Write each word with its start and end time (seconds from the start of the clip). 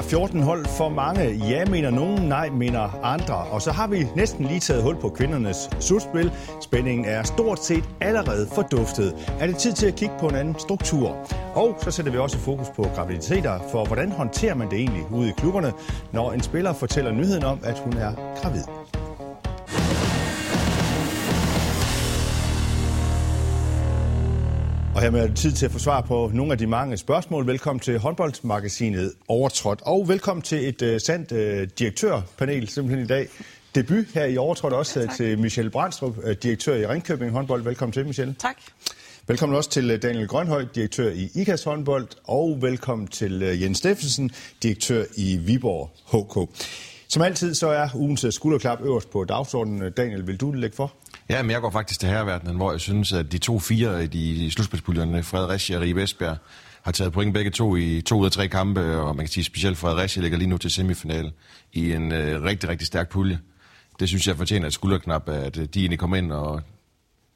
er 0.00 0.04
14 0.04 0.42
hold 0.42 0.66
for 0.66 0.88
mange. 0.88 1.30
Ja, 1.30 1.64
mener 1.64 1.90
nogen, 1.90 2.28
nej, 2.28 2.48
mener 2.48 3.04
andre. 3.04 3.34
Og 3.34 3.62
så 3.62 3.72
har 3.72 3.86
vi 3.86 4.06
næsten 4.16 4.44
lige 4.44 4.60
taget 4.60 4.82
hul 4.82 4.96
på 4.96 5.08
kvindernes 5.08 5.70
slutspil. 5.80 6.32
Spændingen 6.60 7.04
er 7.04 7.22
stort 7.22 7.64
set 7.64 7.84
allerede 8.00 8.48
forduftet. 8.54 9.14
Er 9.40 9.46
det 9.46 9.56
tid 9.56 9.72
til 9.72 9.86
at 9.86 9.94
kigge 9.94 10.14
på 10.20 10.28
en 10.28 10.34
anden 10.34 10.58
struktur? 10.58 11.16
Og 11.54 11.76
så 11.80 11.90
sætter 11.90 12.12
vi 12.12 12.18
også 12.18 12.38
fokus 12.38 12.68
på 12.76 12.82
graviditeter, 12.94 13.58
for 13.72 13.84
hvordan 13.84 14.12
håndterer 14.12 14.54
man 14.54 14.70
det 14.70 14.78
egentlig 14.78 15.02
ude 15.12 15.28
i 15.28 15.32
klubberne, 15.36 15.72
når 16.12 16.32
en 16.32 16.42
spiller 16.42 16.72
fortæller 16.72 17.12
nyheden 17.12 17.44
om, 17.44 17.58
at 17.64 17.78
hun 17.78 17.92
er 17.92 18.12
gravid? 18.42 18.62
Og 24.94 25.00
her 25.00 25.10
er 25.10 25.26
det 25.26 25.36
tid 25.36 25.52
til 25.52 25.66
at 25.66 25.72
få 25.72 25.78
svar 25.78 26.00
på 26.00 26.30
nogle 26.34 26.52
af 26.52 26.58
de 26.58 26.66
mange 26.66 26.96
spørgsmål. 26.96 27.46
Velkommen 27.46 27.80
til 27.80 27.98
håndboldmagasinet 27.98 29.12
Overtrådt. 29.28 29.80
Og 29.82 30.08
velkommen 30.08 30.42
til 30.42 30.68
et 30.68 30.82
uh, 30.82 31.00
sandt 31.00 31.32
uh, 31.32 31.68
direktørpanel 31.78 32.68
simpelthen 32.68 33.04
i 33.04 33.08
dag. 33.08 33.28
Debut 33.74 34.04
her 34.14 34.24
i 34.24 34.36
Overtrådt 34.36 34.72
også 34.72 35.00
ja, 35.00 35.06
til 35.16 35.38
Michelle 35.38 35.70
Brandstrup, 35.70 36.18
uh, 36.18 36.30
direktør 36.30 36.74
i 36.74 36.86
Ringkøbing 36.86 37.32
håndbold. 37.32 37.62
Velkommen 37.62 37.92
til, 37.92 38.06
Michelle. 38.06 38.34
Tak. 38.38 38.56
Velkommen 39.26 39.56
også 39.56 39.70
til 39.70 40.02
Daniel 40.02 40.28
Grønhøj, 40.28 40.64
direktør 40.74 41.10
i 41.10 41.30
IKAS 41.34 41.64
håndbold. 41.64 42.08
Og 42.24 42.58
velkommen 42.60 43.08
til 43.08 43.40
Jens 43.40 43.78
Steffensen, 43.78 44.30
direktør 44.62 45.04
i 45.16 45.36
Viborg 45.36 45.90
HK. 46.12 46.56
Som 47.08 47.22
altid 47.22 47.54
så 47.54 47.68
er 47.68 47.88
ugens 47.94 48.26
skulderklap 48.30 48.80
øverst 48.82 49.10
på 49.10 49.24
dagsordenen. 49.24 49.92
Daniel, 49.92 50.26
vil 50.26 50.36
du 50.36 50.52
lægge 50.52 50.76
for? 50.76 50.92
Ja, 51.30 51.42
men 51.42 51.50
jeg 51.50 51.60
går 51.60 51.70
faktisk 51.70 52.00
til 52.00 52.08
herreverdenen, 52.08 52.56
hvor 52.56 52.70
jeg 52.70 52.80
synes, 52.80 53.12
at 53.12 53.32
de 53.32 53.38
to 53.38 53.58
fire 53.58 54.04
i 54.04 54.06
de 54.06 54.50
slutspilspuljerne, 54.50 55.22
Fredericia 55.22 55.76
og 55.76 55.82
Ribe 55.82 56.02
Esbjerg, 56.02 56.36
har 56.82 56.92
taget 56.92 57.12
point 57.12 57.34
begge 57.34 57.50
to 57.50 57.76
i 57.76 58.00
to 58.00 58.18
ud 58.18 58.26
af 58.26 58.32
tre 58.32 58.48
kampe, 58.48 58.96
og 58.96 59.16
man 59.16 59.26
kan 59.26 59.32
sige 59.32 59.44
specielt 59.44 59.78
Fredericia 59.78 60.22
ligger 60.22 60.38
lige 60.38 60.48
nu 60.48 60.58
til 60.58 60.70
semifinal 60.70 61.32
i 61.72 61.92
en 61.92 62.12
øh, 62.12 62.42
rigtig, 62.42 62.68
rigtig 62.68 62.86
stærk 62.86 63.08
pulje. 63.08 63.38
Det 64.00 64.08
synes 64.08 64.26
jeg 64.26 64.36
fortjener 64.36 64.66
et 64.66 64.72
skulderknap, 64.72 65.28
at 65.28 65.58
øh, 65.58 65.64
de 65.74 65.80
egentlig 65.80 65.98
kommer 65.98 66.16
ind, 66.16 66.32
og 66.32 66.62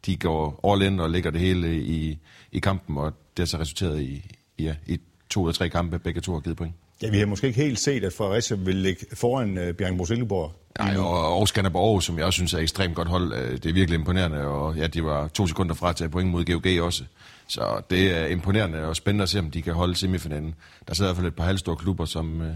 de 0.06 0.16
går 0.16 0.72
all 0.72 0.82
in 0.82 1.00
og 1.00 1.10
lægger 1.10 1.30
det 1.30 1.40
hele 1.40 1.76
i, 1.82 2.18
i 2.52 2.58
kampen, 2.58 2.98
og 2.98 3.12
det 3.36 3.38
har 3.38 3.46
så 3.46 3.58
resulteret 3.58 4.00
i, 4.00 4.30
ja, 4.58 4.74
i 4.86 5.00
to 5.30 5.42
ud 5.42 5.48
af 5.48 5.54
tre 5.54 5.68
kampe, 5.68 5.98
begge 5.98 6.20
to 6.20 6.32
har 6.32 6.40
givet 6.40 6.56
point. 6.56 6.74
Ja, 7.02 7.10
vi 7.10 7.18
har 7.18 7.26
måske 7.26 7.46
ikke 7.46 7.62
helt 7.62 7.78
set, 7.78 8.04
at 8.04 8.12
Fredericia 8.12 8.56
vil 8.56 8.76
ligge 8.76 9.06
foran 9.12 9.58
øh, 9.58 9.74
Bjørn 9.74 10.06
Silkeborg. 10.06 10.63
Nej, 10.78 10.96
og, 10.96 11.38
og 11.38 11.48
Skanderborg, 11.48 12.02
som 12.02 12.18
jeg 12.18 12.26
også 12.26 12.36
synes 12.36 12.54
er 12.54 12.58
ekstremt 12.58 12.94
godt 12.94 13.08
hold, 13.08 13.32
øh, 13.32 13.52
det 13.52 13.66
er 13.66 13.72
virkelig 13.72 13.98
imponerende, 13.98 14.46
og 14.46 14.76
ja, 14.76 14.86
de 14.86 15.04
var 15.04 15.28
to 15.28 15.46
sekunder 15.46 15.74
fra 15.74 15.92
til 15.92 16.04
at 16.04 16.10
point 16.10 16.30
mod 16.30 16.44
GOG 16.44 16.84
også. 16.86 17.04
Så 17.48 17.82
det 17.90 18.18
er 18.18 18.26
imponerende 18.26 18.84
og 18.84 18.96
spændende 18.96 19.22
at 19.22 19.28
se, 19.28 19.38
om 19.38 19.50
de 19.50 19.62
kan 19.62 19.74
holde 19.74 19.94
semifinalen. 19.96 20.54
Der 20.88 20.94
sidder 20.94 21.10
i 21.10 21.12
hvert 21.12 21.16
fald 21.16 21.26
et 21.26 21.36
par 21.36 21.44
halvstore 21.44 21.76
klubber, 21.76 22.04
som 22.04 22.40
uh, 22.40 22.46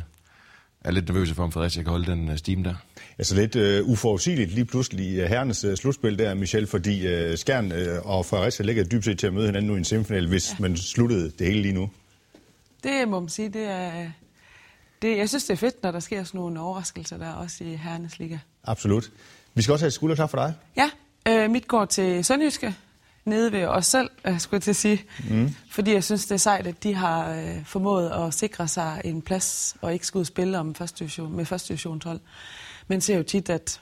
er 0.84 0.90
lidt 0.90 1.08
nervøse 1.08 1.34
for, 1.34 1.42
om 1.42 1.52
Fredericia 1.52 1.82
kan 1.82 1.90
holde 1.90 2.06
den 2.06 2.28
uh, 2.28 2.36
steam 2.36 2.64
der. 2.64 2.74
Altså 3.18 3.34
lidt 3.34 3.56
uh, 3.56 3.90
uforudsigeligt 3.90 4.54
lige 4.54 4.64
pludselig 4.64 5.28
herrenes 5.28 5.64
uh, 5.64 5.74
slutspil 5.74 6.18
der, 6.18 6.34
Michel, 6.34 6.66
fordi 6.66 7.06
uh, 7.06 7.36
Skjern 7.36 7.72
uh, 7.72 8.10
og 8.16 8.26
Fredericia 8.26 8.66
ligger 8.66 8.84
dybt 8.84 9.04
set 9.04 9.18
til 9.18 9.26
at 9.26 9.32
møde 9.32 9.46
hinanden 9.46 9.68
nu 9.68 9.74
i 9.74 9.78
en 9.78 9.84
semifinal, 9.84 10.28
hvis 10.28 10.50
ja. 10.50 10.56
man 10.58 10.76
sluttede 10.76 11.30
det 11.38 11.46
hele 11.46 11.62
lige 11.62 11.74
nu. 11.74 11.90
Det 12.84 13.08
må 13.08 13.20
man 13.20 13.28
sige, 13.28 13.48
det 13.48 13.64
er 13.70 14.10
det, 15.02 15.16
jeg 15.16 15.28
synes, 15.28 15.44
det 15.44 15.52
er 15.52 15.56
fedt, 15.56 15.82
når 15.82 15.90
der 15.90 16.00
sker 16.00 16.24
sådan 16.24 16.38
nogle 16.38 16.60
overraskelser 16.60 17.18
der, 17.18 17.32
også 17.32 17.64
i 17.64 17.74
Herrenes 17.74 18.18
Liga. 18.18 18.38
Absolut. 18.64 19.10
Vi 19.54 19.62
skal 19.62 19.72
også 19.72 19.82
have 19.82 19.88
et 19.88 19.92
skulder 19.92 20.14
klar 20.14 20.26
for 20.26 20.38
dig. 20.38 20.54
Ja, 20.76 20.90
øh, 21.28 21.50
mit 21.50 21.68
går 21.68 21.84
til 21.84 22.24
Sønderjyske, 22.24 22.74
nede 23.24 23.52
ved 23.52 23.64
os 23.64 23.86
selv, 23.86 24.10
øh, 24.24 24.40
skulle 24.40 24.56
jeg 24.56 24.62
til 24.62 24.70
at 24.70 24.76
sige. 24.76 25.04
Mm. 25.30 25.54
Fordi 25.70 25.92
jeg 25.92 26.04
synes, 26.04 26.26
det 26.26 26.34
er 26.34 26.38
sejt, 26.38 26.66
at 26.66 26.82
de 26.82 26.94
har 26.94 27.30
øh, 27.30 27.64
formået 27.64 28.10
at 28.10 28.34
sikre 28.34 28.68
sig 28.68 29.00
en 29.04 29.22
plads, 29.22 29.76
og 29.80 29.92
ikke 29.92 30.06
skulle 30.06 30.24
spille 30.24 30.58
om 30.58 30.74
første 30.74 30.98
division, 30.98 31.36
med 31.36 31.44
første 31.44 31.68
divisionshold. 31.68 32.20
Men 32.88 33.00
ser 33.00 33.16
jo 33.16 33.22
tit, 33.22 33.50
at 33.50 33.80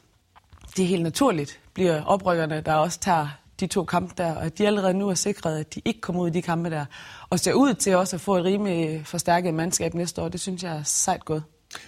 det 0.76 0.86
helt 0.86 1.02
naturligt 1.02 1.60
bliver 1.74 2.02
oprykkerne, 2.02 2.60
der 2.60 2.74
også 2.74 3.00
tager 3.00 3.28
de 3.60 3.66
to 3.66 3.84
kampe 3.84 4.14
der, 4.18 4.34
og 4.34 4.44
at 4.44 4.58
de 4.58 4.66
allerede 4.66 4.94
nu 4.94 5.08
er 5.08 5.14
sikret, 5.14 5.58
at 5.58 5.74
de 5.74 5.82
ikke 5.84 6.00
kommer 6.00 6.22
ud 6.22 6.28
i 6.28 6.32
de 6.32 6.42
kampe 6.42 6.70
der. 6.70 6.84
Og 7.30 7.40
ser 7.40 7.52
ud 7.52 7.74
til 7.74 7.96
også 7.96 8.16
at 8.16 8.20
få 8.20 8.36
et 8.36 8.44
rimelig 8.44 9.06
forstærket 9.06 9.54
mandskab 9.54 9.94
næste 9.94 10.22
år. 10.22 10.28
Det 10.28 10.40
synes 10.40 10.62
jeg 10.62 10.76
er 10.76 10.82
sejt 10.84 11.24
godt. 11.24 11.42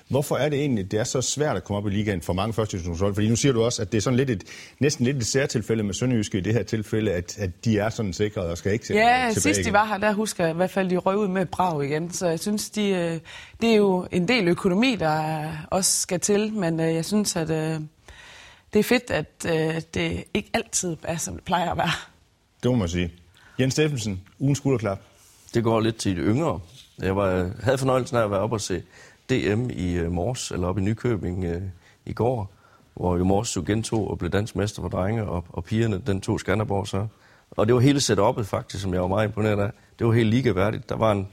Hvorfor 0.08 0.36
er 0.36 0.48
det 0.48 0.58
egentlig, 0.58 0.90
det 0.90 1.00
er 1.00 1.04
så 1.04 1.22
svært 1.22 1.56
at 1.56 1.64
komme 1.64 1.78
op 1.78 1.86
i 1.86 1.90
ligaen 1.90 2.22
for 2.22 2.32
mange 2.32 2.52
første 2.52 2.76
divisionshold? 2.76 3.14
Fordi 3.14 3.28
nu 3.28 3.36
siger 3.36 3.52
du 3.52 3.62
også, 3.62 3.82
at 3.82 3.92
det 3.92 3.98
er 3.98 4.02
sådan 4.02 4.16
lidt 4.16 4.30
et, 4.30 4.44
næsten 4.80 5.04
lidt 5.04 5.16
et 5.16 5.26
særtilfælde 5.26 5.82
med 5.82 5.94
Sønderjyske 5.94 6.38
i 6.38 6.40
det 6.40 6.52
her 6.54 6.62
tilfælde, 6.62 7.12
at, 7.12 7.38
at 7.38 7.64
de 7.64 7.78
er 7.78 7.88
sådan 7.88 8.12
sikret 8.12 8.44
og 8.44 8.58
skal 8.58 8.72
ikke 8.72 8.84
tilbage 8.84 9.06
Ja, 9.06 9.32
sidst 9.32 9.64
de 9.64 9.72
var 9.72 9.84
her, 9.84 9.98
der 9.98 10.12
husker 10.12 10.44
jeg 10.44 10.54
i 10.54 10.56
hvert 10.56 10.70
fald, 10.70 10.90
de 10.90 10.96
røg 10.96 11.16
ud 11.16 11.28
med 11.28 11.46
brag 11.46 11.84
igen. 11.84 12.10
Så 12.10 12.28
jeg 12.28 12.40
synes, 12.40 12.70
de, 12.70 12.88
øh, 12.88 13.18
det 13.60 13.70
er 13.70 13.76
jo 13.76 14.06
en 14.12 14.28
del 14.28 14.48
økonomi, 14.48 14.96
der 14.96 15.48
også 15.70 16.00
skal 16.00 16.20
til, 16.20 16.52
men 16.52 16.80
øh, 16.80 16.94
jeg 16.94 17.04
synes, 17.04 17.36
at 17.36 17.50
øh, 17.50 17.80
det 18.72 18.78
er 18.78 18.82
fedt, 18.84 19.10
at 19.10 19.46
øh, 19.46 19.82
det 19.94 20.24
ikke 20.34 20.50
altid 20.54 20.96
er, 21.02 21.16
som 21.16 21.34
det 21.34 21.44
plejer 21.44 21.70
at 21.70 21.76
være. 21.76 21.90
Det 22.62 22.70
må 22.70 22.76
man 22.76 22.88
sige. 22.88 23.12
Jens 23.60 23.72
Steffensen, 23.72 24.20
ugens 24.38 24.58
skulderklap. 24.58 25.00
Det 25.54 25.64
går 25.64 25.80
lidt 25.80 25.96
til 25.96 26.16
de 26.16 26.20
yngre. 26.20 26.60
Jeg 26.98 27.16
var, 27.16 27.50
havde 27.62 27.78
fornøjelsen 27.78 28.16
af 28.16 28.24
at 28.24 28.30
være 28.30 28.40
oppe 28.40 28.56
og 28.56 28.60
se 28.60 28.82
DM 29.30 29.70
i 29.70 30.00
uh, 30.00 30.12
Mors, 30.12 30.50
eller 30.50 30.66
oppe 30.66 30.80
i 30.80 30.84
Nykøbing 30.84 31.56
uh, 31.56 31.62
i 32.06 32.12
går, 32.12 32.52
hvor 32.94 33.16
jo 33.16 33.24
Mors 33.24 33.56
jo 33.56 33.64
gentog 33.66 34.10
og 34.10 34.18
blev 34.18 34.30
dansk 34.30 34.56
mester 34.56 34.82
for 34.82 34.88
drenge, 34.88 35.24
og, 35.24 35.44
og 35.48 35.64
pigerne, 35.64 36.02
den 36.06 36.20
tog 36.20 36.40
Skanderborg 36.40 36.88
så. 36.88 37.06
Og 37.50 37.66
det 37.66 37.74
var 37.74 37.80
hele 37.80 37.98
setup'et 37.98 38.42
faktisk, 38.42 38.82
som 38.82 38.94
jeg 38.94 39.02
var 39.02 39.08
meget 39.08 39.26
imponeret 39.26 39.60
af. 39.60 39.70
Det 39.98 40.06
var 40.06 40.12
helt 40.12 40.30
ligeværdigt. 40.30 40.88
Der 40.88 40.96
var 40.96 41.12
en 41.12 41.28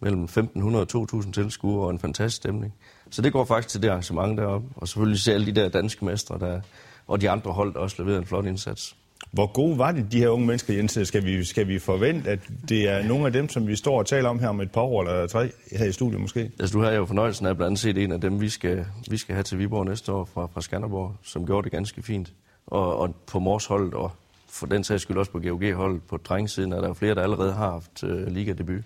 mellem 0.00 0.24
1.500 0.24 0.76
og 0.76 1.06
2.000 1.12 1.32
tilskuere 1.32 1.86
og 1.86 1.90
en 1.90 1.98
fantastisk 1.98 2.36
stemning. 2.36 2.74
Så 3.10 3.22
det 3.22 3.32
går 3.32 3.44
faktisk 3.44 3.68
til 3.68 3.82
det 3.82 3.88
arrangement 3.88 4.38
deroppe. 4.38 4.68
Og 4.76 4.88
selvfølgelig 4.88 5.20
se 5.20 5.32
alle 5.32 5.46
de 5.46 5.52
der 5.52 5.68
danske 5.68 6.04
mestre, 6.04 6.38
der, 6.38 6.60
og 7.06 7.20
de 7.20 7.30
andre 7.30 7.52
hold, 7.52 7.74
der 7.74 7.80
også 7.80 7.96
leverede 7.98 8.18
en 8.18 8.26
flot 8.26 8.46
indsats. 8.46 8.96
Hvor 9.32 9.46
gode 9.46 9.78
var 9.78 9.92
det, 9.92 10.12
de 10.12 10.18
her 10.18 10.28
unge 10.28 10.46
mennesker, 10.46 10.74
Jens? 10.74 10.98
Skal 11.04 11.24
vi, 11.24 11.44
skal 11.44 11.68
vi 11.68 11.78
forvente, 11.78 12.30
at 12.30 12.38
det 12.68 12.88
er 12.88 13.02
nogle 13.02 13.26
af 13.26 13.32
dem, 13.32 13.48
som 13.48 13.66
vi 13.66 13.76
står 13.76 13.98
og 13.98 14.06
taler 14.06 14.28
om 14.28 14.38
her 14.38 14.48
om 14.48 14.60
et 14.60 14.70
par 14.70 14.80
år 14.80 15.02
eller 15.02 15.26
tre 15.26 15.50
her 15.72 15.84
i 15.84 15.92
studiet 15.92 16.20
måske? 16.20 16.50
Altså, 16.60 16.78
du 16.78 16.82
har 16.82 16.90
jo 16.90 17.06
fornøjelsen 17.06 17.46
af 17.46 17.56
blandt 17.56 17.66
andet 17.66 17.80
set 17.80 17.98
en 17.98 18.12
af 18.12 18.20
dem, 18.20 18.40
vi 18.40 18.48
skal, 18.48 18.86
vi 19.10 19.16
skal 19.16 19.34
have 19.34 19.42
til 19.42 19.58
Viborg 19.58 19.84
næste 19.84 20.12
år 20.12 20.28
fra, 20.34 20.48
fra 20.54 20.60
Skanderborg, 20.60 21.14
som 21.22 21.46
gjorde 21.46 21.64
det 21.64 21.72
ganske 21.72 22.02
fint. 22.02 22.32
Og, 22.66 22.96
og 22.96 23.14
på 23.26 23.38
Mors 23.38 23.66
hold, 23.66 23.92
og 23.94 24.10
for 24.48 24.66
den 24.66 24.84
sags 24.84 25.02
skyld 25.02 25.16
også 25.16 25.32
på 25.32 25.40
GOG-hold 25.40 26.00
på 26.00 26.16
drengesiden, 26.16 26.72
er 26.72 26.80
der 26.80 26.88
jo 26.88 26.94
flere, 26.94 27.14
der 27.14 27.22
allerede 27.22 27.52
har 27.52 27.70
haft 27.70 28.02
uh, 28.02 28.26
ligadebut. 28.26 28.84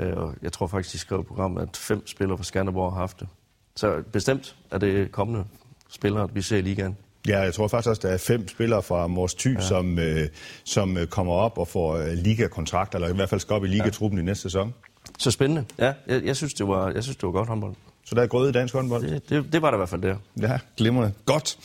Uh, 0.00 0.06
og 0.16 0.34
jeg 0.42 0.52
tror 0.52 0.66
faktisk, 0.66 0.92
de 0.92 0.98
skrev 0.98 1.20
i 1.20 1.22
programmet, 1.22 1.62
at 1.62 1.76
fem 1.76 2.06
spillere 2.06 2.38
fra 2.38 2.44
Skanderborg 2.44 2.92
har 2.92 3.00
haft 3.00 3.20
det. 3.20 3.28
Så 3.76 4.02
bestemt 4.12 4.56
er 4.70 4.78
det 4.78 5.12
kommende 5.12 5.44
spillere, 5.88 6.28
vi 6.34 6.42
ser 6.42 6.56
i 6.56 6.60
ligaen. 6.60 6.96
Ja, 7.28 7.40
jeg 7.40 7.54
tror 7.54 7.68
faktisk 7.68 7.88
også, 7.88 8.00
at 8.00 8.02
der 8.02 8.08
er 8.08 8.18
fem 8.18 8.48
spillere 8.48 8.82
fra 8.82 9.06
Mors 9.06 9.34
Thy, 9.34 9.54
ja. 9.54 9.60
som, 9.60 9.98
øh, 9.98 10.28
som 10.64 10.96
øh, 10.96 11.06
kommer 11.06 11.32
op 11.32 11.58
og 11.58 11.68
får 11.68 11.96
øh, 11.96 12.12
ligakontrakter, 12.12 12.98
eller 12.98 13.08
i 13.08 13.14
hvert 13.14 13.28
fald 13.28 13.40
skal 13.40 13.54
op 13.54 13.64
i 13.64 13.68
ligatruppen 13.68 14.18
ja. 14.18 14.22
i 14.22 14.24
næste 14.24 14.42
sæson. 14.42 14.74
Så 15.18 15.30
spændende. 15.30 15.64
Ja, 15.78 15.92
jeg, 16.06 16.24
jeg, 16.24 16.36
synes, 16.36 16.54
det 16.54 16.68
var, 16.68 16.90
jeg 16.90 17.02
synes, 17.02 17.16
det 17.16 17.26
var 17.26 17.32
godt 17.32 17.48
håndbold. 17.48 17.74
Så 18.04 18.14
der 18.14 18.22
er 18.22 18.26
gået 18.26 18.48
i 18.48 18.52
dansk 18.52 18.74
håndbold? 18.74 19.02
Det, 19.02 19.28
det, 19.28 19.52
det 19.52 19.62
var 19.62 19.70
der 19.70 19.76
i 19.76 19.78
hvert 19.78 19.88
fald 19.88 20.02
der. 20.02 20.16
Ja, 20.40 20.58
glimrende. 20.76 21.12
Godt. 21.24 21.58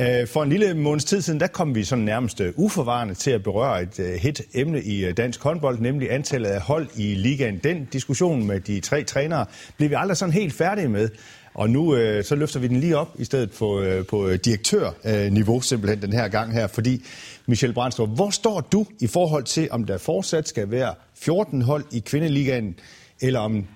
Øh, 0.00 0.28
for 0.28 0.42
en 0.42 0.48
lille 0.48 0.74
måneds 0.74 1.04
tid 1.04 1.20
siden, 1.22 1.40
der 1.40 1.46
kom 1.46 1.74
vi 1.74 1.84
sådan 1.84 2.04
nærmest 2.04 2.40
øh, 2.40 2.52
uforvarende 2.56 3.14
til 3.14 3.30
at 3.30 3.42
berøre 3.42 3.82
et 3.82 3.98
øh, 3.98 4.14
hit 4.14 4.42
emne 4.54 4.82
i 4.82 5.12
dansk 5.12 5.42
håndbold, 5.42 5.78
nemlig 5.78 6.12
antallet 6.12 6.48
af 6.48 6.60
hold 6.60 6.88
i 6.96 7.14
ligaen. 7.14 7.60
Den 7.64 7.88
diskussion 7.92 8.46
med 8.46 8.60
de 8.60 8.80
tre 8.80 9.04
trænere 9.04 9.46
blev 9.76 9.90
vi 9.90 9.94
aldrig 9.98 10.16
sådan 10.16 10.32
helt 10.32 10.52
færdige 10.52 10.88
med. 10.88 11.08
Og 11.54 11.70
nu 11.70 11.96
øh, 11.96 12.24
så 12.24 12.34
løfter 12.34 12.60
vi 12.60 12.68
den 12.68 12.80
lige 12.80 12.96
op 12.96 13.08
i 13.18 13.24
stedet 13.24 13.50
på, 13.50 13.80
øh, 13.80 14.06
på 14.06 14.36
direktørniveau 14.36 15.60
simpelthen 15.60 16.02
den 16.02 16.12
her 16.12 16.28
gang 16.28 16.52
her, 16.52 16.66
fordi 16.66 17.04
Michel 17.46 17.72
Brandstrup, 17.72 18.08
hvor 18.08 18.30
står 18.30 18.60
du 18.60 18.86
i 19.00 19.06
forhold 19.06 19.44
til, 19.44 19.68
om 19.70 19.84
der 19.84 19.98
fortsat 19.98 20.48
skal 20.48 20.70
være 20.70 20.94
14 21.14 21.62
hold 21.62 21.84
i 21.92 21.98
kvindeligaen, 21.98 22.78
eller 23.20 23.40
om, 23.40 23.66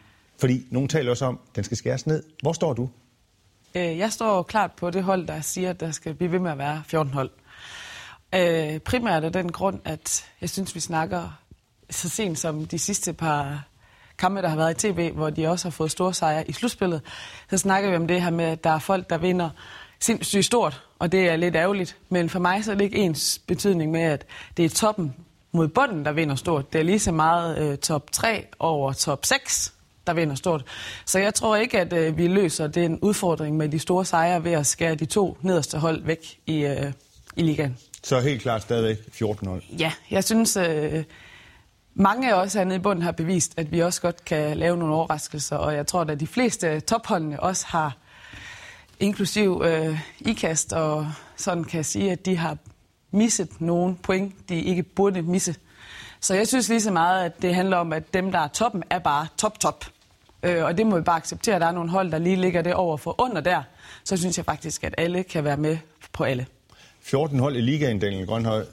fordi 0.41 0.67
nogen 0.70 0.88
taler 0.88 1.11
også 1.11 1.25
om, 1.25 1.38
den 1.56 1.65
skal 1.65 1.76
skæres 1.76 2.06
ned. 2.06 2.23
Hvor 2.43 2.53
står 2.53 2.73
du? 2.73 2.88
Øh, 3.79 3.99
jeg 3.99 4.13
står 4.13 4.43
klart 4.43 4.73
på 4.73 4.91
det 4.91 5.05
hold, 5.05 5.27
der 5.27 5.41
siger, 5.41 5.71
at 5.71 5.81
der 5.81 5.91
skal 5.91 6.15
blive 6.15 6.33
ved 6.33 6.39
med 6.39 6.51
at 6.51 6.59
være 6.59 6.83
14 6.87 7.13
hold. 7.13 7.31
Øh, 8.35 8.79
primært 8.79 9.25
af 9.25 9.33
den 9.33 9.53
grund, 9.53 9.81
at 9.85 10.25
jeg 10.41 10.51
synes, 10.51 10.75
vi 10.75 10.81
snakker 10.81 11.39
så 11.91 12.09
sent 12.09 12.39
som 12.39 12.67
de 12.67 12.79
sidste 12.79 13.13
par 13.13 13.65
kampe, 14.19 14.43
der 14.43 14.49
har 14.49 14.57
været 14.57 14.85
i 14.85 14.93
tv, 14.93 15.13
hvor 15.13 15.31
de 15.31 15.47
også 15.47 15.65
har 15.65 15.71
fået 15.71 15.91
store 15.91 16.15
sejre 16.15 16.49
i 16.49 16.53
slutspillet, 16.53 17.03
så 17.51 17.59
snakker 17.59 17.91
vi 17.91 17.97
om 17.97 18.07
det 18.07 18.23
her 18.23 18.31
med, 18.31 18.45
at 18.45 18.65
der 18.65 18.71
er 18.71 18.79
folk, 18.79 19.11
der 19.11 19.19
vinder 19.19 19.51
sindssygt 20.01 20.45
stort, 20.45 20.83
og 20.99 21.13
det 21.13 21.29
er 21.29 21.37
lidt 21.37 21.57
ærgerligt. 21.57 21.97
Men 22.09 22.29
for 22.29 22.39
mig 22.39 22.65
så 22.65 22.71
er 22.71 22.75
det 22.75 22.85
ikke 22.85 22.99
ens 22.99 23.41
betydning 23.47 23.91
med, 23.91 24.03
at 24.03 24.27
det 24.57 24.65
er 24.65 24.69
toppen 24.69 25.15
mod 25.53 25.69
bunden, 25.69 26.05
der 26.05 26.13
vinder 26.13 26.35
stort. 26.35 26.73
Det 26.73 26.79
er 26.79 26.83
lige 26.83 26.99
så 26.99 27.13
meget 27.13 27.59
øh, 27.59 27.79
top 27.79 28.13
3 28.13 28.47
over 28.59 28.93
top 28.93 29.25
6, 29.27 29.75
der 30.08 30.14
vinder 30.14 30.34
stort. 30.34 30.64
Så 31.05 31.19
jeg 31.19 31.34
tror 31.34 31.56
ikke, 31.56 31.81
at 31.81 31.93
øh, 31.93 32.19
vi 32.19 32.26
løser 32.26 32.66
den 32.66 32.99
udfordring 33.00 33.56
med 33.56 33.69
de 33.69 33.78
store 33.78 34.05
sejre 34.05 34.44
ved 34.44 34.52
at 34.52 34.66
skære 34.66 34.94
de 34.94 35.06
to 35.06 35.38
nederste 35.43 35.78
hold 35.78 36.02
væk 36.05 36.38
i, 36.46 36.64
øh, 36.64 36.93
i 37.37 37.43
ligaen. 37.43 37.76
Så 38.02 38.20
helt 38.20 38.43
klart 38.43 38.62
stadigvæk 38.62 38.99
14 39.12 39.49
hold? 39.49 39.62
Ja, 39.78 39.93
jeg 40.10 40.25
synes... 40.25 40.56
Øh, 40.56 41.05
mange 42.00 42.34
af 42.34 42.40
os 42.40 42.55
hernede 42.55 42.76
i 42.76 42.78
bunden 42.78 43.02
har 43.02 43.12
bevist, 43.12 43.52
at 43.56 43.72
vi 43.72 43.81
også 43.81 44.00
godt 44.00 44.25
kan 44.25 44.56
lave 44.56 44.76
nogle 44.76 44.94
overraskelser, 44.94 45.56
og 45.56 45.75
jeg 45.75 45.87
tror, 45.87 46.00
at 46.00 46.20
de 46.20 46.26
fleste 46.26 46.81
topholdene 46.81 47.40
også 47.40 47.66
har, 47.66 47.96
inklusiv 49.00 49.62
øh, 49.64 50.00
ikast, 50.20 50.72
og 50.72 51.12
sådan 51.37 51.64
kan 51.64 51.76
jeg 51.76 51.87
sige, 51.87 52.12
at 52.12 52.26
de 52.26 52.37
har 52.37 52.56
misset 53.10 53.60
nogle 53.60 53.96
point, 53.96 54.49
de 54.49 54.60
ikke 54.60 54.82
burde 54.82 55.22
misse. 55.22 55.55
Så 56.20 56.34
jeg 56.34 56.49
synes 56.49 56.69
lige 56.69 56.81
så 56.81 56.90
meget, 56.90 57.25
at 57.25 57.43
det 57.43 57.55
handler 57.55 57.76
om, 57.76 57.93
at 57.93 58.14
dem, 58.14 58.32
der 58.32 58.38
er 58.38 58.49
toppen, 58.49 58.82
er 58.90 58.99
bare 58.99 59.26
top-top. 59.37 59.84
Øh, 60.43 60.64
og 60.64 60.79
det 60.79 60.87
må 60.87 60.96
vi 60.96 61.02
bare 61.02 61.17
acceptere, 61.17 61.55
at 61.55 61.61
der 61.61 61.67
er 61.67 61.73
nogle 61.73 61.90
hold, 61.90 62.11
der 62.11 62.19
lige 62.19 62.37
ligger 62.37 62.62
det 62.62 62.75
over 62.75 62.96
for 62.96 63.20
under 63.20 63.40
der. 63.40 63.62
Så 64.05 64.17
synes 64.17 64.37
jeg 64.37 64.44
faktisk, 64.44 64.85
at 64.85 64.94
alle 64.99 65.23
kan 65.23 65.44
være 65.44 65.56
med 65.56 65.79
på 66.12 66.25
alle. 66.25 66.46
14 67.02 67.38
hold 67.38 67.56
i 67.56 67.61
ligaen, 67.61 67.99
Daniel 67.99 68.26
Grønholdt. 68.26 68.69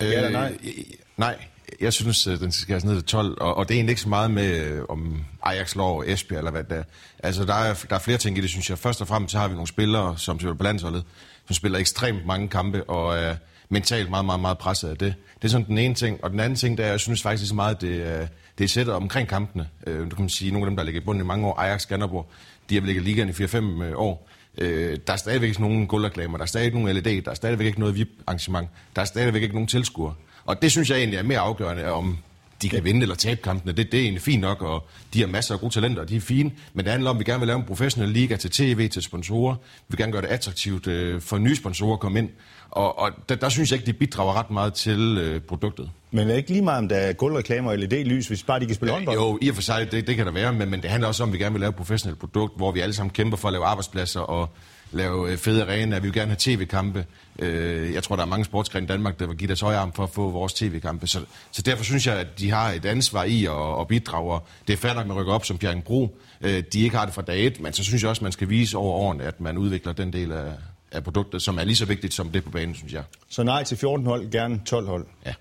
Ja 0.00 0.06
eller 0.06 0.30
nej? 0.30 0.58
Øh, 0.64 0.84
nej, 1.16 1.36
jeg 1.80 1.92
synes, 1.92 2.24
den 2.24 2.52
skal 2.52 2.62
skæres 2.62 2.84
ned 2.84 2.94
til 2.94 3.04
12, 3.04 3.40
og, 3.40 3.56
og 3.56 3.68
det 3.68 3.74
er 3.74 3.78
egentlig 3.78 3.92
ikke 3.92 4.02
så 4.02 4.08
meget 4.08 4.30
med, 4.30 4.56
øh, 4.56 4.82
om 4.88 5.24
Ajax 5.42 5.76
lov 5.76 6.04
Esbjerg 6.06 6.38
eller 6.38 6.50
hvad 6.50 6.64
det 6.64 6.78
er. 6.78 6.82
Altså, 7.18 7.44
der 7.44 7.54
er, 7.54 7.74
der 7.88 7.94
er 7.94 8.00
flere 8.00 8.18
ting 8.18 8.38
i 8.38 8.40
det, 8.40 8.50
synes 8.50 8.70
jeg. 8.70 8.78
Først 8.78 9.00
og 9.00 9.08
fremmest 9.08 9.32
så 9.32 9.38
har 9.38 9.48
vi 9.48 9.54
nogle 9.54 9.68
spillere, 9.68 10.18
som 10.18 10.38
spiller 10.38 10.54
på 10.54 10.62
landsholdet, 10.62 11.04
som 11.46 11.54
spiller 11.54 11.78
ekstremt 11.78 12.26
mange 12.26 12.48
kampe, 12.48 12.84
og 12.84 13.18
er 13.18 13.36
mentalt 13.68 14.10
meget, 14.10 14.24
meget, 14.24 14.40
meget 14.40 14.58
presset 14.58 14.88
af 14.88 14.96
det. 14.96 15.14
Det 15.36 15.44
er 15.44 15.48
sådan 15.48 15.66
den 15.66 15.78
ene 15.78 15.94
ting. 15.94 16.24
Og 16.24 16.30
den 16.30 16.40
anden 16.40 16.56
ting, 16.56 16.78
der 16.78 16.84
er, 16.84 16.90
jeg 16.90 17.00
synes 17.00 17.22
faktisk 17.22 17.48
så 17.48 17.54
meget, 17.54 17.80
det 17.80 17.88
øh, 17.88 18.26
det 18.58 18.64
er 18.64 18.68
sættet 18.68 18.94
omkring 18.94 19.28
kampene. 19.28 19.68
Øh, 19.86 20.10
du 20.10 20.16
kan 20.16 20.22
man 20.22 20.28
sige, 20.28 20.50
nogle 20.50 20.66
af 20.66 20.70
dem, 20.70 20.76
der 20.76 20.82
ligger 20.84 21.00
i 21.00 21.04
bunden 21.04 21.24
i 21.24 21.26
mange 21.26 21.46
år, 21.46 21.60
Ajax, 21.60 21.82
Skanderborg, 21.82 22.30
de 22.70 22.74
har 22.74 22.82
ligget 22.82 23.02
i 23.02 23.04
ligaen 23.04 23.28
i 23.28 23.32
4-5 23.32 23.56
øh, 23.56 23.92
år. 23.98 24.28
Øh, 24.58 24.98
der 25.06 25.12
er 25.12 25.16
stadigvæk 25.16 25.48
ikke 25.48 25.60
nogen 25.60 25.86
guldreklamer, 25.86 26.38
der 26.38 26.42
er 26.42 26.46
stadigvæk 26.46 26.66
ikke 26.66 26.84
nogen 26.84 26.96
LED, 26.96 27.22
der 27.22 27.30
er 27.30 27.34
stadigvæk 27.34 27.66
ikke 27.66 27.80
noget 27.80 27.94
VIP-arrangement, 27.94 28.68
der 28.96 29.02
er 29.02 29.06
stadigvæk 29.06 29.42
ikke 29.42 29.54
nogen 29.54 29.68
tilskuere. 29.68 30.14
Og 30.44 30.62
det 30.62 30.70
synes 30.70 30.90
jeg 30.90 30.98
egentlig 30.98 31.18
er 31.18 31.22
mere 31.22 31.38
afgørende, 31.38 31.92
om 31.92 32.18
de 32.64 32.68
kan 32.68 32.84
vinde 32.84 33.02
eller 33.02 33.14
tabe 33.14 33.40
kampene. 33.42 33.72
Det, 33.72 33.92
det 33.92 33.98
er 33.98 34.02
egentlig 34.02 34.22
fint 34.22 34.40
nok, 34.40 34.62
og 34.62 34.86
de 35.14 35.20
har 35.20 35.26
masser 35.26 35.54
af 35.54 35.60
gode 35.60 35.74
talenter, 35.74 36.02
og 36.02 36.08
de 36.08 36.16
er 36.16 36.20
fine. 36.20 36.50
Men 36.74 36.84
det 36.84 36.92
handler 36.92 37.10
om, 37.10 37.16
at 37.16 37.20
vi 37.20 37.24
gerne 37.24 37.40
vil 37.40 37.46
lave 37.46 37.58
en 37.58 37.64
professionel 37.64 38.10
liga 38.10 38.36
til 38.36 38.50
tv, 38.50 38.88
til 38.88 39.02
sponsorer. 39.02 39.54
Vi 39.54 39.84
vil 39.88 39.98
gerne 39.98 40.12
gøre 40.12 40.22
det 40.22 40.28
attraktivt 40.28 40.86
øh, 40.86 41.20
for 41.20 41.38
nye 41.38 41.56
sponsorer 41.56 41.92
at 41.92 42.00
komme 42.00 42.18
ind. 42.18 42.28
Og, 42.70 42.98
og 42.98 43.10
der, 43.28 43.34
der 43.34 43.48
synes 43.48 43.70
jeg 43.70 43.80
ikke, 43.80 43.86
de 43.86 43.92
bidrager 43.92 44.32
ret 44.32 44.50
meget 44.50 44.74
til 44.74 45.18
øh, 45.18 45.40
produktet. 45.40 45.90
Men 46.10 46.30
er 46.30 46.34
ikke 46.34 46.50
lige 46.50 46.62
meget, 46.62 46.78
om 46.78 46.88
der 46.88 46.96
er 46.96 47.12
guldreklamer 47.12 47.70
og 47.70 47.78
LED-lys, 47.78 48.28
hvis 48.28 48.42
bare 48.42 48.60
de 48.60 48.66
kan 48.66 48.74
spille 48.74 48.92
håndbold? 48.92 49.16
Jo, 49.16 49.38
i 49.42 49.48
og 49.48 49.54
for 49.54 49.62
sig, 49.62 49.92
det, 49.92 50.06
det 50.06 50.16
kan 50.16 50.26
der 50.26 50.32
være, 50.32 50.52
men, 50.52 50.70
men 50.70 50.82
det 50.82 50.90
handler 50.90 51.08
også 51.08 51.22
om, 51.22 51.28
at 51.28 51.32
vi 51.32 51.38
gerne 51.38 51.52
vil 51.52 51.60
lave 51.60 51.68
et 51.68 51.76
professionelt 51.76 52.18
produkt, 52.18 52.56
hvor 52.56 52.72
vi 52.72 52.80
alle 52.80 52.94
sammen 52.94 53.10
kæmper 53.10 53.36
for 53.36 53.48
at 53.48 53.52
lave 53.52 53.64
arbejdspladser 53.64 54.20
og 54.20 54.48
lave 54.92 55.30
øh, 55.30 55.38
fede 55.38 55.62
arenaer. 55.62 56.00
Vi 56.00 56.08
vil 56.08 56.14
gerne 56.14 56.30
have 56.30 56.36
tv-kampe. 56.38 57.04
Øh, 57.38 57.94
jeg 57.94 58.02
tror, 58.02 58.16
der 58.16 58.22
er 58.22 58.26
mange 58.26 58.44
sportsgrene 58.44 58.84
i 58.84 58.88
Danmark, 58.88 59.18
der 59.18 59.26
vil 59.26 59.36
give 59.36 59.48
deres 59.48 59.60
højarm 59.60 59.92
for 59.92 60.04
at 60.04 60.10
få 60.10 60.30
vores 60.30 60.52
tv-kampe. 60.52 61.06
Så, 61.06 61.20
så 61.50 61.62
derfor 61.62 61.84
synes 61.84 62.06
jeg, 62.06 62.16
at 62.16 62.38
de 62.38 62.50
har 62.50 62.70
et 62.70 62.84
ansvar 62.84 63.24
i 63.24 63.44
at, 63.44 63.80
at 63.80 63.88
bidrage. 63.88 64.40
Det 64.66 64.72
er 64.72 64.76
fair 64.76 64.94
nok 64.94 65.06
med 65.06 65.14
at 65.14 65.20
rykke 65.20 65.32
op 65.32 65.44
som 65.44 65.58
Bjerg 65.58 65.84
Bro. 65.84 66.18
Øh, 66.40 66.62
de 66.72 66.80
ikke 66.80 66.96
har 66.96 67.04
det 67.04 67.14
fra 67.14 67.22
dag 67.22 67.46
et, 67.46 67.60
men 67.60 67.72
så 67.72 67.84
synes 67.84 68.02
jeg 68.02 68.10
også, 68.10 68.20
at 68.20 68.22
man 68.22 68.32
skal 68.32 68.48
vise 68.48 68.76
over 68.76 68.92
årene, 68.92 69.24
at 69.24 69.40
man 69.40 69.58
udvikler 69.58 69.92
den 69.92 70.12
del 70.12 70.32
af, 70.32 70.52
af 70.92 71.04
produktet, 71.04 71.42
som 71.42 71.58
er 71.58 71.64
lige 71.64 71.76
så 71.76 71.86
vigtigt 71.86 72.14
som 72.14 72.30
det 72.30 72.44
på 72.44 72.50
banen, 72.50 72.74
synes 72.74 72.92
jeg. 72.92 73.02
Så 73.28 73.42
nej 73.42 73.64
til 73.64 73.76
14 73.76 74.06
hold, 74.06 74.30
gerne 74.30 74.60
12 74.66 74.86
hold? 74.86 75.06
Ja. 75.26 75.34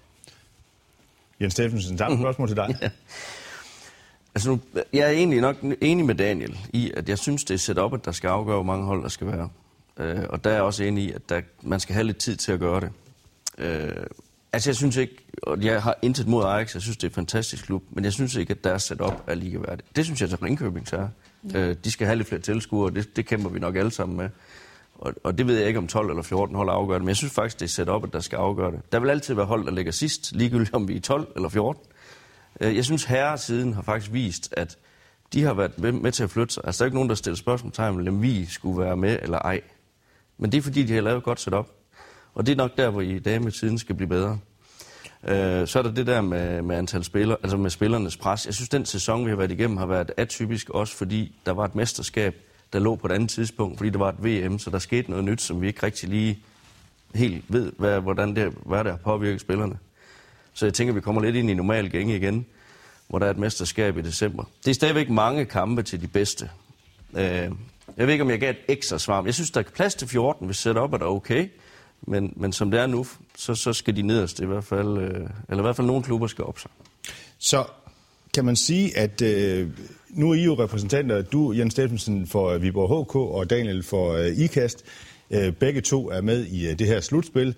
Jens 1.42 1.54
Steffensen, 1.54 1.98
samme 1.98 2.16
mm-hmm. 2.16 2.24
spørgsmål 2.24 2.48
til 2.48 2.58
dig. 2.58 2.78
Ja. 2.82 2.90
Altså 4.36 4.50
nu, 4.50 4.60
jeg 4.94 5.08
er 5.08 5.12
egentlig 5.12 5.42
nok 5.42 5.56
enig 5.82 6.06
med 6.06 6.16
Daniel 6.16 6.58
i, 6.74 6.92
at 6.98 7.10
jeg 7.10 7.18
synes, 7.18 7.44
det 7.44 7.54
er 7.54 7.58
set 7.58 7.78
op, 7.78 7.94
at 7.94 8.06
der 8.06 8.12
skal 8.12 8.28
afgøre, 8.28 8.56
hvor 8.56 8.64
mange 8.64 8.86
hold 8.86 9.04
der 9.04 9.10
skal 9.10 9.28
være. 9.28 9.50
Øh, 10.00 10.24
og 10.30 10.44
der 10.44 10.50
er 10.50 10.54
jeg 10.54 10.64
også 10.64 10.84
enig 10.84 11.04
i, 11.04 11.12
at 11.12 11.30
der, 11.30 11.42
man 11.62 11.80
skal 11.80 11.94
have 11.94 12.04
lidt 12.04 12.18
tid 12.18 12.36
til 12.36 12.52
at 12.52 12.60
gøre 12.60 12.82
det. 12.82 12.92
Øh, 13.58 14.06
altså 14.54 14.70
jeg 14.70 14.76
synes 14.76 14.98
ikke, 14.98 15.16
og 15.44 15.64
jeg 15.64 15.84
har 15.84 15.96
intet 16.02 16.28
mod 16.28 16.46
Ajax, 16.46 16.74
jeg 16.74 16.82
synes, 16.82 16.98
det 16.98 17.04
er 17.04 17.10
en 17.10 17.16
fantastisk 17.16 17.66
klub, 17.66 17.84
men 17.92 18.04
jeg 18.04 18.14
synes 18.14 18.36
ikke, 18.36 18.52
at 18.52 18.64
deres 18.64 18.84
setup 18.84 19.24
er 19.28 19.36
ligeværdigt. 19.36 19.96
Det 19.96 20.06
synes 20.06 20.22
jeg 20.22 20.30
til 20.30 20.38
Ringkøbing 20.38 20.88
så 20.88 20.96
er. 20.96 21.08
Ja. 21.54 21.60
Øh, 21.60 21.76
de 21.84 21.92
skal 21.92 22.08
have 22.08 22.16
lidt 22.16 22.28
flere 22.28 22.42
tilskuere, 22.42 22.94
det, 22.94 23.16
det 23.16 23.26
kæmper 23.26 23.50
vi 23.50 23.60
nok 23.60 23.76
alle 23.76 23.92
sammen 23.92 24.18
med. 24.18 24.30
Og, 24.96 25.14
og 25.24 25.38
det 25.38 25.48
ved 25.48 25.58
jeg 25.58 25.68
ikke, 25.68 25.80
om 25.80 25.88
12 25.88 26.10
eller 26.10 26.24
14 26.24 26.56
hold 26.56 26.70
afgør 26.72 26.94
det, 26.94 27.02
men 27.02 27.08
jeg 27.08 27.16
synes 27.16 27.34
faktisk, 27.34 27.60
det 27.60 27.80
er 27.90 27.94
at 27.94 28.14
der 28.14 28.20
skal 28.20 28.38
afgøre 28.38 28.72
det. 28.72 28.92
Der 28.92 29.00
vil 29.00 29.10
altid 29.10 29.34
være 29.34 29.46
hold, 29.46 29.66
der 29.66 29.72
ligger 29.72 29.92
sidst, 29.92 30.32
ligegyldigt 30.36 30.74
om 30.74 30.88
vi 30.88 30.96
er 30.96 31.02
12 31.02 31.28
eller 31.36 31.50
14. 31.50 31.84
Øh, 32.62 32.76
jeg 32.76 32.86
synes, 32.86 33.04
herresiden 33.04 33.74
har 33.74 33.82
faktisk 33.82 34.14
vist, 34.14 34.54
at 34.58 34.78
de 35.34 35.44
har 35.44 35.54
været 35.54 35.94
med 35.94 36.12
til 36.12 36.24
at 36.24 36.30
flytte 36.30 36.54
sig. 36.54 36.64
Altså, 36.66 36.80
der 36.80 36.86
er 36.86 36.88
ikke 36.88 36.98
nogen, 36.98 37.10
der 37.10 37.16
stiller 37.16 37.38
spørgsmål 37.38 38.08
om 38.08 38.22
vi 38.22 38.46
skulle 38.46 38.80
være 38.80 38.98
med 38.98 39.20
eller 39.22 39.40
ej. 39.40 39.62
Men 40.44 40.52
det 40.52 40.58
er 40.58 40.62
fordi, 40.62 40.84
de 40.84 40.94
har 40.94 41.02
lavet 41.02 41.18
et 41.18 41.24
godt 41.24 41.40
setup. 41.40 41.68
Og 42.34 42.46
det 42.46 42.52
er 42.52 42.56
nok 42.56 42.78
der, 42.78 42.90
hvor 42.90 43.02
I 43.02 43.20
dametiden 43.20 43.78
skal 43.78 43.96
blive 43.96 44.08
bedre. 44.08 44.40
Øh, 45.28 45.68
så 45.68 45.80
er 45.80 45.84
der 45.84 45.92
det 45.92 46.08
der 46.08 46.22
med, 46.22 46.62
med 46.62 46.76
antal 46.76 47.04
spillere, 47.04 47.38
altså 47.44 47.58
med 47.58 47.70
spillernes 47.70 48.18
pres. 48.18 48.46
Jeg 48.46 48.54
synes, 48.54 48.70
den 48.70 48.86
sæson, 48.86 49.26
vi 49.26 49.30
har 49.30 49.38
været 49.38 49.52
igennem, 49.52 49.78
har 49.78 49.86
været 49.86 50.12
atypisk 50.18 50.70
også, 50.70 50.96
fordi 50.96 51.36
der 51.46 51.52
var 51.52 51.66
et 51.66 51.76
mesterskab, 51.76 52.36
der 52.74 52.80
lå 52.80 52.96
på 52.96 53.08
et 53.08 53.12
andet 53.12 53.30
tidspunkt, 53.30 53.78
fordi 53.78 53.90
der 53.90 53.98
var 53.98 54.10
et 54.10 54.24
VM, 54.24 54.60
så 54.60 54.70
der 54.70 54.80
skete 54.80 55.10
noget 55.10 55.26
nyt, 55.26 55.42
som 55.42 55.62
vi 55.62 55.68
ikke 55.68 55.86
rigtig 55.86 56.10
lige 56.10 56.40
helt 57.16 57.46
ved, 57.48 57.72
hvad, 57.78 58.00
hvordan 58.00 58.36
det, 58.36 58.54
hvad 58.66 58.84
der 58.84 58.92
har 58.92 58.98
påvirket 58.98 59.42
spillerne. 59.42 59.78
Så 60.54 60.66
jeg 60.66 60.74
tænker, 60.74 60.94
vi 60.94 61.02
kommer 61.02 61.22
lidt 61.22 61.36
ind 61.36 61.50
i 61.50 61.54
normal 61.54 61.90
gænge 61.90 62.16
igen, 62.16 62.46
hvor 63.08 63.20
der 63.20 63.26
er 63.26 63.32
et 63.32 63.38
mesterskab 63.38 63.98
i 63.98 64.02
december. 64.02 64.44
Det 64.66 64.72
er 64.72 64.76
stadigvæk 64.76 65.10
mange 65.10 65.46
kampe 65.46 65.84
til 65.84 66.02
de 66.02 66.08
bedste. 66.08 66.50
Øh, 67.18 67.52
jeg 67.98 68.08
ved 68.08 68.14
ikke, 68.14 68.24
om 68.24 68.30
jeg 68.30 68.40
gav 68.40 68.50
et 68.50 68.58
ekstra 68.68 69.00
svar. 69.00 69.24
Jeg 69.24 69.34
synes, 69.34 69.52
der 69.52 69.60
er 69.60 69.64
plads 69.76 69.96
til 69.96 70.08
14, 70.08 70.46
hvis 70.46 70.58
setup 70.58 70.94
er 70.94 70.98
der 70.98 71.06
okay. 71.06 71.48
Men, 72.08 72.34
men 72.36 72.54
som 72.54 72.72
det 72.72 72.80
er 72.80 72.88
nu, 72.88 73.06
så, 73.38 73.56
så 73.56 73.74
skal 73.74 73.96
de 73.96 74.02
nederst 74.02 74.40
i 74.40 74.46
hvert 74.46 74.64
fald, 74.64 74.98
øh, 74.98 75.30
eller 75.50 75.58
i 75.58 75.62
hvert 75.62 75.76
fald 75.76 75.88
nogle 75.88 76.04
klubber 76.04 76.28
skal 76.28 76.44
op 76.44 76.60
sig. 76.60 76.72
Så 77.38 77.66
kan 78.34 78.46
man 78.46 78.56
sige, 78.56 78.98
at 78.98 79.22
øh, 79.22 79.70
nu 80.10 80.32
er 80.32 80.36
I 80.36 80.44
jo 80.44 80.54
repræsentanter, 80.54 81.22
du 81.22 81.54
Jens 81.54 81.74
Steffensen 81.74 82.28
for 82.28 82.50
øh, 82.50 82.62
Viborg 82.62 83.06
HK 83.06 83.16
og 83.16 83.50
Daniel 83.50 83.84
for 83.84 84.14
øh, 84.14 84.28
IKAST. 84.28 84.84
Øh, 85.32 85.54
begge 85.54 85.82
to 85.82 86.10
er 86.10 86.22
med 86.22 86.46
i 86.46 86.70
øh, 86.70 86.80
det 86.80 86.88
her 86.88 87.02
slutspil. 87.02 87.56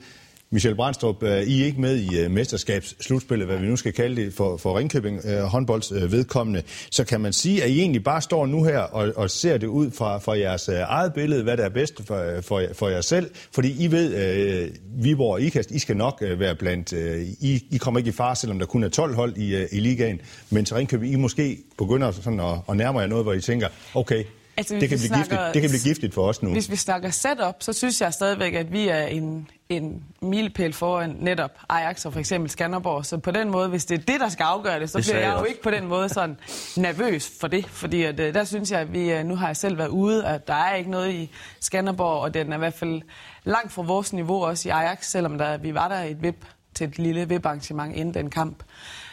Michel 0.55 0.75
Brandstrup, 0.75 1.23
øh, 1.23 1.41
I 1.41 1.61
er 1.61 1.65
ikke 1.65 1.81
med 1.81 1.97
i 1.97 2.19
øh, 2.19 2.31
mesterskabsslutspillet, 2.31 3.47
hvad 3.47 3.57
vi 3.57 3.67
nu 3.67 3.75
skal 3.75 3.93
kalde 3.93 4.15
det, 4.21 4.33
for, 4.33 4.57
for 4.57 4.77
Ringkøbing 4.77 5.21
øh, 5.25 5.39
håndbolds 5.39 5.93
vedkommende. 5.93 6.61
Så 6.91 7.03
kan 7.03 7.21
man 7.21 7.33
sige, 7.33 7.63
at 7.63 7.69
I 7.69 7.79
egentlig 7.79 8.03
bare 8.03 8.21
står 8.21 8.45
nu 8.45 8.63
her 8.63 8.79
og, 8.79 9.13
og 9.15 9.29
ser 9.29 9.57
det 9.57 9.67
ud 9.67 9.91
fra, 9.91 10.17
fra 10.17 10.37
jeres 10.37 10.67
eget 10.67 11.13
billede, 11.13 11.43
hvad 11.43 11.57
der 11.57 11.65
er 11.65 11.69
bedst 11.69 12.01
for, 12.05 12.41
for, 12.41 12.61
for 12.73 12.89
jer 12.89 13.01
selv. 13.01 13.29
Fordi 13.51 13.83
I 13.83 13.91
ved, 13.91 14.67
uh, 14.67 15.03
Viborg 15.03 15.33
og 15.33 15.41
IKAST, 15.41 15.71
I 15.71 15.79
skal 15.79 15.97
nok 15.97 16.23
være 16.37 16.55
blandt... 16.55 16.93
Uh, 16.93 17.21
I, 17.39 17.67
I 17.71 17.77
kommer 17.77 17.97
ikke 17.97 18.09
i 18.09 18.11
far, 18.11 18.33
selvom 18.33 18.59
der 18.59 18.65
kun 18.65 18.83
er 18.83 18.89
12 18.89 19.15
hold 19.15 19.37
i, 19.37 19.55
uh, 19.55 19.61
i 19.71 19.79
ligaen. 19.79 20.21
Men 20.49 20.65
til 20.65 20.75
Ringkøbing, 20.75 21.13
I 21.13 21.15
måske 21.15 21.57
begynder 21.77 22.11
sådan 22.11 22.39
at, 22.39 22.55
at 22.69 22.77
nærme 22.77 22.99
jer 22.99 23.07
noget, 23.07 23.25
hvor 23.25 23.33
I 23.33 23.41
tænker, 23.41 23.67
okay, 23.93 24.23
Altså, 24.57 24.75
det, 24.75 24.89
kan 24.89 24.97
blive 24.97 25.07
snakker, 25.07 25.23
giftigt. 25.23 25.53
det 25.53 25.61
kan 25.61 25.69
blive 25.69 25.81
giftigt 25.83 26.13
for 26.13 26.27
os 26.27 26.43
nu. 26.43 26.51
Hvis 26.51 26.71
vi 26.71 26.75
snakker 26.75 27.09
setup, 27.09 27.55
så 27.59 27.73
synes 27.73 28.01
jeg 28.01 28.13
stadigvæk, 28.13 28.53
at 28.53 28.71
vi 28.71 28.87
er 28.87 29.05
en, 29.05 29.49
en 29.69 30.03
milepæl 30.21 30.73
foran 30.73 31.17
netop 31.19 31.51
Ajax 31.69 32.05
og 32.05 32.13
for 32.13 32.19
eksempel 32.19 32.49
Skanderborg. 32.49 33.05
Så 33.05 33.17
på 33.17 33.31
den 33.31 33.49
måde, 33.49 33.69
hvis 33.69 33.85
det 33.85 33.99
er 33.99 34.03
det, 34.03 34.19
der 34.19 34.29
skal 34.29 34.43
afgøre 34.43 34.79
det, 34.79 34.89
så 34.89 34.97
det 34.97 35.05
bliver 35.05 35.19
jeg, 35.19 35.27
jeg 35.27 35.39
jo 35.39 35.45
ikke 35.45 35.61
på 35.61 35.71
den 35.71 35.87
måde 35.87 36.09
sådan 36.09 36.37
nervøs 36.77 37.31
for 37.39 37.47
det. 37.47 37.65
Fordi 37.65 38.03
at, 38.03 38.19
øh, 38.19 38.33
der 38.33 38.43
synes 38.43 38.71
jeg, 38.71 38.79
at 38.79 38.93
vi, 38.93 39.11
øh, 39.11 39.25
nu 39.25 39.35
har 39.35 39.47
jeg 39.47 39.57
selv 39.57 39.77
været 39.77 39.87
ude, 39.87 40.25
at 40.25 40.47
der 40.47 40.53
er 40.53 40.75
ikke 40.75 40.91
noget 40.91 41.13
i 41.13 41.31
Skanderborg, 41.59 42.21
og 42.21 42.33
den 42.33 42.51
er 42.51 42.55
i 42.55 42.59
hvert 42.59 42.73
fald 42.73 43.01
langt 43.43 43.71
fra 43.71 43.81
vores 43.81 44.13
niveau 44.13 44.45
også 44.45 44.69
i 44.69 44.71
Ajax, 44.71 45.05
selvom 45.05 45.37
der, 45.37 45.57
vi 45.57 45.73
var 45.73 45.87
der 45.87 45.99
et 45.99 46.23
vip 46.23 46.45
til 46.73 46.87
et 46.87 46.99
lille 46.99 47.29
VIP-arrangement 47.29 47.95
inden 47.95 48.13
den 48.13 48.29
kamp. 48.29 48.63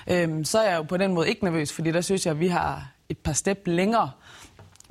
Øhm, 0.07 0.45
så 0.45 0.59
er 0.59 0.71
jeg 0.71 0.77
jo 0.77 0.83
på 0.83 0.97
den 0.97 1.15
måde 1.15 1.29
ikke 1.29 1.45
nervøs, 1.45 1.73
fordi 1.73 1.93
der 1.93 2.01
synes 2.01 2.27
jeg, 2.27 2.31
at 2.31 2.41
vi 2.41 2.49
har 2.49 2.89
et 3.09 3.19
par 3.19 3.33
step 3.33 3.63
længere 3.67 4.11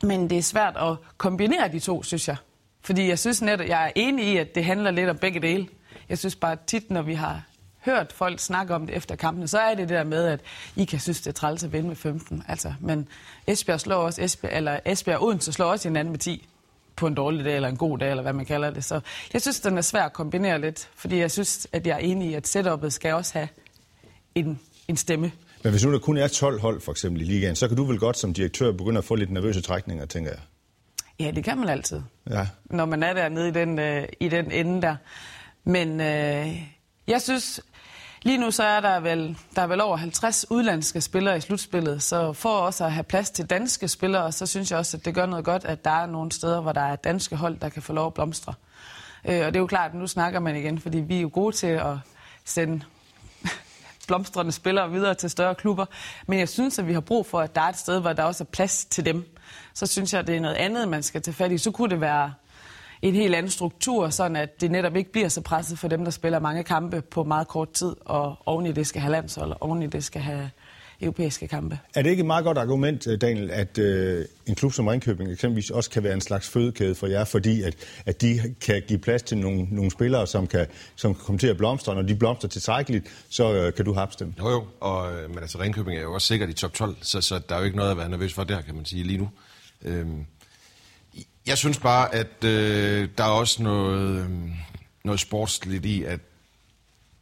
men 0.03 0.29
det 0.29 0.38
er 0.38 0.41
svært 0.41 0.77
at 0.77 0.96
kombinere 1.17 1.72
de 1.72 1.79
to, 1.79 2.03
synes 2.03 2.27
jeg. 2.27 2.36
Fordi 2.81 3.08
jeg 3.08 3.20
synes 3.20 3.41
netop, 3.41 3.67
jeg 3.67 3.86
er 3.86 3.91
enig 3.96 4.27
i, 4.27 4.38
at 4.38 4.55
det 4.55 4.65
handler 4.65 4.91
lidt 4.91 5.10
om 5.10 5.17
begge 5.17 5.39
dele. 5.39 5.67
Jeg 6.10 6.17
synes 6.17 6.36
bare 6.36 6.58
tit, 6.67 6.91
når 6.91 7.01
vi 7.01 7.13
har 7.13 7.43
hørt 7.86 8.13
folk 8.13 8.39
snakke 8.39 8.75
om 8.75 8.88
det 8.88 8.96
efter 8.96 9.15
kampene, 9.15 9.48
så 9.48 9.60
er 9.60 9.70
det 9.70 9.89
det 9.89 9.89
der 9.89 10.03
med, 10.03 10.25
at 10.25 10.39
I 10.75 10.86
kan 10.86 11.00
synes, 11.00 11.22
det 11.22 11.27
er 11.27 11.34
træls 11.34 11.63
at 11.63 11.74
vinde 11.74 11.88
med 11.88 11.96
15. 11.96 12.43
Altså, 12.48 12.74
men 12.79 13.08
Esbjerg 13.48 13.79
slår 13.79 13.96
også 13.96 14.22
Esbjerg, 14.22 14.53
eller 14.58 14.79
Esbjerg 14.86 15.24
Odense 15.24 15.53
slår 15.53 15.65
også 15.65 15.89
hinanden 15.89 16.12
med 16.12 16.20
10 16.20 16.48
på 16.96 17.08
en 17.08 17.13
dårlig 17.13 17.46
dag 17.46 17.55
eller 17.55 17.70
en 17.70 17.77
god 17.77 17.98
dag, 17.98 18.10
eller 18.10 18.24
hvad 18.24 18.34
man 18.34 18.46
kalder 18.46 18.70
det. 18.70 18.84
Så 18.84 19.00
jeg 19.34 19.41
synes, 19.41 19.60
den 19.60 19.77
er 19.77 19.81
svær 19.81 20.03
at 20.03 20.13
kombinere 20.13 20.62
lidt, 20.62 20.89
fordi 20.96 21.17
jeg 21.17 21.31
synes, 21.31 21.67
at 21.72 21.88
jeg 21.88 21.93
er 21.93 21.98
enig 21.98 22.29
i, 22.29 22.34
at 22.34 22.48
setupet 22.48 22.93
skal 22.93 23.13
også 23.13 23.34
have 23.34 23.48
en, 24.36 24.60
en 24.88 24.98
stemme. 24.98 25.31
Men 25.63 25.72
hvis 25.72 25.86
nu 25.86 25.94
der 25.94 26.00
kun 26.00 26.18
er 26.18 26.27
12 26.27 26.60
hold, 26.60 26.82
for 26.82 26.91
eksempel 26.91 27.22
i 27.22 27.25
ligaen, 27.25 27.56
så 27.56 27.68
kan 27.68 27.77
du 27.77 27.84
vel 27.84 28.00
godt 28.00 28.18
som 28.18 28.34
direktør 28.34 28.72
begynde 28.72 28.98
at 28.98 29.03
få 29.03 29.15
lidt 29.15 29.32
nervøse 29.32 29.62
trækninger, 29.62 30.06
tænker 30.06 30.32
jeg. 30.32 30.39
Ja, 31.20 31.32
det 31.32 31.44
kan 31.44 31.58
man 31.58 31.70
altid. 31.70 32.01
Ja. 32.30 32.48
Når 32.65 32.86
man 32.86 33.03
er 33.03 33.13
dernede 33.13 33.48
i 33.48 33.51
den, 33.51 33.80
øh, 33.80 34.08
i 34.20 34.30
den 34.30 34.51
ende 34.51 34.82
der. 34.82 34.96
Men 35.63 36.01
øh, 36.01 36.62
jeg 37.08 37.22
synes, 37.22 37.62
lige 38.24 38.38
nu 38.38 38.51
så 38.51 38.63
er 38.63 38.80
der 38.80 39.00
vel, 39.00 39.38
der 39.56 39.62
er 39.62 39.68
vel 39.68 39.82
over 39.82 39.98
50 39.98 40.46
udlandske 40.51 41.01
spillere 41.01 41.38
i 41.38 41.41
slutspillet, 41.41 42.03
så 42.03 42.34
for 42.34 42.50
også 42.50 42.86
at 42.86 42.91
have 42.91 43.03
plads 43.03 43.30
til 43.30 43.46
danske 43.46 43.88
spillere, 43.88 44.32
så 44.32 44.46
synes 44.46 44.72
jeg 44.72 44.80
også, 44.80 44.98
at 44.98 45.06
det 45.06 45.15
gør 45.15 45.25
noget 45.25 45.46
godt, 45.46 45.65
at 45.65 45.86
der 45.86 45.91
er 45.91 46.06
nogle 46.06 46.32
steder, 46.32 46.62
hvor 46.62 46.72
der 46.72 46.82
er 46.82 46.96
danske 46.96 47.36
hold, 47.36 47.60
der 47.60 47.70
kan 47.70 47.82
få 47.82 47.94
lov 47.94 48.08
at 48.08 48.13
blomstre. 48.13 48.53
Øh, 49.25 49.46
og 49.46 49.46
det 49.46 49.56
er 49.56 49.60
jo 49.60 49.68
klart, 49.68 49.91
at 49.91 49.98
nu 49.98 50.08
snakker 50.08 50.39
man 50.39 50.56
igen, 50.56 50.80
fordi 50.80 50.98
vi 50.98 51.18
er 51.18 51.22
jo 51.22 51.30
gode 51.34 51.56
til 51.56 51.68
at 51.68 51.98
sende 52.46 52.82
blomstrende 54.12 54.51
spillere 54.51 54.91
videre 54.91 55.13
til 55.13 55.30
større 55.30 55.56
klubber. 55.56 55.86
Men 56.27 56.39
jeg 56.39 56.50
synes, 56.50 56.80
at 56.80 56.88
vi 56.88 56.94
har 56.94 57.01
brug 57.01 57.25
for, 57.25 57.39
at 57.39 57.56
der 57.56 57.62
er 57.62 57.70
et 57.70 57.77
sted, 57.77 58.00
hvor 58.01 58.13
der 58.13 58.24
også 58.24 58.44
er 58.44 58.46
plads 58.46 58.86
til 58.86 59.06
dem. 59.06 59.25
Så 59.74 59.88
synes 59.88 60.13
jeg, 60.13 60.20
at 60.20 60.27
det 60.27 60.36
er 60.36 60.39
noget 60.39 60.56
andet, 60.56 60.88
man 60.88 61.03
skal 61.03 61.22
tage 61.22 61.36
fat 61.36 61.51
i. 61.51 61.58
Så 61.58 61.72
kunne 61.72 61.89
det 61.89 62.01
være 62.01 62.34
en 63.01 63.15
helt 63.15 63.36
anden 63.36 63.50
struktur, 63.50 64.10
sådan 64.10 64.36
at 64.36 64.62
det 64.62 64.72
netop 64.72 64.96
ikke 64.96 65.12
bliver 65.12 65.30
så 65.30 65.41
presset 65.41 65.80
for 65.80 65.88
dem, 65.88 66.03
der 66.03 66.12
spiller 66.12 66.39
mange 66.39 66.63
kampe 66.63 67.01
på 67.01 67.24
meget 67.24 67.48
kort 67.48 67.72
tid, 67.72 67.96
og 68.06 68.36
oven 68.46 68.65
i 68.65 68.72
det 68.72 68.88
skal 68.88 69.01
have 69.01 69.12
landshold, 69.12 69.51
og 69.51 69.58
oven 69.62 69.84
i 69.84 69.88
det 69.88 70.03
skal 70.03 70.22
have 70.22 70.50
europæiske 71.01 71.48
kampe. 71.48 71.79
Er 71.96 72.01
det 72.01 72.10
ikke 72.10 72.22
et 72.22 72.25
meget 72.25 72.46
godt 72.46 72.58
argument, 72.58 73.08
øh, 73.08 73.22
Daniel, 73.22 73.51
at 73.51 73.77
øh, 73.77 74.25
en 74.46 74.55
klub 74.55 74.74
som 74.74 74.88
Ringkøbing 74.88 75.31
eksempelvis 75.31 75.70
også 75.70 75.89
kan 75.89 76.03
være 76.03 76.13
en 76.13 76.22
slags 76.22 76.50
fødekæde 76.50 76.96
for 76.96 77.08
jer, 77.08 77.24
fordi 77.24 77.62
at, 77.62 77.75
at 78.05 78.22
de 78.22 78.55
kan 78.62 78.81
give 78.88 79.00
plads 79.00 79.24
til 79.24 79.38
nogle, 79.38 79.67
nogle 79.72 79.91
spillere, 79.91 80.27
som 80.27 80.48
kan, 80.48 80.67
som 80.96 81.15
kan 81.15 81.24
komme 81.25 81.39
til 81.39 81.48
at 81.48 81.58
blomstre, 81.58 81.91
og 81.91 81.96
når 81.96 82.03
de 82.03 82.15
blomstrer 82.15 82.50
tilstrækkeligt, 82.50 83.25
så 83.29 83.53
øh, 83.53 83.74
kan 83.74 83.86
du 83.86 83.93
have 83.93 84.08
dem. 84.20 84.34
Jo 84.39 84.50
jo, 84.50 84.65
og, 84.79 85.13
øh, 85.13 85.29
men 85.29 85.39
altså 85.39 85.60
Ringkøbing 85.60 85.98
er 85.98 86.01
jo 86.01 86.13
også 86.13 86.27
sikkert 86.27 86.50
i 86.50 86.53
top 86.53 86.74
12, 86.74 86.96
så, 87.01 87.22
så 87.22 87.39
der 87.50 87.55
er 87.55 87.60
jo 87.60 87.65
ikke 87.65 87.77
noget 87.77 87.91
at 87.91 87.98
være 87.98 88.10
nervøs 88.10 88.34
for 88.34 88.43
der, 88.43 88.62
kan 88.62 88.75
man 88.75 88.86
sige 88.86 89.03
lige 89.03 89.17
nu. 89.17 89.29
Øhm, 89.81 90.25
jeg 91.48 91.58
synes 91.58 91.79
bare, 91.79 92.15
at 92.15 92.43
øh, 92.43 93.10
der 93.17 93.24
er 93.24 93.29
også 93.29 93.63
noget, 93.63 94.20
øh, 94.20 94.29
noget 95.03 95.20
sportsligt 95.20 95.86
i, 95.86 96.03
at 96.03 96.20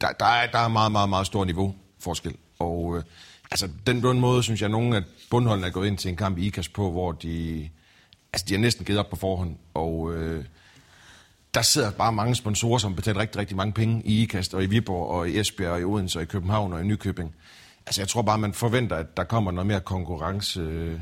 der, 0.00 0.08
der, 0.12 0.26
er, 0.26 0.50
der 0.50 0.58
er 0.58 0.68
meget, 0.68 0.92
meget, 0.92 1.08
meget 1.08 1.26
stor 1.26 1.44
niveau 1.44 1.74
forskel. 1.98 2.36
Og 2.58 2.96
øh, 2.96 3.02
altså, 3.50 3.68
den 3.86 4.00
på 4.00 4.20
måde, 4.20 4.42
synes 4.42 4.60
jeg, 4.60 4.66
at 4.66 4.70
nogle 4.70 4.96
af 4.96 5.02
bundholdene 5.30 5.66
er 5.66 5.70
gået 5.70 5.86
ind 5.86 5.98
til 5.98 6.08
en 6.08 6.16
kamp 6.16 6.38
i 6.38 6.46
IKAS 6.46 6.68
på, 6.68 6.90
hvor 6.90 7.12
de, 7.12 7.68
altså, 8.32 8.46
de 8.48 8.54
har 8.54 8.60
næsten 8.60 8.84
givet 8.84 8.98
op 8.98 9.10
på 9.10 9.16
forhånd. 9.16 9.56
Og 9.74 10.14
øh, 10.14 10.44
der 11.54 11.62
sidder 11.62 11.90
bare 11.90 12.12
mange 12.12 12.34
sponsorer, 12.34 12.78
som 12.78 12.96
betaler 12.96 13.20
rigtig, 13.20 13.40
rigtig 13.40 13.56
mange 13.56 13.72
penge 13.72 14.02
i 14.04 14.22
IKAST 14.22 14.54
og 14.54 14.62
i 14.62 14.66
Viborg 14.66 15.10
og 15.10 15.28
i 15.28 15.38
Esbjerg 15.38 15.72
og 15.72 15.80
i 15.80 15.84
Odense 15.84 16.18
og 16.18 16.22
i 16.22 16.26
København 16.26 16.72
og 16.72 16.80
i 16.80 16.84
Nykøbing. 16.84 17.34
Altså, 17.86 18.00
jeg 18.00 18.08
tror 18.08 18.22
bare, 18.22 18.38
man 18.38 18.52
forventer, 18.52 18.96
at 18.96 19.16
der 19.16 19.24
kommer 19.24 19.50
noget 19.50 19.66
mere 19.66 19.80
konkurrence 19.80 20.60
øh, 20.60 21.00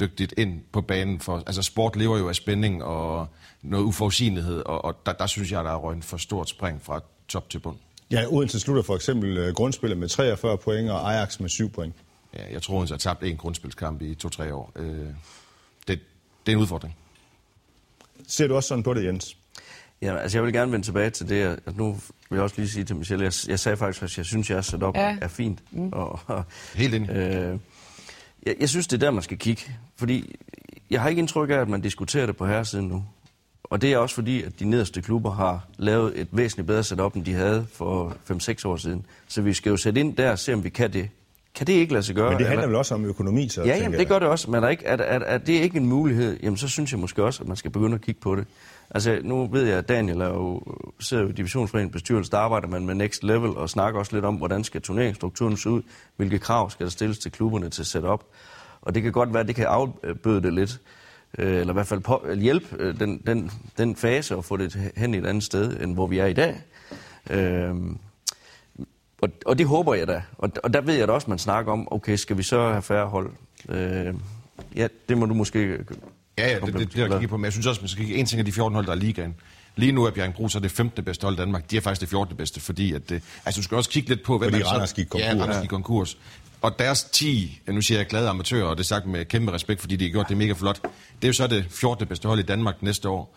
dygtigt 0.00 0.34
ind 0.36 0.60
på 0.72 0.80
banen. 0.80 1.20
For, 1.20 1.42
altså 1.46 1.62
sport 1.62 1.96
lever 1.96 2.18
jo 2.18 2.28
af 2.28 2.34
spænding 2.34 2.84
og 2.84 3.28
noget 3.62 3.84
uforudsigelighed, 3.84 4.62
og, 4.66 4.84
og 4.84 5.06
der, 5.06 5.12
der 5.12 5.26
synes 5.26 5.52
jeg, 5.52 5.64
der 5.64 5.70
er 5.70 5.76
røgnet 5.76 6.04
for 6.04 6.16
stort 6.16 6.48
spring 6.48 6.82
fra 6.82 7.00
top 7.28 7.50
til 7.50 7.58
bund. 7.58 7.76
Ja, 8.10 8.24
Odense 8.28 8.60
slutter 8.60 8.82
for 8.82 8.94
eksempel 8.94 9.48
uh, 9.48 9.54
grundspillet 9.54 9.98
med 9.98 10.08
43 10.08 10.58
point, 10.58 10.90
og 10.90 11.14
Ajax 11.14 11.40
med 11.40 11.48
7 11.48 11.70
point. 11.70 11.94
Ja, 12.34 12.52
jeg 12.52 12.62
tror, 12.62 12.76
Odense 12.76 12.94
har 12.94 12.98
tabt 12.98 13.22
en 13.22 13.36
grundspilskamp 13.36 14.02
i 14.02 14.14
to-tre 14.14 14.54
år. 14.54 14.72
Øh, 14.76 14.86
det, 14.88 15.08
det 15.88 15.98
er 16.46 16.52
en 16.52 16.56
udfordring. 16.56 16.96
Ser 18.26 18.46
du 18.46 18.54
også 18.54 18.68
sådan 18.68 18.82
på 18.82 18.94
det, 18.94 19.04
Jens? 19.04 19.36
Ja, 20.02 20.16
altså 20.16 20.38
jeg 20.38 20.44
vil 20.44 20.52
gerne 20.52 20.72
vende 20.72 20.86
tilbage 20.86 21.10
til 21.10 21.28
det, 21.28 21.60
at 21.66 21.76
nu 21.76 21.92
vil 22.30 22.36
jeg 22.36 22.40
også 22.40 22.56
lige 22.58 22.68
sige 22.68 22.84
til 22.84 22.96
Michelle, 22.96 23.24
jeg, 23.24 23.32
jeg 23.48 23.58
sagde 23.58 23.76
faktisk, 23.76 24.02
at 24.02 24.18
jeg 24.18 24.26
synes, 24.26 24.50
at 24.50 24.54
jeg 24.54 24.64
sat 24.64 24.82
op 24.82 24.96
ja. 24.96 25.16
er 25.20 25.28
fint. 25.28 25.58
Mm. 25.70 25.88
Og, 25.92 26.20
og, 26.26 26.44
Helt 26.74 26.94
enig. 26.94 27.10
Øh, 27.10 27.58
jeg, 28.46 28.56
jeg 28.60 28.68
synes, 28.68 28.86
det 28.86 28.96
er 28.96 29.06
der, 29.06 29.10
man 29.10 29.22
skal 29.22 29.38
kigge. 29.38 29.62
Fordi 29.96 30.34
jeg 30.90 31.02
har 31.02 31.08
ikke 31.08 31.20
indtryk 31.20 31.50
af, 31.50 31.54
at 31.54 31.68
man 31.68 31.80
diskuterer 31.80 32.26
det 32.26 32.36
på 32.36 32.46
herresiden 32.46 32.88
nu. 32.88 33.04
Og 33.64 33.82
det 33.82 33.92
er 33.92 33.98
også 33.98 34.14
fordi, 34.14 34.42
at 34.42 34.60
de 34.60 34.64
nederste 34.64 35.02
klubber 35.02 35.30
har 35.30 35.66
lavet 35.78 36.20
et 36.20 36.28
væsentligt 36.32 36.66
bedre 36.66 36.82
setup, 36.82 37.14
end 37.14 37.24
de 37.24 37.32
havde 37.32 37.66
for 37.72 38.16
5-6 38.30 38.68
år 38.68 38.76
siden. 38.76 39.06
Så 39.28 39.42
vi 39.42 39.52
skal 39.52 39.70
jo 39.70 39.76
sætte 39.76 40.00
ind 40.00 40.16
der 40.16 40.30
og 40.30 40.38
se, 40.38 40.54
om 40.54 40.64
vi 40.64 40.68
kan 40.68 40.92
det. 40.92 41.08
Kan 41.54 41.66
det 41.66 41.72
ikke 41.72 41.92
lade 41.92 42.02
sig 42.02 42.14
gøre? 42.14 42.30
Men 42.30 42.38
det 42.38 42.46
handler 42.46 42.62
eller? 42.62 42.68
vel 42.68 42.76
også 42.76 42.94
om 42.94 43.04
økonomi, 43.04 43.48
så 43.48 43.62
Ja, 43.62 43.76
jamen, 43.76 43.98
det 43.98 44.08
gør 44.08 44.18
det 44.18 44.28
også. 44.28 44.50
Men 44.50 44.64
er, 44.64 44.68
ikke, 44.68 44.84
er, 44.84 44.96
er, 44.96 45.18
er 45.18 45.38
det 45.38 45.52
ikke 45.52 45.76
en 45.76 45.86
mulighed, 45.86 46.38
jamen 46.42 46.56
så 46.56 46.68
synes 46.68 46.92
jeg 46.92 47.00
måske 47.00 47.24
også, 47.24 47.42
at 47.42 47.48
man 47.48 47.56
skal 47.56 47.70
begynde 47.70 47.94
at 47.94 48.00
kigge 48.00 48.20
på 48.20 48.36
det. 48.36 48.46
Altså, 48.90 49.18
nu 49.22 49.46
ved 49.46 49.64
jeg, 49.66 49.78
at 49.78 49.88
Daniel 49.88 50.20
er 50.20 50.28
jo, 50.28 50.62
sidder 51.00 51.22
jo 51.22 51.28
i 51.28 51.32
divisionsforeningen 51.32 51.92
bestyrelse, 51.92 52.30
der 52.30 52.38
arbejder 52.38 52.68
man 52.68 52.86
med 52.86 52.94
Next 52.94 53.24
Level 53.24 53.50
og 53.50 53.70
snakker 53.70 54.00
også 54.00 54.16
lidt 54.16 54.24
om, 54.24 54.34
hvordan 54.34 54.64
skal 54.64 54.80
turneringsstrukturen 54.80 55.56
se 55.56 55.70
ud, 55.70 55.82
hvilke 56.16 56.38
krav 56.38 56.70
skal 56.70 56.86
der 56.86 56.90
stilles 56.90 57.18
til 57.18 57.32
klubberne 57.32 57.68
til 57.68 58.04
op. 58.04 58.24
Og 58.82 58.94
det 58.94 59.02
kan 59.02 59.12
godt 59.12 59.32
være, 59.32 59.40
at 59.40 59.46
det 59.46 59.56
kan 59.56 59.64
afbøde 59.64 60.42
det 60.42 60.54
lidt, 60.54 60.80
øh, 61.38 61.60
eller 61.60 61.72
i 61.72 61.72
hvert 61.72 61.86
fald 61.86 62.00
på, 62.00 62.26
hjælpe 62.36 62.66
øh, 62.78 63.00
den, 63.00 63.22
den, 63.26 63.50
den 63.78 63.96
fase 63.96 64.36
og 64.36 64.44
få 64.44 64.56
det 64.56 64.92
hen 64.96 65.14
et 65.14 65.26
andet 65.26 65.44
sted, 65.44 65.80
end 65.80 65.94
hvor 65.94 66.06
vi 66.06 66.18
er 66.18 66.26
i 66.26 66.32
dag. 66.32 66.60
Øh, 67.30 67.74
og, 69.22 69.28
og 69.46 69.58
det 69.58 69.66
håber 69.66 69.94
jeg 69.94 70.06
da. 70.06 70.22
Og, 70.38 70.50
og 70.62 70.74
der 70.74 70.80
ved 70.80 70.94
jeg 70.94 71.08
da 71.08 71.12
også, 71.12 71.24
at 71.24 71.28
man 71.28 71.38
snakker 71.38 71.72
om, 71.72 71.88
okay, 71.90 72.16
skal 72.16 72.38
vi 72.38 72.42
så 72.42 72.68
have 72.68 72.82
færre 72.82 73.06
hold? 73.06 73.30
Øh, 73.68 74.14
ja, 74.76 74.88
det 75.08 75.18
må 75.18 75.26
du 75.26 75.34
måske 75.34 75.78
Ja, 76.38 76.48
ja, 76.48 76.58
det, 76.66 76.74
det, 76.74 76.92
det, 76.92 76.96
jeg 76.96 77.10
kigge 77.10 77.28
på. 77.28 77.36
Men 77.36 77.44
jeg 77.44 77.52
synes 77.52 77.66
også, 77.66 77.80
man 77.80 77.88
skal 77.88 78.04
kigge 78.04 78.20
en 78.20 78.26
ting 78.26 78.38
af 78.38 78.44
de 78.44 78.52
14 78.52 78.74
hold, 78.74 78.86
der 78.86 78.92
er 78.92 78.96
ligaen. 78.96 79.34
Lige 79.76 79.92
nu 79.92 80.04
er 80.04 80.10
Bjergbro 80.10 80.48
så 80.48 80.60
det 80.60 80.70
15. 80.70 81.04
bedste 81.04 81.24
hold 81.24 81.34
i 81.34 81.38
Danmark. 81.38 81.70
De 81.70 81.76
er 81.76 81.80
faktisk 81.80 82.00
det 82.00 82.08
14. 82.08 82.36
bedste, 82.36 82.60
fordi 82.60 82.92
at, 82.92 83.08
det, 83.08 83.22
altså, 83.44 83.58
du 83.58 83.62
skal 83.62 83.76
også 83.76 83.90
kigge 83.90 84.08
lidt 84.08 84.22
på, 84.22 84.38
hvem 84.38 84.50
fordi 84.50 84.62
er 84.62 84.86
så... 84.86 84.94
gik 84.94 85.06
konkurs. 85.06 85.34
Ja, 85.36 85.42
Randers 85.42 85.60
gik 85.60 85.70
konkurs. 85.70 86.18
Og 86.62 86.78
deres 86.78 87.04
10, 87.04 87.60
nu 87.66 87.80
siger 87.80 87.98
jeg 87.98 88.06
glade 88.06 88.28
amatører, 88.28 88.64
og 88.64 88.76
det 88.76 88.82
er 88.82 88.86
sagt 88.86 89.06
med 89.06 89.24
kæmpe 89.24 89.52
respekt, 89.52 89.80
fordi 89.80 89.96
de 89.96 90.04
har 90.04 90.12
gjort 90.12 90.28
det 90.28 90.36
mega 90.36 90.52
flot. 90.52 90.82
Det 90.82 91.24
er 91.24 91.28
jo 91.28 91.32
så 91.32 91.46
det 91.46 91.66
14. 91.70 92.06
bedste 92.06 92.28
hold 92.28 92.38
i 92.38 92.42
Danmark 92.42 92.82
næste 92.82 93.08
år. 93.08 93.36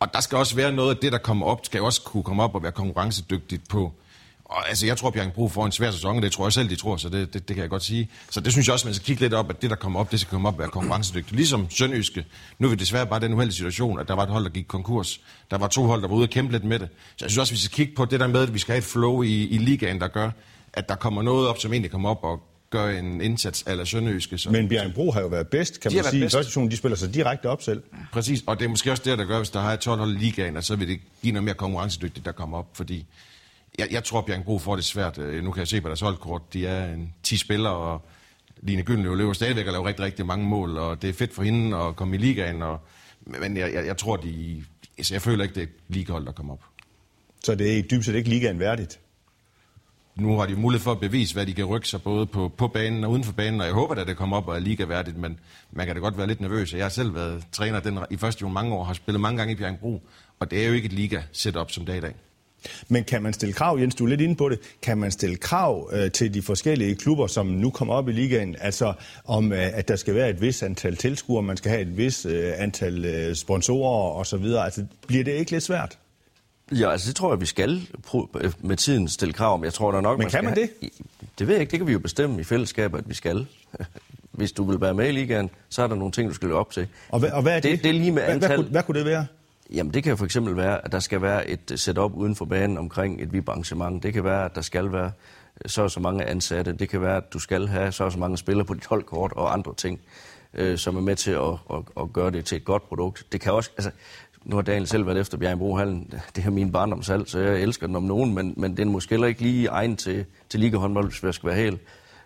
Og 0.00 0.14
der 0.14 0.20
skal 0.20 0.38
også 0.38 0.56
være 0.56 0.72
noget 0.72 0.90
af 0.90 0.96
det, 0.96 1.12
der 1.12 1.18
kommer 1.18 1.46
op, 1.46 1.66
skal 1.66 1.82
også 1.82 2.02
kunne 2.02 2.22
komme 2.22 2.42
op 2.42 2.54
og 2.54 2.62
være 2.62 2.72
konkurrencedygtigt 2.72 3.68
på, 3.68 3.92
og 4.48 4.68
altså, 4.68 4.86
jeg 4.86 4.96
tror, 4.96 5.10
Bjørn 5.10 5.30
Brug 5.30 5.52
får 5.52 5.66
en 5.66 5.72
svær 5.72 5.90
sæson, 5.90 6.16
og 6.16 6.22
det 6.22 6.32
tror 6.32 6.46
jeg 6.46 6.52
selv, 6.52 6.70
de 6.70 6.76
tror, 6.76 6.96
så 6.96 7.08
det, 7.08 7.34
det, 7.34 7.48
det 7.48 7.56
kan 7.56 7.62
jeg 7.62 7.70
godt 7.70 7.82
sige. 7.82 8.08
Så 8.30 8.40
det 8.40 8.52
synes 8.52 8.66
jeg 8.66 8.72
også, 8.72 8.86
man 8.86 8.94
skal 8.94 9.06
kigge 9.06 9.22
lidt 9.22 9.34
op, 9.34 9.50
at 9.50 9.62
det, 9.62 9.70
der 9.70 9.76
kommer 9.76 10.00
op, 10.00 10.10
det 10.12 10.20
skal 10.20 10.30
komme 10.30 10.48
op 10.48 10.54
og 10.54 10.58
være 10.58 10.68
konkurrencedygtigt. 10.68 11.36
Ligesom 11.36 11.70
Sønderjyske. 11.70 12.24
Nu 12.58 12.66
er 12.66 12.70
vi 12.70 12.76
desværre 12.76 13.06
bare 13.06 13.20
den 13.20 13.32
uheldige 13.32 13.54
situation, 13.56 14.00
at 14.00 14.08
der 14.08 14.14
var 14.14 14.22
et 14.22 14.28
hold, 14.28 14.44
der 14.44 14.50
gik 14.50 14.64
konkurs. 14.68 15.20
Der 15.50 15.58
var 15.58 15.68
to 15.68 15.86
hold, 15.86 16.02
der 16.02 16.08
var 16.08 16.14
ude 16.14 16.24
og 16.24 16.30
kæmpe 16.30 16.52
lidt 16.52 16.64
med 16.64 16.78
det. 16.78 16.88
Så 17.16 17.24
jeg 17.24 17.30
synes 17.30 17.38
også, 17.38 17.52
vi 17.52 17.58
skal 17.58 17.76
kigge 17.76 17.94
på 17.96 18.04
det 18.04 18.20
der 18.20 18.26
med, 18.26 18.40
at 18.42 18.54
vi 18.54 18.58
skal 18.58 18.72
have 18.72 18.78
et 18.78 18.84
flow 18.84 19.22
i, 19.22 19.46
i 19.46 19.58
ligaen, 19.58 20.00
der 20.00 20.08
gør, 20.08 20.30
at 20.78 20.88
der 20.88 20.94
kommer 20.94 21.22
noget 21.22 21.48
op, 21.48 21.58
som 21.58 21.72
egentlig 21.72 21.90
kommer 21.90 22.10
op 22.10 22.24
og 22.24 22.40
gør 22.70 22.88
en 22.88 23.20
indsats 23.20 23.64
eller 23.66 23.84
Sønderjyske. 23.84 24.38
Så. 24.38 24.50
Men 24.50 24.68
Bjørn 24.68 24.92
Bro 24.92 25.10
har 25.10 25.20
jo 25.20 25.26
været 25.26 25.48
bedst, 25.48 25.80
kan 25.80 25.90
de 25.90 25.96
man 25.96 26.04
sige. 26.04 26.26
I 26.26 26.28
første 26.28 26.60
de 26.60 26.76
spiller 26.76 26.96
sig 26.96 27.14
direkte 27.14 27.46
op 27.46 27.62
selv. 27.62 27.82
Præcis, 28.12 28.42
og 28.46 28.58
det 28.58 28.64
er 28.64 28.68
måske 28.68 28.90
også 28.90 29.02
det, 29.06 29.18
der 29.18 29.24
gør, 29.24 29.36
hvis 29.36 29.50
der 29.50 29.60
har 29.60 29.72
et 29.72 29.80
12 29.80 29.98
hold 29.98 30.10
i 30.14 30.18
ligaen, 30.18 30.56
at 30.56 30.64
så 30.64 30.76
vil 30.76 30.88
det 30.88 31.00
give 31.22 31.32
noget 31.32 31.44
mere 31.44 31.54
konkurrencedygtigt, 31.54 32.26
der 32.26 32.32
kommer 32.32 32.58
op, 32.58 32.66
fordi 32.74 33.06
jeg, 33.78 33.88
jeg 33.90 34.04
tror, 34.04 34.20
Bjergbro 34.20 34.58
får 34.58 34.76
det 34.76 34.84
svært. 34.84 35.18
Øh, 35.18 35.44
nu 35.44 35.50
kan 35.50 35.60
jeg 35.60 35.68
se 35.68 35.80
på 35.80 35.88
deres 35.88 36.00
holdkort, 36.00 36.52
de 36.52 36.66
er 36.66 36.94
en 36.94 37.14
10 37.22 37.36
spillere, 37.36 37.72
og 37.72 38.02
Line 38.62 38.82
Gyldenløv 38.82 39.14
lever 39.14 39.32
stadigvæk 39.32 39.66
og 39.66 39.72
laver 39.72 39.86
rigtig, 39.86 40.04
rigtig 40.04 40.26
mange 40.26 40.46
mål, 40.46 40.78
og 40.78 41.02
det 41.02 41.10
er 41.10 41.14
fedt 41.14 41.34
for 41.34 41.42
hende 41.42 41.76
at 41.76 41.96
komme 41.96 42.16
i 42.16 42.18
ligaen. 42.18 42.62
Og, 42.62 42.80
men 43.20 43.56
jeg, 43.56 43.72
jeg, 43.74 43.86
jeg 43.86 43.96
tror, 43.96 44.16
de, 44.16 44.64
altså 44.98 45.14
jeg 45.14 45.22
føler 45.22 45.42
ikke, 45.42 45.54
det 45.54 45.62
er 45.62 45.66
et 45.66 45.72
ligahold, 45.88 46.26
der 46.26 46.32
kommer 46.32 46.52
op. 46.52 46.62
Så 47.44 47.54
det 47.54 47.78
er 47.78 47.82
dybest 47.82 48.06
set 48.06 48.14
ikke 48.14 48.28
ligaen 48.28 48.58
værdigt? 48.58 49.00
Nu 50.20 50.38
har 50.38 50.46
de 50.46 50.56
mulighed 50.56 50.82
for 50.82 50.92
at 50.92 51.00
bevise, 51.00 51.34
hvad 51.34 51.46
de 51.46 51.54
kan 51.54 51.64
rykke 51.64 51.88
sig 51.88 52.02
både 52.02 52.26
på, 52.26 52.48
på 52.48 52.68
banen 52.68 53.04
og 53.04 53.10
uden 53.10 53.24
for 53.24 53.32
banen, 53.32 53.60
og 53.60 53.66
jeg 53.66 53.74
håber, 53.74 53.94
at 53.94 54.06
det 54.06 54.16
kommer 54.16 54.36
op 54.36 54.48
og 54.48 54.56
er 54.56 54.60
ligaværdigt, 54.60 55.16
men 55.16 55.38
man 55.72 55.86
kan 55.86 55.96
da 55.96 56.00
godt 56.00 56.18
være 56.18 56.26
lidt 56.26 56.40
nervøs. 56.40 56.74
Jeg 56.74 56.84
har 56.84 56.88
selv 56.88 57.14
været 57.14 57.44
træner 57.52 57.80
den, 57.80 57.98
i 58.10 58.16
første 58.16 58.42
jo 58.42 58.48
mange 58.48 58.74
år, 58.74 58.84
har 58.84 58.94
spillet 58.94 59.20
mange 59.20 59.38
gange 59.38 59.52
i 59.52 59.56
Bjergbro, 59.56 60.02
og 60.40 60.50
det 60.50 60.62
er 60.62 60.68
jo 60.68 60.72
ikke 60.72 60.86
et 60.86 60.92
liga-setup 60.92 61.70
som 61.70 61.84
dag 61.84 61.96
i 61.96 62.00
dag. 62.00 62.14
Men 62.88 63.04
kan 63.04 63.22
man 63.22 63.32
stille 63.32 63.52
krav, 63.52 63.78
Jens, 63.80 63.94
du 63.94 64.04
er 64.04 64.08
lidt 64.08 64.20
inde 64.20 64.36
på 64.36 64.48
det, 64.48 64.58
kan 64.82 64.98
man 64.98 65.10
stille 65.10 65.36
krav 65.36 65.90
øh, 65.92 66.10
til 66.10 66.34
de 66.34 66.42
forskellige 66.42 66.94
klubber, 66.94 67.26
som 67.26 67.46
nu 67.46 67.70
kommer 67.70 67.94
op 67.94 68.08
i 68.08 68.12
ligaen, 68.12 68.56
altså 68.60 68.92
om, 69.24 69.52
øh, 69.52 69.78
at 69.78 69.88
der 69.88 69.96
skal 69.96 70.14
være 70.14 70.30
et 70.30 70.40
vis 70.40 70.62
antal 70.62 70.96
tilskuere, 70.96 71.42
man 71.42 71.56
skal 71.56 71.70
have 71.70 71.82
et 71.82 71.96
vis 71.96 72.26
øh, 72.26 72.52
antal 72.56 73.04
øh, 73.04 73.34
sponsorer 73.34 74.14
osv., 74.14 74.44
altså 74.44 74.84
bliver 75.06 75.24
det 75.24 75.32
ikke 75.32 75.50
lidt 75.50 75.64
svært? 75.64 75.98
Ja, 76.72 76.90
altså 76.90 77.08
det 77.08 77.16
tror 77.16 77.32
jeg, 77.32 77.40
vi 77.40 77.46
skal 77.46 77.88
øh, 78.40 78.52
med 78.60 78.76
tiden 78.76 79.08
stille 79.08 79.32
krav 79.32 79.54
om. 79.54 79.64
Jeg 79.64 79.72
tror 79.72 79.92
der 79.92 80.00
nok, 80.00 80.18
Men 80.18 80.24
man 80.24 80.30
kan 80.30 80.44
man 80.44 80.54
det? 80.54 80.70
Have... 80.80 80.90
Det 81.38 81.46
ved 81.46 81.54
jeg 81.54 81.60
ikke, 81.60 81.70
det 81.70 81.78
kan 81.78 81.86
vi 81.86 81.92
jo 81.92 81.98
bestemme 81.98 82.40
i 82.40 82.44
fællesskab, 82.44 82.94
at 82.94 83.08
vi 83.08 83.14
skal. 83.14 83.46
Hvis 84.32 84.52
du 84.52 84.64
vil 84.64 84.80
være 84.80 84.94
med 84.94 85.08
i 85.08 85.12
ligaen, 85.12 85.50
så 85.68 85.82
er 85.82 85.86
der 85.86 85.94
nogle 85.94 86.12
ting, 86.12 86.28
du 86.28 86.34
skal 86.34 86.48
løbe 86.48 86.58
op 86.58 86.70
til. 86.70 86.88
Og 87.08 87.20
hvad, 87.20 87.30
og 87.30 87.42
hvad 87.42 87.56
er 87.56 87.60
det? 87.60 87.70
det? 87.70 87.82
Det 87.82 87.88
er 87.88 87.92
lige 87.92 88.12
med 88.12 88.22
antal... 88.22 88.38
Hvad, 88.38 88.48
hvad, 88.48 88.56
kunne, 88.56 88.70
hvad 88.70 88.82
kunne 88.82 88.98
det 88.98 89.06
være? 89.06 89.26
Jamen 89.70 89.94
det 89.94 90.04
kan 90.04 90.18
for 90.18 90.24
eksempel 90.24 90.56
være, 90.56 90.84
at 90.84 90.92
der 90.92 91.00
skal 91.00 91.22
være 91.22 91.50
et 91.50 91.72
setup 91.76 92.14
uden 92.14 92.36
for 92.36 92.44
banen 92.44 92.78
omkring 92.78 93.22
et 93.22 93.32
VIP-arrangement. 93.32 94.02
Det 94.02 94.12
kan 94.12 94.24
være, 94.24 94.44
at 94.44 94.54
der 94.54 94.60
skal 94.60 94.92
være 94.92 95.12
så 95.66 95.82
og 95.82 95.90
så 95.90 96.00
mange 96.00 96.24
ansatte. 96.24 96.72
Det 96.72 96.88
kan 96.88 97.00
være, 97.02 97.16
at 97.16 97.32
du 97.32 97.38
skal 97.38 97.68
have 97.68 97.92
så 97.92 98.04
og 98.04 98.12
så 98.12 98.18
mange 98.18 98.38
spillere 98.38 98.64
på 98.64 98.74
dit 98.74 98.86
holdkort 98.86 99.32
og 99.32 99.52
andre 99.52 99.74
ting, 99.74 100.00
øh, 100.54 100.78
som 100.78 100.96
er 100.96 101.00
med 101.00 101.16
til 101.16 101.30
at, 101.30 101.52
at, 101.72 101.78
at 102.00 102.12
gøre 102.12 102.30
det 102.30 102.44
til 102.44 102.56
et 102.56 102.64
godt 102.64 102.88
produkt. 102.88 103.26
Det 103.32 103.40
kan 103.40 103.52
også, 103.52 103.70
altså, 103.76 103.90
nu 104.44 104.56
har 104.56 104.62
Daniel 104.62 104.86
selv 104.86 105.06
været 105.06 105.18
efter 105.18 105.38
Bjergbrohallen. 105.38 106.12
Det 106.36 106.46
er 106.46 106.50
min 106.50 106.72
barndomshal, 106.72 107.26
så 107.26 107.38
jeg 107.38 107.60
elsker 107.60 107.86
den 107.86 107.96
om 107.96 108.02
nogen, 108.02 108.34
men, 108.34 108.54
men 108.56 108.76
den 108.76 108.88
er 108.88 108.92
måske 108.92 109.10
heller 109.10 109.26
ikke 109.26 109.42
lige 109.42 109.68
egen 109.68 109.96
til, 109.96 110.24
til 110.48 110.60
ligahåndbold, 110.60 111.10
hvis 111.10 111.22
jeg 111.22 111.34
skal 111.34 111.46
være 111.46 111.56
helt, 111.56 111.80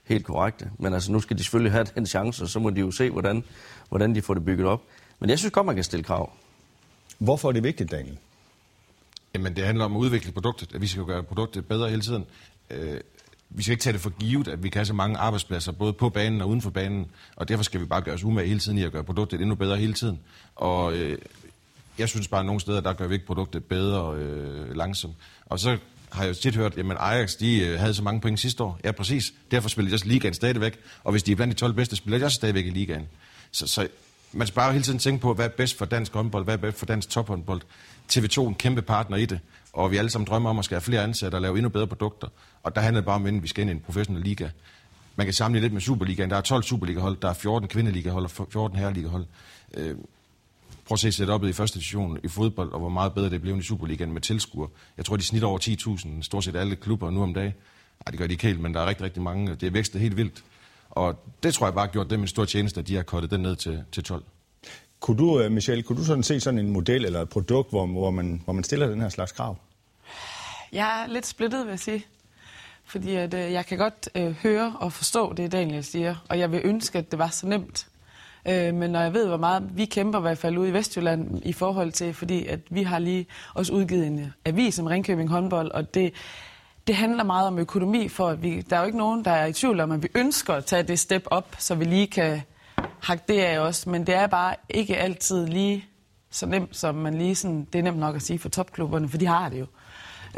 helt 0.05 0.25
korrekte. 0.25 0.71
Men 0.79 0.95
altså, 0.95 1.13
nu 1.13 1.21
skal 1.21 1.39
de 1.39 1.43
selvfølgelig 1.43 1.73
have 1.73 1.87
den 1.95 2.07
chance, 2.07 2.45
og 2.45 2.49
så 2.49 2.59
må 2.59 2.71
de 2.71 2.81
jo 2.81 2.91
se, 2.91 3.11
hvordan, 3.11 3.45
hvordan 3.89 4.15
de 4.15 4.23
får 4.23 4.35
det 4.35 4.45
bygget 4.45 4.67
op. 4.67 4.83
Men 5.21 5.31
jeg 5.31 5.39
synes 5.39 5.53
godt, 5.53 5.67
man 5.67 5.75
kan 5.75 5.85
stille 5.85 6.05
krav. 6.05 6.33
Hvorfor 7.19 7.49
er 7.49 7.53
det 7.53 7.63
vigtigt, 7.63 7.91
Daniel? 7.91 8.19
Jamen, 9.35 9.57
det 9.57 9.65
handler 9.65 9.85
om 9.85 9.97
at 9.97 10.01
udvikle 10.01 10.33
produktet, 10.33 10.75
at 10.75 10.81
vi 10.81 10.87
skal 10.87 11.05
gøre 11.05 11.23
produktet 11.23 11.67
bedre 11.67 11.91
hele 11.91 12.03
tiden. 12.03 12.25
Øh, 12.71 13.01
vi 13.51 13.63
skal 13.63 13.73
ikke 13.73 13.83
tage 13.83 13.93
det 13.93 14.01
for 14.01 14.11
givet, 14.11 14.49
at 14.49 14.63
vi 14.63 14.69
kan 14.69 14.79
have 14.79 14.87
så 14.87 14.95
mange 14.95 15.19
arbejdspladser, 15.19 15.73
både 15.73 15.93
på 15.93 16.09
banen 16.09 16.41
og 16.41 16.49
uden 16.49 16.63
for 16.63 16.71
banen, 16.71 17.07
og 17.37 17.49
derfor 17.49 17.65
skal 17.65 17.81
vi 17.81 17.87
bare 17.87 18.03
gøre 18.03 18.15
os 18.15 18.25
umage 18.25 18.49
hele 18.49 18.61
tiden 18.61 18.79
i 18.79 18.83
at 18.83 18.93
gøre 18.93 19.05
produktet 19.05 19.41
endnu 19.41 19.55
bedre 19.55 19.77
hele 19.77 19.93
tiden. 19.93 20.21
Og 20.55 20.97
øh, 20.97 21.19
jeg 21.99 22.09
synes 22.09 22.29
bare, 22.29 22.41
at 22.41 22.47
nogle 22.47 22.61
steder, 22.61 22.81
der 22.81 22.93
gør 22.93 23.07
vi 23.07 23.15
ikke 23.15 23.27
produktet 23.27 23.65
bedre 23.65 24.17
øh, 24.17 24.77
langsomt. 24.77 25.15
Og 25.47 25.59
så 25.59 25.79
har 26.13 26.23
jeg 26.23 26.29
jo 26.29 26.35
tit 26.35 26.57
hørt, 26.57 26.79
at 26.79 26.97
Ajax 26.99 27.37
de 27.41 27.61
øh, 27.61 27.79
havde 27.79 27.95
så 27.95 28.03
mange 28.03 28.21
point 28.21 28.41
sidste 28.41 28.65
år. 28.65 28.81
Ja, 28.85 28.93
præcis. 28.93 29.33
Derfor 29.51 29.69
spiller 29.69 29.91
de 29.91 29.95
også 29.95 30.07
ligaen 30.07 30.35
stadigvæk. 30.35 30.79
Og 31.05 31.11
hvis 31.11 31.23
de 31.23 31.33
er 31.33 31.37
blandt 31.37 31.55
de 31.55 31.61
12 31.61 31.73
bedste, 31.73 31.97
spiller 31.97 32.19
de 32.19 32.25
også 32.25 32.35
stadigvæk 32.35 32.67
i 32.67 32.71
ligaen. 32.71 33.09
Så, 33.51 33.67
så 33.67 33.89
man 34.33 34.47
skal 34.47 34.55
bare 34.55 34.73
hele 34.73 34.85
tiden 34.85 34.99
tænke 34.99 35.23
på, 35.23 35.35
hvad 35.35 35.45
er 35.45 35.49
bedst 35.49 35.79
for 35.79 35.85
dansk 35.85 36.13
håndbold, 36.13 36.45
hvad 36.45 36.55
er 36.55 36.59
bedst 36.59 36.79
for 36.79 36.87
dansk 36.87 37.11
tophåndbold. 37.11 37.61
TV2 38.13 38.41
en 38.41 38.55
kæmpe 38.55 38.83
partner 38.83 39.17
i 39.17 39.27
det, 39.27 39.41
og 39.73 39.91
vi 39.91 39.97
alle 39.97 40.11
sammen 40.11 40.27
drømmer 40.27 40.51
om 40.51 40.59
at 40.59 40.65
skal 40.65 40.75
have 40.75 40.83
flere 40.83 41.03
ansatte 41.03 41.37
og 41.37 41.43
lave 41.43 41.57
endnu 41.57 41.69
bedre 41.69 41.87
produkter. 41.87 42.29
Og 42.63 42.75
der 42.75 42.81
handler 42.81 43.01
det 43.01 43.07
bare 43.07 43.15
om, 43.15 43.27
at 43.27 43.43
vi 43.43 43.49
skal 43.49 43.63
ind 43.63 43.71
i 43.71 43.75
en 43.75 43.81
professionel 43.81 44.23
liga. 44.23 44.49
Man 45.17 45.27
kan 45.27 45.35
sammenligne 45.35 45.65
lidt 45.65 45.73
med 45.73 45.81
Superligaen. 45.81 46.31
Der 46.31 46.37
er 46.37 46.41
12 46.41 46.63
Superliga-hold, 46.63 47.17
der 47.23 47.29
er 47.29 47.35
14 47.35 47.69
kvindeligahold 47.69 48.25
og 48.25 48.31
14 48.31 48.79
herreligahold. 48.79 49.27
Øh, 49.75 49.97
Prøv 50.93 51.09
at 51.09 51.15
se 51.15 51.33
op 51.33 51.45
i 51.45 51.53
første 51.53 51.79
division 51.79 52.19
i 52.25 52.29
fodbold, 52.29 52.73
og 52.73 52.79
hvor 52.79 52.89
meget 52.89 53.15
bedre 53.15 53.31
det 53.31 53.43
blev 53.43 53.59
i 53.59 53.63
Superligaen 53.63 54.13
med 54.13 54.21
tilskuer. 54.21 54.69
Jeg 54.97 55.05
tror, 55.05 55.17
de 55.17 55.23
snitter 55.23 55.49
over 55.49 55.59
10.000, 55.59 56.23
stort 56.23 56.45
set 56.45 56.57
alle 56.57 56.77
klubber 56.77 57.11
nu 57.11 57.23
om 57.23 57.35
dagen. 57.35 57.53
Nej, 58.07 58.11
det 58.11 58.19
gør 58.19 58.27
de 58.27 58.33
ikke 58.33 58.47
helt, 58.47 58.61
men 58.61 58.75
der 58.75 58.81
er 58.81 58.87
rigtig, 58.87 59.05
rigtig 59.05 59.23
mange. 59.23 59.55
Det 59.55 59.63
er 59.63 59.71
vækstet 59.71 60.01
helt 60.01 60.17
vildt. 60.17 60.45
Og 60.91 61.25
det 61.43 61.55
tror 61.55 61.67
jeg 61.67 61.75
bare 61.75 61.87
har 61.87 61.93
gjort 61.93 62.11
dem 62.11 62.21
en 62.21 62.27
stor 62.27 62.45
tjeneste, 62.45 62.81
at 62.81 62.89
de 62.89 62.95
har 62.97 63.03
kottet 63.03 63.31
den 63.31 63.41
ned 63.41 63.57
til, 63.57 63.85
til 63.93 64.05
12. 64.05 64.25
Kunne 65.01 65.19
du, 65.19 65.41
øh, 65.41 65.53
Michelle, 65.53 65.83
kunne 65.83 65.99
du 65.99 66.05
sådan 66.05 66.23
se 66.23 66.41
sådan 66.41 66.59
en 66.59 66.71
model 66.71 67.05
eller 67.05 67.23
et 67.23 67.29
produkt, 67.29 67.71
hvor, 67.71 67.87
hvor, 67.87 68.11
man, 68.11 68.41
hvor 68.45 68.53
man 68.53 68.65
stiller 68.65 68.87
den 68.87 69.01
her 69.01 69.09
slags 69.09 69.33
krav? 69.33 69.57
Jeg 70.73 71.03
er 71.03 71.13
lidt 71.13 71.27
splittet, 71.27 71.65
vil 71.65 71.71
jeg 71.71 71.81
sige. 71.81 72.07
Fordi 72.85 73.15
at, 73.15 73.35
øh, 73.35 73.53
jeg 73.53 73.67
kan 73.67 73.79
godt 73.79 74.09
øh, 74.15 74.31
høre 74.31 74.77
og 74.81 74.93
forstå 74.93 75.33
det, 75.33 75.53
Daniel 75.53 75.85
siger, 75.85 76.17
og 76.29 76.39
jeg 76.39 76.53
vil 76.53 76.61
ønske, 76.65 76.99
at 76.99 77.11
det 77.11 77.19
var 77.19 77.29
så 77.29 77.47
nemt. 77.47 77.87
Øh, 78.49 78.75
men 78.75 78.91
når 78.91 79.01
jeg 79.01 79.15
ved, 79.15 79.27
hvor 79.27 79.37
meget 79.37 79.71
vi 79.75 79.85
kæmper 79.85 80.19
i 80.19 80.23
hvert 80.23 80.39
fald 80.39 80.59
ude 80.59 80.69
i 80.69 80.73
Vestjylland 80.73 81.43
i 81.45 81.53
forhold 81.53 81.93
til, 81.93 82.15
fordi 82.15 82.47
at 82.47 82.61
vi 82.71 82.83
har 82.83 82.99
lige 82.99 83.27
også 83.55 83.73
udgivet 83.73 84.07
en 84.07 84.19
øh, 84.19 84.27
avis 84.45 84.79
om 84.79 84.87
Ringkøbing 84.87 85.29
håndbold, 85.29 85.71
og 85.71 85.95
det, 85.95 86.15
det 86.87 86.95
handler 86.95 87.25
meget 87.25 87.47
om 87.47 87.59
økonomi, 87.59 88.09
for 88.09 88.29
at 88.29 88.43
vi, 88.43 88.61
der 88.61 88.77
er 88.77 88.81
jo 88.81 88.87
ikke 88.87 88.99
nogen, 88.99 89.25
der 89.25 89.31
er 89.31 89.47
i 89.47 89.53
tvivl 89.53 89.81
om, 89.81 89.93
at 89.93 90.03
vi 90.03 90.09
ønsker 90.15 90.55
at 90.55 90.65
tage 90.65 90.83
det 90.83 90.99
step 90.99 91.23
op, 91.27 91.57
så 91.59 91.75
vi 91.75 91.85
lige 91.85 92.07
kan 92.07 92.41
hakke 93.03 93.25
det 93.29 93.39
af 93.39 93.59
os. 93.59 93.87
Men 93.87 94.07
det 94.07 94.15
er 94.15 94.27
bare 94.27 94.55
ikke 94.69 94.97
altid 94.97 95.47
lige 95.47 95.85
så 96.31 96.47
nemt, 96.47 96.77
som 96.77 96.95
man 96.95 97.15
lige 97.15 97.35
sådan, 97.35 97.67
det 97.73 97.79
er 97.79 97.83
nemt 97.83 97.99
nok 97.99 98.17
at 98.17 98.23
sige 98.23 98.39
for 98.39 98.49
topklubberne, 98.49 99.09
for 99.09 99.19
de 99.19 99.27
har 99.27 99.49
det 99.49 99.61
jo. 99.61 99.67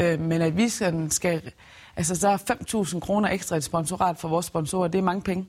Øh, 0.01 0.21
men 0.21 0.43
at 0.43 0.57
vi 0.57 0.69
sådan 0.69 1.11
skal, 1.11 1.51
altså 1.97 2.15
så 2.15 2.29
er 2.29 2.37
5.000 2.37 3.01
kroner 3.01 3.29
ekstra 3.29 3.57
et 3.57 3.65
sponsorat 3.65 4.19
for 4.19 4.29
vores 4.29 4.47
sponsorer, 4.47 4.89
det 4.89 4.99
er 4.99 5.03
mange 5.03 5.23
penge. 5.23 5.47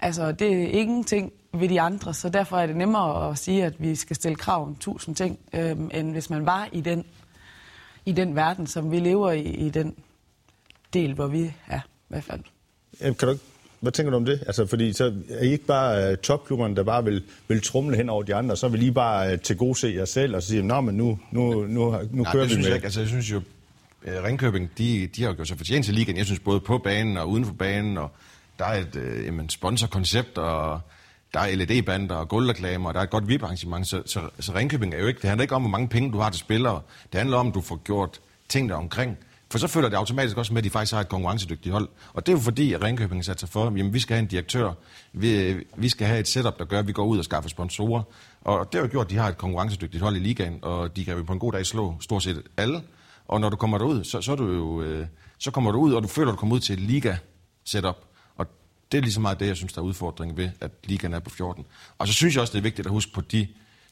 Altså 0.00 0.32
det 0.32 0.62
er 0.62 0.68
ingenting 0.68 1.32
ved 1.52 1.68
de 1.68 1.80
andre, 1.80 2.14
så 2.14 2.28
derfor 2.28 2.58
er 2.58 2.66
det 2.66 2.76
nemmere 2.76 3.30
at 3.30 3.38
sige, 3.38 3.64
at 3.64 3.74
vi 3.78 3.94
skal 3.94 4.16
stille 4.16 4.36
krav 4.36 4.62
om 4.62 4.76
tusind 4.76 5.16
ting, 5.16 5.38
øh, 5.52 5.70
end 5.70 6.12
hvis 6.12 6.30
man 6.30 6.46
var 6.46 6.68
i 6.72 6.80
den, 6.80 7.04
i 8.06 8.12
den 8.12 8.36
verden, 8.36 8.66
som 8.66 8.90
vi 8.90 8.98
lever 8.98 9.30
i, 9.30 9.42
i 9.42 9.70
den 9.70 9.94
del, 10.92 11.14
hvor 11.14 11.26
vi 11.26 11.52
er 11.66 11.80
i 11.80 12.08
hvert 12.08 12.24
fald. 12.24 12.40
Kan 13.00 13.14
du 13.14 13.30
ikke 13.30 13.44
hvad 13.80 13.92
tænker 13.92 14.10
du 14.10 14.16
om 14.16 14.24
det? 14.24 14.42
Altså, 14.46 14.66
fordi 14.66 14.92
så 14.92 15.14
er 15.30 15.42
I 15.42 15.52
ikke 15.52 15.64
bare 15.64 16.12
uh, 16.12 16.18
topklubberne, 16.18 16.76
der 16.76 16.82
bare 16.82 17.04
vil, 17.04 17.22
vil 17.48 17.62
trumle 17.62 17.96
hen 17.96 18.08
over 18.08 18.22
de 18.22 18.34
andre, 18.34 18.56
så 18.56 18.68
vil 18.68 18.82
I 18.82 18.90
bare 18.90 19.32
uh, 19.32 19.40
til 19.40 19.56
gode 19.56 19.78
se 19.78 19.94
jer 19.96 20.04
selv 20.04 20.36
og 20.36 20.42
sige, 20.42 20.62
nå, 20.62 20.80
men 20.80 20.94
nu, 20.94 21.18
nu, 21.30 21.52
nu, 21.52 21.66
nu 21.66 22.22
Nej, 22.22 22.32
kører 22.32 22.42
det 22.42 22.42
vi 22.42 22.48
synes 22.48 22.56
med. 22.56 22.66
Jeg, 22.66 22.74
ikke. 22.76 22.84
altså, 22.84 23.00
jeg 23.00 23.08
synes 23.08 23.32
jo, 23.32 23.36
uh, 24.06 24.24
Ringkøbing, 24.24 24.70
de, 24.78 25.06
de 25.06 25.22
har 25.22 25.28
jo 25.28 25.34
gjort 25.34 25.48
sig 25.48 25.56
fortjent 25.56 25.84
til 25.84 25.94
ligaen. 25.94 26.18
Jeg 26.18 26.26
synes 26.26 26.40
både 26.40 26.60
på 26.60 26.78
banen 26.78 27.16
og 27.16 27.28
uden 27.28 27.44
for 27.44 27.52
banen, 27.52 27.98
og 27.98 28.10
der 28.58 28.64
er 28.64 28.80
et 28.80 28.96
uh, 28.96 29.24
jamen, 29.26 29.48
sponsorkoncept, 29.48 30.38
og 30.38 30.80
der 31.34 31.40
er 31.40 31.56
LED-bander 31.56 32.14
og 32.14 32.28
guldreklamer, 32.28 32.88
og 32.88 32.94
der 32.94 33.00
er 33.00 33.04
et 33.04 33.10
godt 33.10 33.28
VIP-arrangement, 33.28 33.86
så, 33.86 34.02
så, 34.06 34.20
så 34.40 34.54
Ringkøbing 34.54 34.94
er 34.94 34.98
jo 34.98 35.06
ikke, 35.06 35.20
det 35.20 35.28
handler 35.28 35.42
ikke 35.42 35.54
om, 35.54 35.62
hvor 35.62 35.70
mange 35.70 35.88
penge 35.88 36.12
du 36.12 36.18
har 36.18 36.30
til 36.30 36.40
spillere. 36.40 36.80
Det 37.12 37.18
handler 37.18 37.36
om, 37.36 37.48
at 37.48 37.54
du 37.54 37.60
får 37.60 37.76
gjort 37.84 38.20
ting 38.48 38.68
der 38.68 38.74
omkring. 38.74 39.18
For 39.50 39.58
så 39.58 39.66
følger 39.66 39.88
det 39.88 39.96
automatisk 39.96 40.36
også 40.36 40.52
med, 40.52 40.58
at 40.58 40.64
de 40.64 40.70
faktisk 40.70 40.92
har 40.92 41.00
et 41.00 41.08
konkurrencedygtigt 41.08 41.72
hold. 41.72 41.88
Og 42.12 42.26
det 42.26 42.32
er 42.32 42.36
jo 42.36 42.40
fordi, 42.42 42.72
at 42.72 42.82
Ringkøbing 42.82 43.24
satte 43.24 43.40
sig 43.40 43.48
for, 43.48 43.66
at 43.66 43.92
vi 43.92 43.98
skal 43.98 44.14
have 44.14 44.22
en 44.22 44.26
direktør, 44.26 44.72
vi, 45.12 45.56
vi 45.76 45.88
skal 45.88 46.06
have 46.06 46.20
et 46.20 46.28
setup, 46.28 46.58
der 46.58 46.64
gør, 46.64 46.78
at 46.78 46.86
vi 46.86 46.92
går 46.92 47.04
ud 47.04 47.18
og 47.18 47.24
skaffer 47.24 47.48
sponsorer. 47.48 48.02
Og 48.40 48.72
det 48.72 48.80
har 48.80 48.86
jo 48.86 48.90
gjort, 48.90 49.06
at 49.06 49.10
de 49.10 49.16
har 49.16 49.28
et 49.28 49.38
konkurrencedygtigt 49.38 50.02
hold 50.02 50.16
i 50.16 50.18
ligaen, 50.18 50.58
og 50.62 50.96
de 50.96 51.04
kan 51.04 51.16
jo 51.16 51.22
på 51.22 51.32
en 51.32 51.38
god 51.38 51.52
dag 51.52 51.66
slå 51.66 51.94
stort 52.00 52.22
set 52.22 52.42
alle. 52.56 52.82
Og 53.28 53.40
når 53.40 53.48
du 53.48 53.56
kommer 53.56 53.78
derud, 53.78 54.04
så, 54.04 54.20
så, 54.20 54.32
er 54.32 54.36
du 54.36 54.52
jo, 54.52 54.82
øh, 54.82 55.06
så 55.38 55.50
kommer 55.50 55.72
du 55.72 55.78
ud, 55.78 55.92
og 55.92 56.02
du 56.02 56.08
føler, 56.08 56.28
at 56.28 56.36
du 56.36 56.38
kommer 56.38 56.54
ud 56.54 56.60
til 56.60 56.72
et 56.72 56.80
liga-setup. 56.80 58.07
Det 58.92 58.98
er 58.98 59.02
lige 59.02 59.12
så 59.12 59.20
meget 59.20 59.40
det, 59.40 59.46
jeg 59.46 59.56
synes, 59.56 59.72
der 59.72 59.80
er 59.80 59.84
udfordringen 59.84 60.36
ved, 60.36 60.50
at 60.60 60.70
ligaen 60.84 61.14
er 61.14 61.18
på 61.18 61.30
14. 61.30 61.64
Og 61.98 62.08
så 62.08 62.12
synes 62.14 62.34
jeg 62.34 62.40
også, 62.40 62.52
det 62.52 62.58
er 62.58 62.62
vigtigt 62.62 62.86
at 62.86 62.92
huske 62.92 63.12
på 63.12 63.20
de 63.20 63.46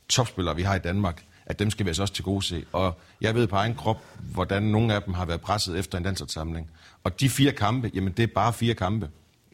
topspillere, 0.09 0.57
vi 0.57 0.63
har 0.63 0.75
i 0.75 0.79
Danmark 0.79 1.25
at 1.47 1.59
dem 1.59 1.71
skal 1.71 1.87
vi 1.87 1.91
altså 1.91 2.03
også 2.03 2.15
til 2.15 2.25
gode 2.25 2.43
se. 2.43 2.65
Og 2.73 2.99
jeg 3.21 3.35
ved 3.35 3.47
på 3.47 3.57
egen 3.57 3.75
krop, 3.75 4.05
hvordan 4.33 4.63
nogle 4.63 4.95
af 4.95 5.03
dem 5.03 5.15
har 5.15 5.25
været 5.25 5.41
presset 5.41 5.79
efter 5.79 5.99
en 5.99 6.05
landsholdssamling. 6.05 6.71
Og 7.05 7.21
de 7.21 7.31
fire 7.31 7.53
kampe, 7.53 7.91
jamen 7.95 8.13
det 8.13 8.23
er 8.23 8.27
bare 8.27 8.53
fire 8.53 8.75
kampe. 8.75 9.11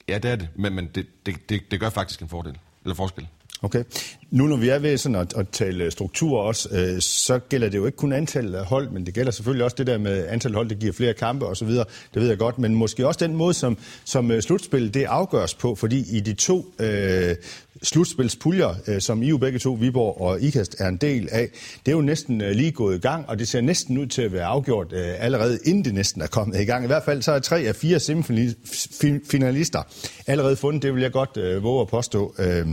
Ja, 0.08 0.18
det 0.18 0.30
er 0.30 0.36
det, 0.36 0.48
men, 0.54 0.74
men 0.74 0.86
det, 0.86 1.06
det, 1.26 1.48
det, 1.48 1.70
det 1.70 1.80
gør 1.80 1.90
faktisk 1.90 2.22
en 2.22 2.28
fordel, 2.28 2.58
eller 2.84 2.94
forskel. 2.94 3.28
Okay. 3.64 3.84
Nu 4.30 4.46
når 4.46 4.56
vi 4.56 4.68
er 4.68 4.78
ved 4.78 4.96
sådan 4.96 5.16
at, 5.16 5.36
at 5.36 5.48
tale 5.48 5.90
struktur 5.90 6.40
også, 6.40 6.68
øh, 6.72 7.00
så 7.00 7.38
gælder 7.38 7.68
det 7.68 7.78
jo 7.78 7.86
ikke 7.86 7.96
kun 7.96 8.12
antallet 8.12 8.54
af 8.54 8.64
hold, 8.64 8.90
men 8.90 9.06
det 9.06 9.14
gælder 9.14 9.32
selvfølgelig 9.32 9.64
også 9.64 9.76
det 9.78 9.86
der 9.86 9.98
med 9.98 10.26
antal 10.28 10.54
hold, 10.54 10.68
der 10.68 10.74
giver 10.74 10.92
flere 10.92 11.14
kampe 11.14 11.46
osv. 11.46 11.68
Det 11.68 11.86
ved 12.14 12.28
jeg 12.28 12.38
godt, 12.38 12.58
men 12.58 12.74
måske 12.74 13.06
også 13.06 13.26
den 13.26 13.36
måde, 13.36 13.54
som, 13.54 13.78
som 14.04 14.30
øh, 14.30 14.42
slutspillet 14.42 14.94
det 14.94 15.04
afgøres 15.04 15.54
på, 15.54 15.74
fordi 15.74 16.16
i 16.16 16.20
de 16.20 16.34
to 16.34 16.74
øh, 16.78 17.34
slutspilspuljer, 17.82 18.74
øh, 18.86 19.00
som 19.00 19.22
I 19.22 19.28
jo 19.28 19.38
begge 19.38 19.58
to, 19.58 19.72
Viborg 19.72 20.20
og 20.20 20.40
IKAST, 20.40 20.76
er 20.78 20.88
en 20.88 20.96
del 20.96 21.28
af, 21.32 21.48
det 21.86 21.92
er 21.92 21.96
jo 21.96 22.02
næsten 22.02 22.40
øh, 22.40 22.50
lige 22.50 22.72
gået 22.72 22.96
i 22.96 23.00
gang, 23.00 23.28
og 23.28 23.38
det 23.38 23.48
ser 23.48 23.60
næsten 23.60 23.98
ud 23.98 24.06
til 24.06 24.22
at 24.22 24.32
være 24.32 24.44
afgjort 24.44 24.92
øh, 24.92 25.24
allerede 25.24 25.58
inden 25.64 25.84
det 25.84 25.94
næsten 25.94 26.22
er 26.22 26.26
kommet 26.26 26.60
i 26.60 26.64
gang. 26.64 26.84
I 26.84 26.86
hvert 26.86 27.04
fald 27.04 27.22
så 27.22 27.32
er 27.32 27.38
tre 27.38 27.60
af 27.60 27.76
fire 27.76 28.00
semifinalister 28.00 29.82
allerede 30.26 30.56
fundet, 30.56 30.82
det 30.82 30.94
vil 30.94 31.02
jeg 31.02 31.12
godt 31.12 31.36
øh, 31.36 31.62
våge 31.62 31.80
at 31.80 31.88
påstå. 31.88 32.34
Øh, 32.38 32.66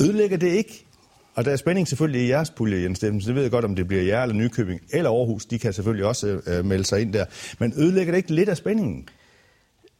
Ødelægger 0.00 0.36
det 0.36 0.48
ikke? 0.48 0.86
Og 1.34 1.44
der 1.44 1.50
er 1.52 1.56
spænding 1.56 1.88
selvfølgelig 1.88 2.22
i 2.22 2.28
jeres 2.28 2.50
pulje, 2.50 2.82
Jens 2.82 2.98
Steffensen. 2.98 3.22
så 3.22 3.28
det 3.28 3.34
ved 3.34 3.42
jeg 3.42 3.50
godt, 3.50 3.64
om 3.64 3.76
det 3.76 3.88
bliver 3.88 4.02
jer 4.02 4.22
eller 4.22 4.34
Nykøbing 4.34 4.80
eller 4.90 5.10
Aarhus. 5.10 5.46
De 5.46 5.58
kan 5.58 5.72
selvfølgelig 5.72 6.06
også 6.06 6.40
øh, 6.46 6.64
melde 6.64 6.84
sig 6.84 7.00
ind 7.00 7.12
der. 7.12 7.24
Men 7.58 7.72
ødelægger 7.76 8.12
det 8.12 8.16
ikke 8.16 8.34
lidt 8.34 8.48
af 8.48 8.56
spændingen? 8.56 9.08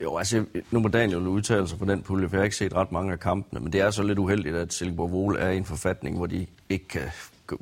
Jo, 0.02 0.16
altså, 0.16 0.44
nu 0.70 0.80
må 0.80 0.88
Daniel 0.88 1.26
udtale 1.26 1.68
sig 1.68 1.78
på 1.78 1.84
den 1.84 2.02
pulje, 2.02 2.28
for 2.28 2.36
jeg 2.36 2.40
har 2.40 2.44
ikke 2.44 2.56
set 2.56 2.74
ret 2.74 2.92
mange 2.92 3.12
af 3.12 3.20
kampene, 3.20 3.60
men 3.60 3.72
det 3.72 3.80
er 3.80 3.90
så 3.90 4.02
lidt 4.02 4.18
uheldigt, 4.18 4.56
at 4.56 4.72
Silkeborg 4.72 5.12
Vol 5.12 5.36
er 5.36 5.50
i 5.50 5.56
en 5.56 5.64
forfatning, 5.64 6.16
hvor 6.16 6.26
de 6.26 6.46
ikke 6.68 6.88
kan 6.88 7.02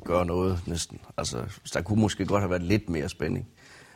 gøre 0.03 0.25
noget 0.25 0.59
næsten. 0.67 0.99
Altså, 1.17 1.43
der 1.73 1.81
kunne 1.81 2.01
måske 2.01 2.25
godt 2.25 2.41
have 2.41 2.49
været 2.49 2.63
lidt 2.63 2.89
mere 2.89 3.09
spænding. 3.09 3.47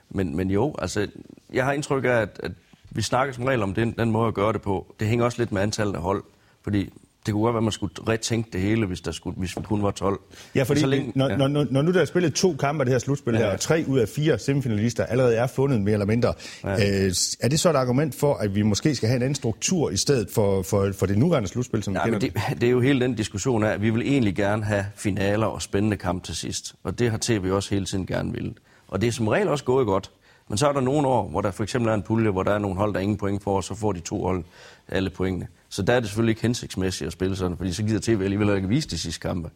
Men, 0.09 0.35
men 0.35 0.51
jo, 0.51 0.75
altså, 0.79 1.07
jeg 1.53 1.65
har 1.65 1.71
indtryk 1.71 2.03
af, 2.03 2.09
at, 2.09 2.39
at 2.43 2.51
vi 2.89 3.01
snakker 3.01 3.33
som 3.33 3.43
regel 3.43 3.63
om 3.63 3.73
den, 3.73 3.91
den 3.91 4.11
måde 4.11 4.27
at 4.27 4.33
gøre 4.33 4.53
det 4.53 4.61
på. 4.61 4.95
Det 4.99 5.07
hænger 5.07 5.25
også 5.25 5.37
lidt 5.37 5.51
med 5.51 5.61
antallet 5.61 5.95
af 5.95 6.01
hold, 6.01 6.23
fordi 6.61 6.89
det 7.25 7.33
kunne 7.33 7.43
godt 7.43 7.53
være, 7.53 7.59
at 7.59 7.63
man 7.63 7.71
skulle 7.71 7.93
retænke 8.07 8.49
det 8.53 8.61
hele, 8.61 8.85
hvis, 8.85 9.01
der 9.01 9.11
skulle, 9.11 9.35
hvis 9.37 9.57
vi 9.57 9.61
kun 9.61 9.83
var 9.83 9.91
12. 9.91 10.19
Ja, 10.55 10.63
fordi 10.63 10.79
så 10.79 10.87
længe, 10.87 11.11
når, 11.15 11.29
ja. 11.29 11.37
Når, 11.37 11.47
når, 11.47 11.67
når 11.71 11.81
nu 11.81 11.91
der 11.91 12.01
er 12.01 12.05
spillet 12.05 12.33
to 12.33 12.55
kampe 12.55 12.81
af 12.81 12.85
det 12.85 12.93
her 12.93 12.99
slutspil 12.99 13.33
ja. 13.33 13.39
her, 13.39 13.47
og 13.47 13.59
tre 13.59 13.83
ud 13.87 13.99
af 13.99 14.09
fire 14.09 14.39
semifinalister 14.39 15.05
allerede 15.05 15.35
er 15.35 15.47
fundet 15.47 15.81
mere 15.81 15.93
eller 15.93 16.05
mindre, 16.05 16.33
ja. 16.63 17.05
øh, 17.05 17.13
er 17.39 17.47
det 17.47 17.59
så 17.59 17.69
et 17.69 17.75
argument 17.75 18.15
for, 18.15 18.33
at 18.33 18.55
vi 18.55 18.61
måske 18.61 18.95
skal 18.95 19.09
have 19.09 19.15
en 19.15 19.21
anden 19.21 19.35
struktur 19.35 19.89
i 19.89 19.97
stedet 19.97 20.29
for, 20.31 20.61
for, 20.61 20.91
for 20.99 21.05
det 21.05 21.17
nuværende 21.17 21.49
slutspil, 21.49 21.83
som 21.83 21.95
ja, 21.95 22.05
men 22.05 22.21
det, 22.21 22.33
det 22.61 22.63
er 22.63 22.71
jo 22.71 22.79
hele 22.79 22.99
den 22.99 23.15
diskussion 23.15 23.63
af, 23.63 23.69
at 23.69 23.81
vi 23.81 23.89
vil 23.89 24.01
egentlig 24.01 24.35
gerne 24.35 24.63
have 24.63 24.85
finaler 24.95 25.47
og 25.47 25.61
spændende 25.61 25.97
kamp 25.97 26.23
til 26.23 26.35
sidst. 26.35 26.75
Og 26.83 26.99
det 26.99 27.11
har 27.11 27.17
TV 27.21 27.49
også 27.51 27.69
hele 27.69 27.85
tiden 27.85 28.05
gerne 28.05 28.31
vil. 28.31 28.53
Og 28.87 29.01
det 29.01 29.07
er 29.07 29.11
som 29.11 29.27
regel 29.27 29.47
også 29.47 29.63
gået 29.63 29.85
godt. 29.85 30.11
Men 30.49 30.57
så 30.57 30.67
er 30.67 30.73
der 30.73 30.81
nogle 30.81 31.07
år, 31.07 31.29
hvor 31.29 31.41
der 31.41 31.51
for 31.51 31.63
eksempel 31.63 31.89
er 31.89 31.93
en 31.93 32.01
pulje, 32.01 32.31
hvor 32.31 32.43
der 32.43 32.51
er 32.51 32.59
nogle 32.59 32.77
hold, 32.77 32.93
der 32.93 32.99
ingen 32.99 33.17
point 33.17 33.43
får, 33.43 33.55
og 33.55 33.63
så 33.63 33.75
får 33.75 33.91
de 33.91 33.99
to 33.99 34.23
hold 34.23 34.43
alle 34.87 35.09
pointene. 35.09 35.47
Så 35.73 35.81
der 35.81 35.93
er 35.93 35.99
det 35.99 36.09
selvfølgelig 36.09 36.31
ikke 36.31 36.41
hensigtsmæssigt 36.41 37.07
at 37.07 37.13
spille 37.13 37.35
sådan, 37.35 37.57
fordi 37.57 37.73
så 37.73 37.83
gider 37.83 37.99
TV 37.99 38.21
alligevel 38.21 38.55
ikke 38.55 38.67
vise 38.67 38.89
de 38.89 38.97
sidste 38.97 39.19
kampe. 39.19 39.49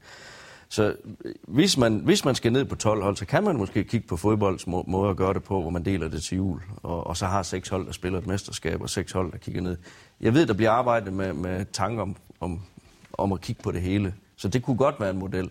Så 0.69 0.95
hvis 1.47 1.77
man, 1.77 1.95
hvis 1.99 2.25
man 2.25 2.35
skal 2.35 2.53
ned 2.53 2.65
på 2.65 2.75
12 2.75 3.03
hold, 3.03 3.15
så 3.15 3.25
kan 3.25 3.43
man 3.43 3.57
måske 3.57 3.83
kigge 3.83 4.07
på 4.07 4.17
fodbolds 4.17 4.67
må, 4.67 4.83
måde 4.87 5.09
at 5.09 5.17
gøre 5.17 5.33
det 5.33 5.43
på, 5.43 5.61
hvor 5.61 5.69
man 5.69 5.85
deler 5.85 6.07
det 6.07 6.23
til 6.23 6.35
jul, 6.35 6.61
og, 6.83 7.07
og 7.07 7.17
så 7.17 7.25
har 7.25 7.43
seks 7.43 7.69
hold, 7.69 7.85
der 7.85 7.91
spiller 7.91 8.19
et 8.19 8.27
mesterskab, 8.27 8.81
og 8.81 8.89
seks 8.89 9.11
hold, 9.11 9.31
der 9.31 9.37
kigger 9.37 9.61
ned. 9.61 9.77
Jeg 10.21 10.33
ved, 10.33 10.45
der 10.45 10.53
bliver 10.53 10.71
arbejdet 10.71 11.13
med, 11.13 11.33
med 11.33 11.65
tanker 11.73 12.01
om, 12.01 12.15
om, 12.39 12.61
om 13.13 13.31
at 13.31 13.41
kigge 13.41 13.63
på 13.63 13.71
det 13.71 13.81
hele, 13.81 14.13
så 14.37 14.47
det 14.47 14.63
kunne 14.63 14.77
godt 14.77 14.95
være 14.99 15.09
en 15.09 15.19
model. 15.19 15.49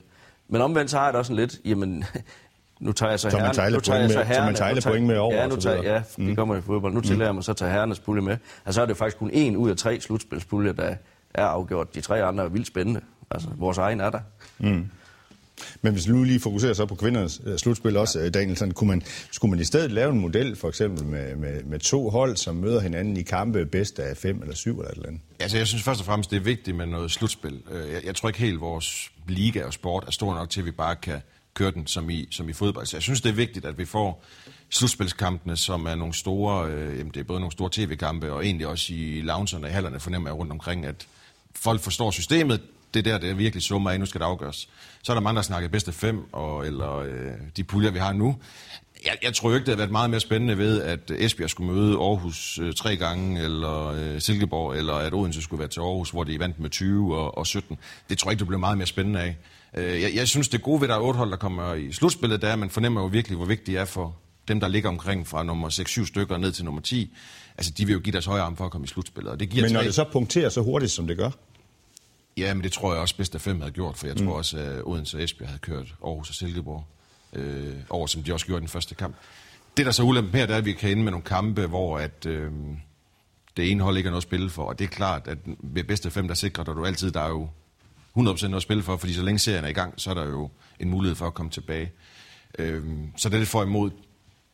Men 0.48 0.60
omvendt 0.60 0.90
så 0.90 0.96
har 0.96 1.04
jeg 1.04 1.12
det 1.12 1.18
også 1.18 1.32
en 1.32 1.36
lidt, 1.36 1.60
jamen, 1.64 2.04
nu 2.80 2.92
tager 2.92 3.10
jeg 3.10 3.20
så 3.20 3.28
herrene. 3.28 3.54
Så 3.54 3.60
man 3.60 3.70
tager 3.70 4.08
så 4.08 4.22
herrene. 4.22 4.56
Så 4.56 4.64
man 4.64 4.82
point 4.82 5.06
med 5.06 5.16
over. 5.16 5.34
Ja, 5.34 5.46
nu 5.46 5.56
tager, 5.56 5.82
ja, 5.82 6.02
mm. 6.18 6.26
det 6.26 6.36
kommer 6.36 6.56
i 6.56 6.60
fodbold. 6.60 6.94
Nu 6.94 7.00
tillader 7.00 7.24
jeg 7.24 7.34
mig 7.34 7.44
så 7.44 7.50
at 7.50 7.56
tage 7.56 7.70
herrenes 7.70 8.00
pulje 8.00 8.22
med. 8.22 8.36
Altså, 8.66 8.78
så 8.78 8.82
er 8.82 8.86
det 8.86 8.96
faktisk 8.96 9.18
kun 9.18 9.30
en 9.32 9.56
ud 9.56 9.70
af 9.70 9.76
tre 9.76 10.00
slutspilspuljer, 10.00 10.72
der 10.72 10.94
er 11.34 11.44
afgjort. 11.44 11.94
De 11.94 12.00
tre 12.00 12.22
andre 12.22 12.44
er 12.44 12.48
vildt 12.48 12.66
spændende. 12.66 13.00
Altså, 13.30 13.48
vores 13.56 13.78
egen 13.78 14.00
er 14.00 14.10
der. 14.10 14.20
Mm. 14.58 14.86
Men 15.82 15.92
hvis 15.92 16.04
du 16.04 16.12
nu 16.12 16.22
lige 16.22 16.40
fokuserer 16.40 16.72
så 16.72 16.86
på 16.86 16.94
kvindernes 16.94 17.40
uh, 17.46 17.56
slutspil 17.56 17.96
også, 17.96 18.18
ja. 18.18 18.26
Øh, 18.26 18.34
Danielsen, 18.34 18.74
kunne 18.74 18.88
man, 18.88 19.02
skulle 19.30 19.50
man 19.50 19.60
i 19.60 19.64
stedet 19.64 19.92
lave 19.92 20.12
en 20.12 20.20
model, 20.20 20.56
for 20.56 20.68
eksempel 20.68 21.04
med, 21.04 21.36
med, 21.36 21.62
med 21.62 21.78
to 21.78 22.10
hold, 22.10 22.36
som 22.36 22.54
møder 22.54 22.80
hinanden 22.80 23.16
i 23.16 23.22
kampe 23.22 23.66
bedst 23.66 23.98
af 23.98 24.16
fem 24.16 24.42
eller 24.42 24.54
syv 24.54 24.78
eller 24.78 24.90
et 24.90 24.96
eller 24.96 25.08
andet? 25.08 25.22
Altså, 25.40 25.56
jeg 25.56 25.66
synes 25.66 25.82
først 25.82 26.00
og 26.00 26.06
fremmest, 26.06 26.30
det 26.30 26.36
er 26.36 26.40
vigtigt 26.40 26.76
med 26.76 26.86
noget 26.86 27.10
slutspil. 27.10 27.62
Øh, 27.70 27.92
jeg, 27.92 28.04
jeg 28.04 28.14
tror 28.14 28.28
ikke 28.28 28.40
helt, 28.40 28.60
vores 28.60 29.10
liga 29.28 29.64
og 29.64 29.72
sport 29.72 30.04
er 30.06 30.10
stor 30.10 30.34
nok 30.34 30.50
til, 30.50 30.60
at 30.60 30.66
vi 30.66 30.70
bare 30.70 30.96
kan 30.96 31.20
køre 31.56 31.70
den 31.70 31.86
som 31.86 32.10
i, 32.10 32.28
som 32.30 32.48
i 32.48 32.52
fodbold. 32.52 32.86
Så 32.86 32.96
jeg 32.96 33.02
synes, 33.02 33.20
det 33.20 33.28
er 33.28 33.34
vigtigt, 33.34 33.64
at 33.64 33.78
vi 33.78 33.84
får 33.84 34.24
slutspilskampene, 34.70 35.56
som 35.56 35.86
er 35.86 35.94
nogle 35.94 36.14
store, 36.14 36.70
øh, 36.70 36.98
jamen 36.98 37.12
det 37.14 37.20
er 37.20 37.24
både 37.24 37.40
nogle 37.40 37.52
store 37.52 37.70
tv-kampe, 37.72 38.32
og 38.32 38.46
egentlig 38.46 38.66
også 38.66 38.94
i 38.94 39.20
loungerne 39.20 39.66
og 39.66 39.72
hallerne 39.72 40.00
fornemmer 40.00 40.28
jeg 40.28 40.36
rundt 40.36 40.52
omkring, 40.52 40.86
at 40.86 41.06
folk 41.54 41.80
forstår 41.80 42.10
systemet, 42.10 42.60
det 42.94 43.04
der, 43.04 43.18
det 43.18 43.30
er 43.30 43.34
virkelig 43.34 43.62
summer 43.62 43.90
af, 43.90 44.00
nu 44.00 44.06
skal 44.06 44.20
det 44.20 44.26
afgøres. 44.26 44.68
Så 45.02 45.12
er 45.12 45.14
der 45.14 45.20
mange, 45.20 45.36
der 45.36 45.42
snakker 45.42 45.68
bedste 45.68 45.92
fem, 45.92 46.34
og, 46.34 46.66
eller 46.66 46.96
øh, 46.96 47.32
de 47.56 47.64
puljer, 47.64 47.90
vi 47.90 47.98
har 47.98 48.12
nu. 48.12 48.36
Jeg, 49.04 49.16
jeg 49.22 49.34
tror 49.34 49.54
ikke, 49.54 49.66
det 49.66 49.68
har 49.68 49.76
været 49.76 49.90
meget 49.90 50.10
mere 50.10 50.20
spændende 50.20 50.58
ved, 50.58 50.82
at 50.82 51.10
Esbjerg 51.10 51.50
skulle 51.50 51.72
møde 51.72 51.92
Aarhus 51.92 52.58
øh, 52.58 52.74
tre 52.74 52.96
gange, 52.96 53.42
eller 53.42 53.86
øh, 53.86 54.20
Silkeborg, 54.20 54.76
eller 54.76 54.94
at 54.94 55.14
Odense 55.14 55.42
skulle 55.42 55.58
være 55.58 55.68
til 55.68 55.80
Aarhus, 55.80 56.10
hvor 56.10 56.24
de 56.24 56.38
vandt 56.38 56.60
med 56.60 56.70
20 56.70 57.16
og, 57.16 57.38
og 57.38 57.46
17. 57.46 57.78
Det 58.08 58.18
tror 58.18 58.28
jeg 58.28 58.32
ikke, 58.32 58.40
det 58.40 58.46
blev 58.48 58.60
meget 58.60 58.78
mere 58.78 58.86
spændende 58.86 59.20
af. 59.20 59.36
Øh, 59.74 60.02
jeg, 60.02 60.14
jeg 60.14 60.28
synes, 60.28 60.48
det 60.48 60.62
gode 60.62 60.80
ved, 60.80 60.88
at 60.88 60.90
der 60.90 60.96
er 60.96 61.00
otte 61.00 61.18
hold, 61.18 61.30
der 61.30 61.36
kommer 61.36 61.74
i 61.74 61.92
slutspillet, 61.92 62.42
det 62.42 62.48
er, 62.48 62.52
at 62.52 62.58
man 62.58 62.70
fornemmer 62.70 63.00
jo 63.00 63.06
virkelig, 63.06 63.36
hvor 63.36 63.46
vigtigt 63.46 63.66
det 63.66 63.76
er 63.76 63.84
for 63.84 64.16
dem, 64.48 64.60
der 64.60 64.68
ligger 64.68 64.88
omkring 64.88 65.26
fra 65.26 65.42
nummer 65.42 65.70
6-7 65.70 66.06
stykker 66.06 66.36
ned 66.36 66.52
til 66.52 66.64
nummer 66.64 66.80
10. 66.80 67.16
Altså, 67.58 67.72
de 67.72 67.86
vil 67.86 67.92
jo 67.92 68.00
give 68.00 68.12
deres 68.12 68.26
højre 68.26 68.42
arm 68.42 68.56
for 68.56 68.64
at 68.64 68.70
komme 68.70 68.84
i 68.84 68.88
slutspillet. 68.88 69.32
Og 69.32 69.40
det 69.40 69.48
giver 69.48 69.64
Men 69.64 69.72
når 69.72 69.80
tre... 69.80 69.86
det 69.86 69.94
så 69.94 70.04
punkterer 70.12 70.48
så 70.48 70.60
hurtigt, 70.60 70.92
som 70.92 71.06
det 71.06 71.16
gør, 71.16 71.30
Ja, 72.36 72.54
men 72.54 72.64
det 72.64 72.72
tror 72.72 72.92
jeg 72.92 73.00
også 73.00 73.16
bedst 73.16 73.34
af 73.34 73.40
fem 73.40 73.60
havde 73.60 73.72
gjort, 73.72 73.96
for 73.96 74.06
jeg 74.06 74.16
mm. 74.18 74.26
tror 74.26 74.36
også, 74.36 74.58
at 74.58 74.82
Odense 74.84 75.16
og 75.16 75.22
Esbjerg 75.22 75.48
havde 75.48 75.58
kørt 75.58 75.94
Aarhus 76.04 76.28
og 76.28 76.34
Silkeborg 76.34 76.84
øh, 77.32 77.74
over, 77.90 78.06
som 78.06 78.22
de 78.22 78.32
også 78.32 78.46
gjorde 78.46 78.58
i 78.58 78.60
den 78.60 78.68
første 78.68 78.94
kamp. 78.94 79.16
Det, 79.76 79.86
der 79.86 79.92
så 79.92 80.02
ulempe 80.02 80.38
her, 80.38 80.46
det 80.46 80.52
er, 80.52 80.58
at 80.58 80.64
vi 80.64 80.72
kan 80.72 80.90
ende 80.90 81.02
med 81.02 81.10
nogle 81.10 81.24
kampe, 81.24 81.66
hvor 81.66 81.98
at, 81.98 82.26
øh, 82.26 82.50
det 83.56 83.70
ene 83.70 83.82
hold 83.82 83.96
ikke 83.96 84.06
er 84.06 84.10
noget 84.10 84.22
at 84.22 84.28
spille 84.28 84.50
for. 84.50 84.64
Og 84.64 84.78
det 84.78 84.84
er 84.84 84.88
klart, 84.88 85.28
at 85.28 85.38
ved 85.58 85.84
bedste 85.84 86.10
fem, 86.10 86.28
der 86.28 86.34
sikrer 86.34 86.64
dig 86.64 86.74
du 86.74 86.86
altid, 86.86 87.10
der 87.10 87.20
er 87.20 87.28
jo 87.28 87.48
100% 88.16 88.18
noget 88.18 88.56
at 88.56 88.62
spille 88.62 88.82
for, 88.82 88.96
fordi 88.96 89.12
så 89.12 89.22
længe 89.22 89.38
serien 89.38 89.64
er 89.64 89.68
i 89.68 89.72
gang, 89.72 89.94
så 89.96 90.10
er 90.10 90.14
der 90.14 90.26
jo 90.26 90.50
en 90.80 90.90
mulighed 90.90 91.16
for 91.16 91.26
at 91.26 91.34
komme 91.34 91.50
tilbage. 91.50 91.92
Øh, 92.58 92.84
så 93.16 93.28
det 93.28 93.34
er 93.34 93.38
det 93.38 93.48
for 93.48 93.62
imod. 93.62 93.90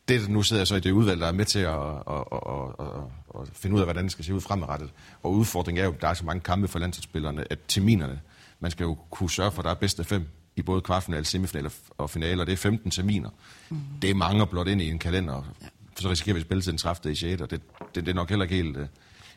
Det, 0.09 0.29
nu 0.29 0.42
sidder 0.42 0.61
jeg 0.61 0.66
så 0.66 0.77
i 0.77 0.81
det 0.81 0.90
udvalg, 0.90 1.20
der 1.20 1.27
er 1.27 1.33
med 1.33 1.44
til 1.44 1.59
at, 1.59 1.81
at, 2.11 2.25
at, 2.33 2.87
at, 2.87 3.42
at 3.42 3.48
finde 3.53 3.77
ud 3.77 3.81
af, 3.81 3.87
hvordan 3.87 4.05
det 4.05 4.12
skal 4.12 4.25
se 4.25 4.35
ud 4.35 4.40
fremadrettet. 4.40 4.90
Og 5.22 5.33
udfordringen 5.33 5.81
er 5.81 5.87
jo, 5.87 5.92
at 5.92 6.01
der 6.01 6.09
er 6.09 6.14
så 6.14 6.25
mange 6.25 6.40
kampe 6.40 6.68
for 6.68 6.79
landsholdsspillerne, 6.79 7.53
at 7.53 7.59
terminerne, 7.68 8.20
man 8.61 8.70
skal 8.70 8.85
jo 8.85 8.98
kunne 9.11 9.31
sørge 9.31 9.53
for, 9.53 9.59
at 9.59 9.64
der 9.64 9.70
er 9.70 9.75
bedste 9.75 10.05
fem 10.05 10.29
i 10.57 10.62
både 10.62 10.81
kvartfinale, 10.81 11.25
semifinale 11.25 11.70
og 11.98 12.11
finale, 12.11 12.42
og 12.42 12.46
det 12.46 12.53
er 12.53 12.57
15 12.57 12.90
terminer. 12.90 13.31
Mm. 13.70 13.79
Det 14.03 14.11
er 14.11 14.14
mange 14.14 14.46
blot 14.46 14.68
ind 14.68 14.83
i 14.83 14.90
en 14.90 14.98
kalender, 14.98 15.55
ja. 15.62 15.66
for 15.94 16.03
så 16.03 16.11
risikerer 16.11 16.35
vi 16.35 16.40
at 16.40 16.46
spille 16.46 16.62
til 16.62 16.70
den 16.70 16.79
30. 16.79 17.12
i 17.12 17.14
6. 17.14 17.42
og 17.42 17.51
det, 17.51 17.61
det, 17.94 18.07
det 18.07 18.09
er 18.09 18.14
nok 18.14 18.29
heller 18.29 18.42
ikke 18.42 18.55
helt 18.55 18.77
uh, 18.77 18.87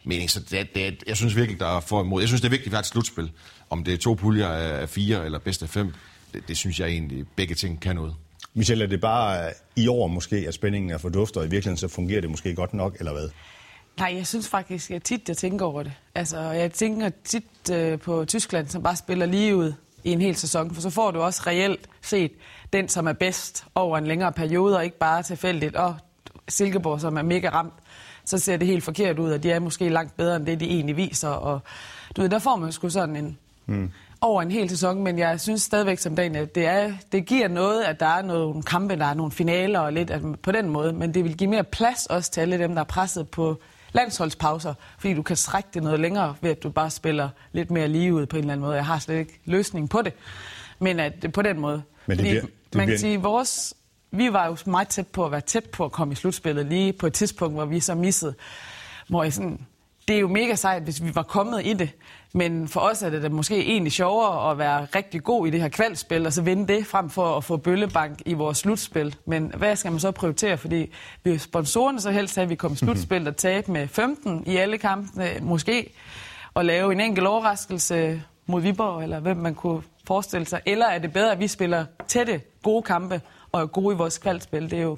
mening. 0.07 0.29
Så 0.29 0.39
det, 0.39 0.75
det, 0.75 1.03
jeg 1.07 1.17
synes 1.17 1.35
virkelig, 1.35 1.59
der 1.59 1.77
er 1.77 1.79
for 1.79 2.03
imod. 2.03 2.21
Jeg 2.21 2.27
synes, 2.27 2.41
det 2.41 2.47
er 2.47 2.51
vigtigt, 2.51 2.67
at 2.67 2.71
vi 2.71 2.75
har 2.75 2.79
et 2.79 2.85
slutspil. 2.85 3.31
Om 3.69 3.83
det 3.83 3.93
er 3.93 3.97
to 3.97 4.13
puljer 4.13 4.47
af 4.47 4.89
fire 4.89 5.25
eller 5.25 5.39
bedste 5.39 5.63
af 5.63 5.69
fem, 5.69 5.93
det, 6.33 6.47
det 6.47 6.57
synes 6.57 6.79
jeg 6.79 6.87
egentlig, 6.87 7.25
begge 7.35 7.55
ting 7.55 7.81
kan 7.81 7.95
noget. 7.95 8.15
Michel, 8.53 8.81
er 8.81 8.87
det 8.87 9.01
bare 9.01 9.53
i 9.75 9.87
år 9.87 10.07
måske, 10.07 10.35
at 10.47 10.53
spændingen 10.53 10.91
er 10.91 10.97
forduftet, 10.97 11.37
og 11.37 11.45
i 11.45 11.49
virkeligheden 11.49 11.77
så 11.77 11.87
fungerer 11.87 12.21
det 12.21 12.29
måske 12.29 12.55
godt 12.55 12.73
nok, 12.73 12.95
eller 12.99 13.13
hvad? 13.13 13.29
Nej, 13.97 14.13
jeg 14.15 14.27
synes 14.27 14.49
faktisk, 14.49 14.91
at 14.91 15.03
tit 15.03 15.29
jeg 15.29 15.37
tænker 15.37 15.65
over 15.65 15.83
det. 15.83 15.93
Altså, 16.15 16.39
jeg 16.39 16.71
tænker 16.71 17.09
tit 17.23 17.69
øh, 17.71 17.99
på 17.99 18.25
Tyskland, 18.25 18.67
som 18.67 18.83
bare 18.83 18.95
spiller 18.95 19.25
lige 19.25 19.55
ud 19.55 19.73
i 20.03 20.11
en 20.11 20.21
hel 20.21 20.35
sæson, 20.35 20.73
for 20.73 20.81
så 20.81 20.89
får 20.89 21.11
du 21.11 21.21
også 21.21 21.41
reelt 21.47 21.89
set 22.01 22.31
den, 22.73 22.89
som 22.89 23.07
er 23.07 23.13
bedst 23.13 23.65
over 23.75 23.97
en 23.97 24.07
længere 24.07 24.31
periode, 24.31 24.77
og 24.77 24.85
ikke 24.85 24.97
bare 24.97 25.23
tilfældigt. 25.23 25.75
Og 25.75 25.95
Silkeborg, 26.47 27.01
som 27.01 27.17
er 27.17 27.21
mega 27.21 27.49
ramt, 27.49 27.73
så 28.25 28.37
ser 28.37 28.57
det 28.57 28.67
helt 28.67 28.83
forkert 28.83 29.19
ud, 29.19 29.31
og 29.31 29.43
de 29.43 29.51
er 29.51 29.59
måske 29.59 29.89
langt 29.89 30.17
bedre 30.17 30.35
end 30.35 30.45
det, 30.45 30.59
de 30.59 30.65
egentlig 30.65 30.97
viser. 30.97 31.29
Og 31.29 31.59
du 32.15 32.21
ved, 32.21 32.29
der 32.29 32.39
får 32.39 32.55
man 32.55 32.71
sgu 32.71 32.89
sådan 32.89 33.15
en, 33.15 33.37
mm. 33.65 33.91
over 34.21 34.41
en 34.41 34.51
hel 34.51 34.69
sæson, 34.69 35.03
men 35.03 35.19
jeg 35.19 35.41
synes 35.41 35.61
stadigvæk 35.61 35.99
som 35.99 36.15
dagen, 36.15 36.35
at 36.35 36.55
det, 36.55 36.65
er, 36.65 36.93
det 37.11 37.25
giver 37.25 37.47
noget, 37.47 37.83
at 37.83 37.99
der 37.99 38.05
er 38.05 38.21
nogle 38.21 38.63
kampe, 38.63 38.95
der 38.95 39.05
er 39.05 39.13
nogle 39.13 39.31
finaler 39.31 39.79
og 39.79 39.93
lidt 39.93 40.11
at, 40.11 40.21
på 40.41 40.51
den 40.51 40.69
måde, 40.69 40.93
men 40.93 41.13
det 41.13 41.23
vil 41.23 41.37
give 41.37 41.49
mere 41.49 41.63
plads 41.63 42.05
også 42.05 42.31
til 42.31 42.41
alle 42.41 42.57
dem, 42.57 42.73
der 42.73 42.81
er 42.81 42.85
presset 42.85 43.29
på 43.29 43.61
landsholdspauser, 43.93 44.73
fordi 44.99 45.13
du 45.13 45.21
kan 45.21 45.35
strække 45.35 45.69
det 45.73 45.83
noget 45.83 45.99
længere 45.99 46.35
ved, 46.41 46.51
at 46.51 46.63
du 46.63 46.69
bare 46.69 46.89
spiller 46.89 47.29
lidt 47.51 47.71
mere 47.71 47.87
lige 47.87 48.13
ud 48.13 48.25
på 48.25 48.35
en 48.35 48.39
eller 48.39 48.53
anden 48.53 48.65
måde. 48.65 48.75
Jeg 48.75 48.85
har 48.85 48.99
slet 48.99 49.19
ikke 49.19 49.39
løsning 49.45 49.89
på 49.89 50.01
det, 50.01 50.13
men 50.79 50.99
at 50.99 51.25
på 51.33 51.41
den 51.41 51.59
måde. 51.59 51.81
Men 52.05 52.17
det 52.17 52.25
fordi 52.25 52.29
bliver, 52.29 52.41
det 52.41 52.75
man 52.75 52.87
kan 52.87 52.99
sige, 52.99 53.21
vores, 53.21 53.73
vi 54.17 54.33
var 54.33 54.45
jo 54.47 54.57
meget 54.65 54.87
tæt 54.87 55.07
på 55.07 55.25
at 55.25 55.31
være 55.31 55.41
tæt 55.41 55.65
på 55.65 55.85
at 55.85 55.91
komme 55.91 56.11
i 56.11 56.15
slutspillet, 56.15 56.65
lige 56.65 56.93
på 56.93 57.07
et 57.07 57.13
tidspunkt, 57.13 57.55
hvor 57.55 57.65
vi 57.65 57.79
så 57.79 57.95
missede. 57.95 58.33
Hvor 59.07 59.23
jeg 59.23 59.33
sådan, 59.33 59.59
det 60.07 60.15
er 60.15 60.19
jo 60.19 60.27
mega 60.27 60.55
sejt, 60.55 60.83
hvis 60.83 61.03
vi 61.03 61.15
var 61.15 61.23
kommet 61.23 61.65
i 61.65 61.73
det. 61.73 61.89
Men 62.33 62.67
for 62.67 62.79
os 62.79 63.01
er 63.01 63.09
det 63.09 63.23
da 63.23 63.29
måske 63.29 63.61
egentlig 63.61 63.91
sjovere 63.91 64.51
at 64.51 64.57
være 64.57 64.87
rigtig 64.95 65.23
god 65.23 65.47
i 65.47 65.49
det 65.49 65.61
her 65.61 65.69
kvalspil, 65.69 66.25
og 66.25 66.33
så 66.33 66.41
vinde 66.41 66.73
det, 66.73 66.87
frem 66.87 67.09
for 67.09 67.37
at 67.37 67.43
få 67.43 67.57
bøllebank 67.57 68.21
i 68.25 68.33
vores 68.33 68.57
slutspil. 68.57 69.15
Men 69.25 69.51
hvad 69.57 69.75
skal 69.75 69.91
man 69.91 69.99
så 69.99 70.11
prioritere? 70.11 70.57
Fordi 70.57 70.91
vi 71.23 71.37
sponsorerne 71.37 72.01
så 72.01 72.11
helst 72.11 72.35
have, 72.35 72.43
at 72.43 72.49
vi 72.49 72.55
kommer 72.55 72.75
i 72.75 72.77
slutspil 72.77 73.27
og 73.27 73.37
tabe 73.37 73.71
med 73.71 73.87
15 73.87 74.43
i 74.47 74.55
alle 74.55 74.77
kampene, 74.77 75.29
måske, 75.41 75.93
og 76.53 76.65
lave 76.65 76.91
en 76.91 76.99
enkelt 76.99 77.27
overraskelse 77.27 78.21
mod 78.45 78.61
Viborg, 78.61 79.03
eller 79.03 79.19
hvem 79.19 79.37
man 79.37 79.55
kunne 79.55 79.81
forestille 80.07 80.47
sig. 80.47 80.61
Eller 80.65 80.85
er 80.85 80.99
det 80.99 81.13
bedre, 81.13 81.31
at 81.31 81.39
vi 81.39 81.47
spiller 81.47 81.85
tætte, 82.07 82.41
gode 82.63 82.83
kampe, 82.83 83.21
og 83.55 83.61
er 83.61 83.65
gode 83.65 83.95
i 83.95 83.97
vores 83.97 84.17
kvalspil? 84.17 84.71
Det 84.71 84.79
er 84.79 84.83
jo, 84.83 84.97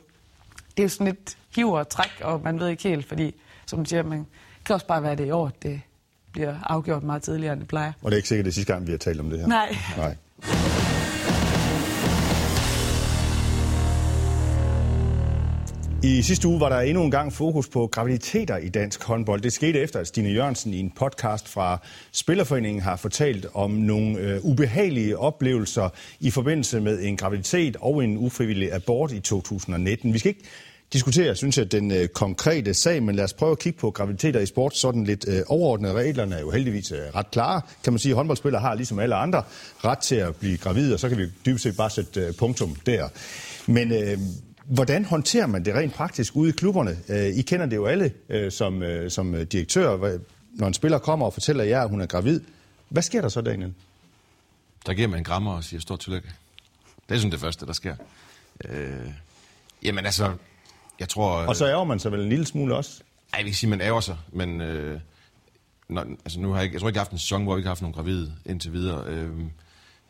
det 0.78 0.80
er 0.80 0.84
jo 0.84 0.90
sådan 0.90 1.08
lidt 1.08 1.38
hiver 1.56 1.80
og 1.80 1.90
træk, 1.90 2.22
og 2.22 2.42
man 2.44 2.60
ved 2.60 2.68
ikke 2.68 2.84
helt, 2.84 3.08
fordi, 3.08 3.36
som 3.66 3.84
du 3.84 3.90
siger, 3.90 4.04
man 4.04 4.28
kan 4.66 4.74
også 4.74 4.88
bare 4.88 5.04
være 5.04 5.16
det 5.16 5.26
i 5.26 5.32
år, 5.32 5.52
det 5.62 5.82
bliver 6.32 6.56
afgjort 6.64 7.04
meget 7.04 7.22
tidligere, 7.22 7.54
end 7.54 7.60
det 7.60 7.68
plejer. 7.70 7.92
Og 8.02 8.12
det 8.12 8.16
er 8.16 8.18
ikke 8.18 8.28
sikkert, 8.28 8.46
det 8.46 8.52
er 8.52 8.54
sidste 8.54 8.74
gang, 8.74 8.88
vi 8.88 8.92
har 8.92 8.98
talt 8.98 9.20
om 9.20 9.30
det 9.30 9.40
her. 9.40 9.48
Nej. 9.48 9.78
Nej. 9.98 10.16
I 16.04 16.22
sidste 16.22 16.48
uge 16.48 16.60
var 16.60 16.70
der 16.70 16.80
endnu 16.80 17.04
en 17.04 17.12
gang 17.12 17.34
fokus 17.34 17.68
på 17.68 17.88
graviditeter 17.88 18.58
i 18.58 18.70
dansk 18.70 19.04
håndbold. 19.04 19.42
Det 19.42 19.54
skete 19.54 19.80
efter, 19.80 20.00
at 20.00 20.08
Stine 20.08 20.30
Jørgensen 20.30 20.74
i 20.74 20.80
en 20.80 20.92
podcast 20.92 21.48
fra 21.48 21.82
Spillerforeningen 22.12 22.82
har 22.82 22.96
fortalt 22.96 23.46
om 23.54 23.72
nogle 23.72 24.20
øh, 24.20 24.46
ubehagelige 24.46 25.18
oplevelser 25.18 25.90
i 26.20 26.32
forbindelse 26.32 26.80
med 26.80 27.00
en 27.02 27.18
graviditet 27.18 27.78
og 27.82 28.04
en 28.04 28.18
ufrivillig 28.18 28.74
abort 28.74 29.12
i 29.12 29.20
2019. 29.20 30.14
Vi 30.14 30.20
skal 30.20 30.30
ikke 30.30 30.44
diskutere, 30.94 31.36
synes 31.36 31.58
jeg, 31.58 31.72
den 31.72 31.92
øh, 31.92 32.08
konkrete 32.08 32.74
sag, 32.74 33.04
men 33.04 33.16
lad 33.16 33.24
os 33.24 33.34
prøve 33.34 33.52
at 33.52 33.60
kigge 33.60 33.80
på 33.80 33.92
graviditeter 33.92 34.40
i 34.40 34.46
sport. 34.46 34.78
Sådan 34.78 35.04
lidt 35.04 35.26
øh, 35.28 35.42
overordnede 35.48 35.94
reglerne 35.94 36.36
er 36.36 36.40
jo 36.40 36.52
heldigvis 36.52 36.92
øh, 36.92 37.00
ret 37.16 37.32
klare. 37.32 37.62
Kan 37.84 37.94
man 37.94 38.00
sige, 38.00 38.12
at 38.12 38.16
håndboldspillere 38.16 38.62
har 38.62 38.76
ligesom 38.76 39.00
alle 39.00 39.16
andre 39.16 39.44
ret 39.84 40.00
til 40.00 40.16
at 40.16 40.36
blive 40.36 40.58
gravide, 40.58 40.94
og 40.94 41.00
så 41.00 41.10
kan 41.10 41.18
vi 41.18 41.26
dybest 41.46 41.64
set 41.64 41.78
bare 41.78 41.90
sætte 41.90 42.22
øh, 42.22 42.34
punktum 42.34 42.76
der. 42.86 43.08
Men 43.68 43.92
øh, 43.92 44.18
hvordan 44.68 45.06
håndterer 45.06 45.48
man 45.48 45.66
det 45.66 45.76
rent 45.76 45.94
praktisk 45.94 46.36
ude 46.36 46.50
i 46.50 46.52
klubberne? 46.52 46.98
Øh, 47.10 47.26
I 47.26 47.42
kender 47.42 47.66
det 47.66 47.76
jo 47.76 47.86
alle 47.86 48.14
øh, 48.30 48.52
som, 48.52 48.84
øh, 48.84 49.12
som 49.12 49.46
direktør. 49.46 50.18
Når 50.52 50.68
en 50.68 50.74
spiller 50.74 50.98
kommer 50.98 51.26
og 51.26 51.34
fortæller 51.34 51.64
jer, 51.64 51.82
at 51.82 51.90
hun 51.90 52.02
er 52.02 52.06
gravid, 52.06 52.42
hvad 52.90 53.02
sker 53.02 53.22
der 53.22 53.30
så, 53.30 53.42
Daniel? 53.42 53.74
Der 54.86 54.94
giver 54.94 55.08
man 55.08 55.18
en 55.18 55.24
grammer 55.24 55.54
og 55.54 55.64
siger 55.64 55.80
stort 55.80 56.00
tillykke. 56.00 56.30
Det 57.10 57.16
er 57.16 57.20
sådan 57.20 57.32
det 57.32 57.40
første, 57.40 57.66
der 57.66 57.74
sker. 57.74 57.96
Øh, 58.66 59.12
jamen 59.84 60.06
altså, 60.06 60.34
jeg 61.00 61.10
tror... 61.10 61.30
Og 61.30 61.56
så 61.56 61.68
ærger 61.68 61.84
man 61.84 62.00
sig 62.00 62.12
vel 62.12 62.20
en 62.20 62.30
lille 62.30 62.46
smule 62.46 62.76
også? 62.76 62.92
Nej, 63.32 63.38
jeg 63.38 63.44
vil 63.44 63.48
ikke 63.48 63.58
sige, 63.58 63.68
at 63.68 63.78
man 63.78 63.82
ærger 63.82 64.02
sig, 64.02 64.18
men... 64.32 64.62
Øh, 64.62 65.00
når, 65.90 66.02
altså 66.02 66.40
nu 66.40 66.52
har 66.52 66.62
jeg, 66.62 66.74
jeg 66.74 66.82
tror 66.82 66.90
ikke, 66.90 66.98
jeg 66.98 67.02
har 67.02 67.06
haft 67.06 67.12
en 67.12 67.18
sæson, 67.18 67.44
hvor 67.44 67.56
vi 67.56 67.60
ikke 67.60 67.68
har 67.68 67.72
haft 67.72 67.82
nogen 67.82 67.94
gravide 67.94 68.34
indtil 68.46 68.74
videre. 68.74 69.04
Øh, 69.08 69.30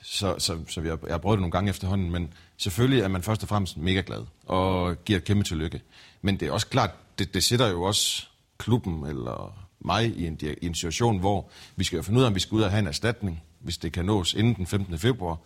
så, 0.09 0.35
så, 0.37 0.57
så 0.69 0.81
vi 0.81 0.89
har, 0.89 0.99
jeg 1.03 1.13
har 1.13 1.17
prøvet 1.17 1.37
det 1.37 1.41
nogle 1.41 1.51
gange 1.51 1.69
efterhånden, 1.69 2.11
men 2.11 2.33
selvfølgelig 2.57 3.01
er 3.01 3.07
man 3.07 3.23
først 3.23 3.43
og 3.43 3.49
fremmest 3.49 3.77
mega 3.77 4.03
glad 4.05 4.23
og 4.45 5.03
giver 5.05 5.19
et 5.19 5.25
kæmpe 5.25 5.43
tillykke. 5.43 5.81
Men 6.21 6.39
det 6.39 6.47
er 6.47 6.51
også 6.51 6.67
klart, 6.67 6.89
det, 7.19 7.33
det 7.33 7.43
sætter 7.43 7.67
jo 7.67 7.83
også 7.83 8.27
klubben 8.57 9.05
eller 9.05 9.67
mig 9.79 10.17
i 10.17 10.25
en, 10.25 10.39
i 10.61 10.65
en 10.65 10.75
situation, 10.75 11.19
hvor 11.19 11.49
vi 11.75 11.83
skal 11.83 11.97
jo 11.97 12.03
finde 12.03 12.19
ud 12.19 12.23
af, 12.23 12.27
om 12.27 12.35
vi 12.35 12.39
skal 12.39 12.55
ud 12.55 12.61
og 12.61 12.71
have 12.71 12.79
en 12.79 12.87
erstatning, 12.87 13.43
hvis 13.59 13.77
det 13.77 13.91
kan 13.91 14.05
nås 14.05 14.33
inden 14.33 14.53
den 14.53 14.67
15. 14.67 14.99
februar. 14.99 15.37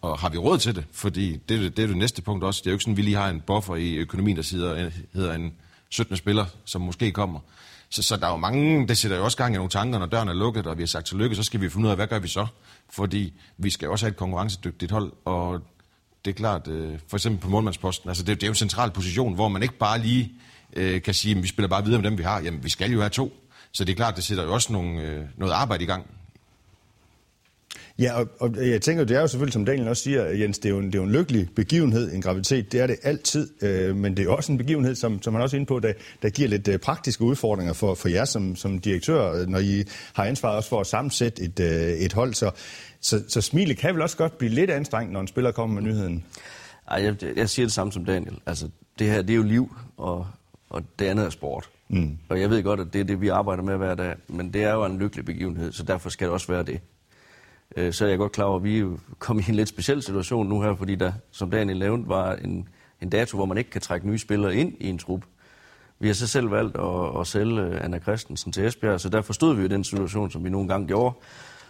Og 0.00 0.18
har 0.18 0.28
vi 0.28 0.38
råd 0.38 0.58
til 0.58 0.74
det? 0.74 0.84
Fordi 0.92 1.36
det, 1.36 1.76
det 1.76 1.82
er 1.82 1.86
det 1.86 1.96
næste 1.96 2.22
punkt 2.22 2.44
også. 2.44 2.60
Det 2.60 2.66
er 2.66 2.70
jo 2.70 2.74
ikke 2.74 2.82
sådan, 2.82 2.92
at 2.92 2.96
vi 2.96 3.02
lige 3.02 3.16
har 3.16 3.28
en 3.28 3.40
buffer 3.40 3.76
i 3.76 3.94
økonomien, 3.94 4.36
der 4.36 4.42
sidder, 4.42 4.90
hedder 5.14 5.34
en 5.34 5.54
17. 5.88 6.16
spiller, 6.16 6.44
som 6.64 6.80
måske 6.80 7.12
kommer. 7.12 7.40
Så, 7.90 8.02
så 8.02 8.16
der 8.16 8.26
er 8.26 8.30
jo 8.30 8.36
mange, 8.36 8.88
det 8.88 8.98
sætter 8.98 9.16
jo 9.16 9.24
også 9.24 9.36
gang 9.36 9.54
i 9.54 9.56
nogle 9.56 9.70
tanker, 9.70 9.98
når 9.98 10.06
døren 10.06 10.28
er 10.28 10.32
lukket, 10.32 10.66
og 10.66 10.76
vi 10.76 10.82
har 10.82 10.86
sagt 10.86 11.06
tillykke, 11.06 11.36
så 11.36 11.42
skal 11.42 11.60
vi 11.60 11.68
finde 11.68 11.86
ud 11.86 11.90
af, 11.90 11.96
hvad 11.96 12.06
gør 12.06 12.18
vi 12.18 12.28
så? 12.28 12.46
Fordi 12.90 13.32
vi 13.58 13.70
skal 13.70 13.88
også 13.88 14.06
have 14.06 14.10
et 14.10 14.16
konkurrencedygtigt 14.16 14.92
hold, 14.92 15.12
og 15.24 15.60
det 16.24 16.30
er 16.30 16.34
klart, 16.34 16.68
øh, 16.68 16.98
for 17.08 17.16
eksempel 17.16 17.40
på 17.40 17.48
målmandsposten, 17.48 18.08
altså 18.10 18.24
det, 18.24 18.40
det 18.40 18.42
er 18.42 18.46
jo 18.46 18.52
en 18.52 18.56
central 18.56 18.90
position, 18.90 19.34
hvor 19.34 19.48
man 19.48 19.62
ikke 19.62 19.78
bare 19.78 19.98
lige 19.98 20.32
øh, 20.76 21.02
kan 21.02 21.14
sige, 21.14 21.36
at 21.36 21.42
vi 21.42 21.48
spiller 21.48 21.68
bare 21.68 21.84
videre 21.84 22.02
med 22.02 22.10
dem, 22.10 22.18
vi 22.18 22.22
har. 22.22 22.40
Jamen, 22.40 22.64
vi 22.64 22.68
skal 22.68 22.90
jo 22.90 23.00
have 23.00 23.10
to. 23.10 23.32
Så 23.72 23.84
det 23.84 23.92
er 23.92 23.96
klart, 23.96 24.16
det 24.16 24.24
sætter 24.24 24.44
jo 24.44 24.54
også 24.54 24.72
nogle, 24.72 25.02
øh, 25.02 25.24
noget 25.36 25.52
arbejde 25.52 25.84
i 25.84 25.86
gang 25.86 26.06
Ja, 27.98 28.20
og, 28.20 28.28
og 28.40 28.68
jeg 28.68 28.82
tænker, 28.82 29.04
det 29.04 29.16
er 29.16 29.20
jo 29.20 29.26
selvfølgelig, 29.26 29.52
som 29.52 29.64
Daniel 29.64 29.88
også 29.88 30.02
siger, 30.02 30.24
Jens, 30.24 30.58
det 30.58 30.68
er 30.68 30.70
jo 30.70 30.78
en, 30.78 30.86
det 30.86 30.94
er 30.94 30.98
jo 30.98 31.04
en 31.04 31.12
lykkelig 31.12 31.48
begivenhed, 31.56 32.12
en 32.12 32.22
graviditet. 32.22 32.72
Det 32.72 32.80
er 32.80 32.86
det 32.86 32.96
altid, 33.02 33.64
øh, 33.64 33.96
men 33.96 34.16
det 34.16 34.26
er 34.26 34.30
også 34.30 34.52
en 34.52 34.58
begivenhed, 34.58 34.94
som, 34.94 35.22
som 35.22 35.32
man 35.32 35.42
også 35.42 35.56
er 35.56 35.58
inde 35.58 35.68
på, 35.68 35.80
der, 35.80 35.92
der 36.22 36.30
giver 36.30 36.48
lidt 36.48 36.68
øh, 36.68 36.78
praktiske 36.78 37.24
udfordringer 37.24 37.72
for, 37.72 37.94
for 37.94 38.08
jer 38.08 38.24
som, 38.24 38.56
som 38.56 38.78
direktør, 38.78 39.32
øh, 39.32 39.46
når 39.48 39.58
I 39.58 39.84
har 40.14 40.24
ansvaret 40.24 40.56
også 40.56 40.68
for 40.68 40.80
at 40.80 40.86
sammensætte 40.86 41.42
et, 41.42 41.60
øh, 41.60 41.68
et 41.92 42.12
hold. 42.12 42.34
Så, 42.34 42.50
så, 43.00 43.22
så 43.28 43.40
smilet 43.40 43.78
kan 43.78 43.94
vel 43.94 44.02
også 44.02 44.16
godt 44.16 44.38
blive 44.38 44.52
lidt 44.52 44.70
anstrengt, 44.70 45.12
når 45.12 45.20
en 45.20 45.28
spiller 45.28 45.50
kommer 45.50 45.80
med 45.80 45.82
nyheden? 45.82 46.24
Ej, 46.90 47.02
jeg, 47.02 47.36
jeg 47.36 47.48
siger 47.48 47.66
det 47.66 47.72
samme 47.72 47.92
som 47.92 48.04
Daniel. 48.04 48.38
Altså, 48.46 48.68
det 48.98 49.06
her, 49.06 49.22
det 49.22 49.30
er 49.30 49.36
jo 49.36 49.42
liv, 49.42 49.76
og, 49.96 50.26
og 50.70 50.82
det 50.98 51.06
andet 51.06 51.26
er 51.26 51.30
sport. 51.30 51.70
Mm. 51.88 52.18
Og 52.28 52.40
jeg 52.40 52.50
ved 52.50 52.62
godt, 52.62 52.80
at 52.80 52.86
det 52.92 53.00
er 53.00 53.04
det, 53.04 53.20
vi 53.20 53.28
arbejder 53.28 53.62
med 53.62 53.76
hver 53.76 53.94
dag, 53.94 54.14
men 54.28 54.52
det 54.52 54.62
er 54.62 54.72
jo 54.72 54.84
en 54.84 54.98
lykkelig 54.98 55.24
begivenhed, 55.24 55.72
så 55.72 55.82
derfor 55.82 56.08
skal 56.08 56.26
det 56.26 56.32
også 56.32 56.52
være 56.52 56.62
det. 56.62 56.80
Øh, 57.76 57.92
så 57.92 58.04
er 58.04 58.08
jeg 58.08 58.18
godt 58.18 58.32
klar 58.32 58.44
over, 58.44 58.56
at 58.56 58.64
vi 58.64 58.84
kom 59.18 59.38
i 59.38 59.42
en 59.48 59.54
lidt 59.54 59.68
speciel 59.68 60.02
situation 60.02 60.48
nu 60.48 60.62
her, 60.62 60.74
fordi 60.74 60.94
der, 60.94 61.12
som 61.30 61.50
Daniel 61.50 61.78
nævnte, 61.78 62.08
var 62.08 62.34
en, 62.34 62.68
en 63.02 63.10
dato, 63.10 63.36
hvor 63.36 63.46
man 63.46 63.58
ikke 63.58 63.70
kan 63.70 63.80
trække 63.80 64.06
nye 64.06 64.18
spillere 64.18 64.56
ind 64.56 64.74
i 64.80 64.88
en 64.88 64.98
trup. 64.98 65.24
Vi 65.98 66.06
har 66.06 66.14
så 66.14 66.26
selv 66.26 66.50
valgt 66.50 66.76
at, 66.76 67.20
at 67.20 67.26
sælge 67.26 67.60
øh, 67.60 67.84
Anna 67.84 67.98
Christensen 67.98 68.52
til 68.52 68.64
Esbjerg, 68.64 69.00
så 69.00 69.08
der 69.08 69.22
forstod 69.22 69.54
vi 69.54 69.62
jo 69.62 69.68
den 69.68 69.84
situation, 69.84 70.30
som 70.30 70.44
vi 70.44 70.50
nogle 70.50 70.68
gange 70.68 70.86
gjorde. 70.86 71.14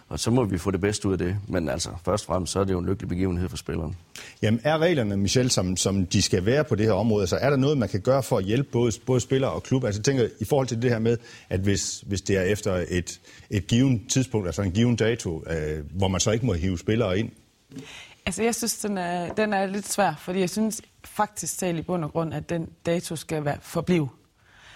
Og 0.09 0.19
så 0.19 0.31
må 0.31 0.43
vi 0.43 0.57
få 0.57 0.71
det 0.71 0.81
bedste 0.81 1.07
ud 1.07 1.13
af 1.13 1.17
det. 1.17 1.37
Men 1.47 1.69
altså, 1.69 1.89
først 2.05 2.23
og 2.23 2.27
fremmest, 2.27 2.53
så 2.53 2.59
er 2.59 2.63
det 2.63 2.73
jo 2.73 2.79
en 2.79 2.85
lykkelig 2.85 3.09
begivenhed 3.09 3.49
for 3.49 3.57
spilleren. 3.57 3.97
Jamen, 4.41 4.61
er 4.63 4.77
reglerne, 4.77 5.17
Michel, 5.17 5.51
som, 5.51 5.77
som 5.77 6.05
de 6.05 6.21
skal 6.21 6.45
være 6.45 6.63
på 6.63 6.75
det 6.75 6.85
her 6.85 6.93
område? 6.93 7.27
Så 7.27 7.35
er 7.35 7.49
der 7.49 7.57
noget, 7.57 7.77
man 7.77 7.89
kan 7.89 8.01
gøre 8.01 8.23
for 8.23 8.37
at 8.37 8.43
hjælpe 8.43 8.69
både, 8.71 8.91
både 9.05 9.19
spillere 9.19 9.51
og 9.51 9.63
klub? 9.63 9.83
Altså, 9.83 9.99
jeg 9.99 10.05
tænker, 10.05 10.27
i 10.39 10.45
forhold 10.45 10.67
til 10.67 10.81
det 10.81 10.91
her 10.91 10.99
med, 10.99 11.17
at 11.49 11.59
hvis, 11.59 12.03
hvis 12.07 12.21
det 12.21 12.37
er 12.37 12.41
efter 12.41 12.85
et, 12.89 13.19
et 13.49 13.67
givet 13.67 14.01
tidspunkt, 14.09 14.47
altså 14.47 14.61
en 14.61 14.71
given 14.71 14.95
dato, 14.95 15.43
øh, 15.49 15.83
hvor 15.91 16.07
man 16.07 16.21
så 16.21 16.31
ikke 16.31 16.45
må 16.45 16.53
hive 16.53 16.79
spillere 16.79 17.19
ind? 17.19 17.29
Altså, 18.25 18.43
jeg 18.43 18.55
synes, 18.55 18.77
den 18.77 18.97
er, 18.97 19.33
den 19.33 19.53
er 19.53 19.65
lidt 19.65 19.87
svær, 19.87 20.13
fordi 20.19 20.39
jeg 20.39 20.49
synes 20.49 20.81
faktisk 21.03 21.57
talt 21.57 21.79
i 21.79 21.81
bund 21.81 22.03
og 22.03 22.11
grund, 22.11 22.33
at 22.33 22.49
den 22.49 22.69
dato 22.85 23.15
skal 23.15 23.45
være 23.45 23.57
forblive. 23.61 24.09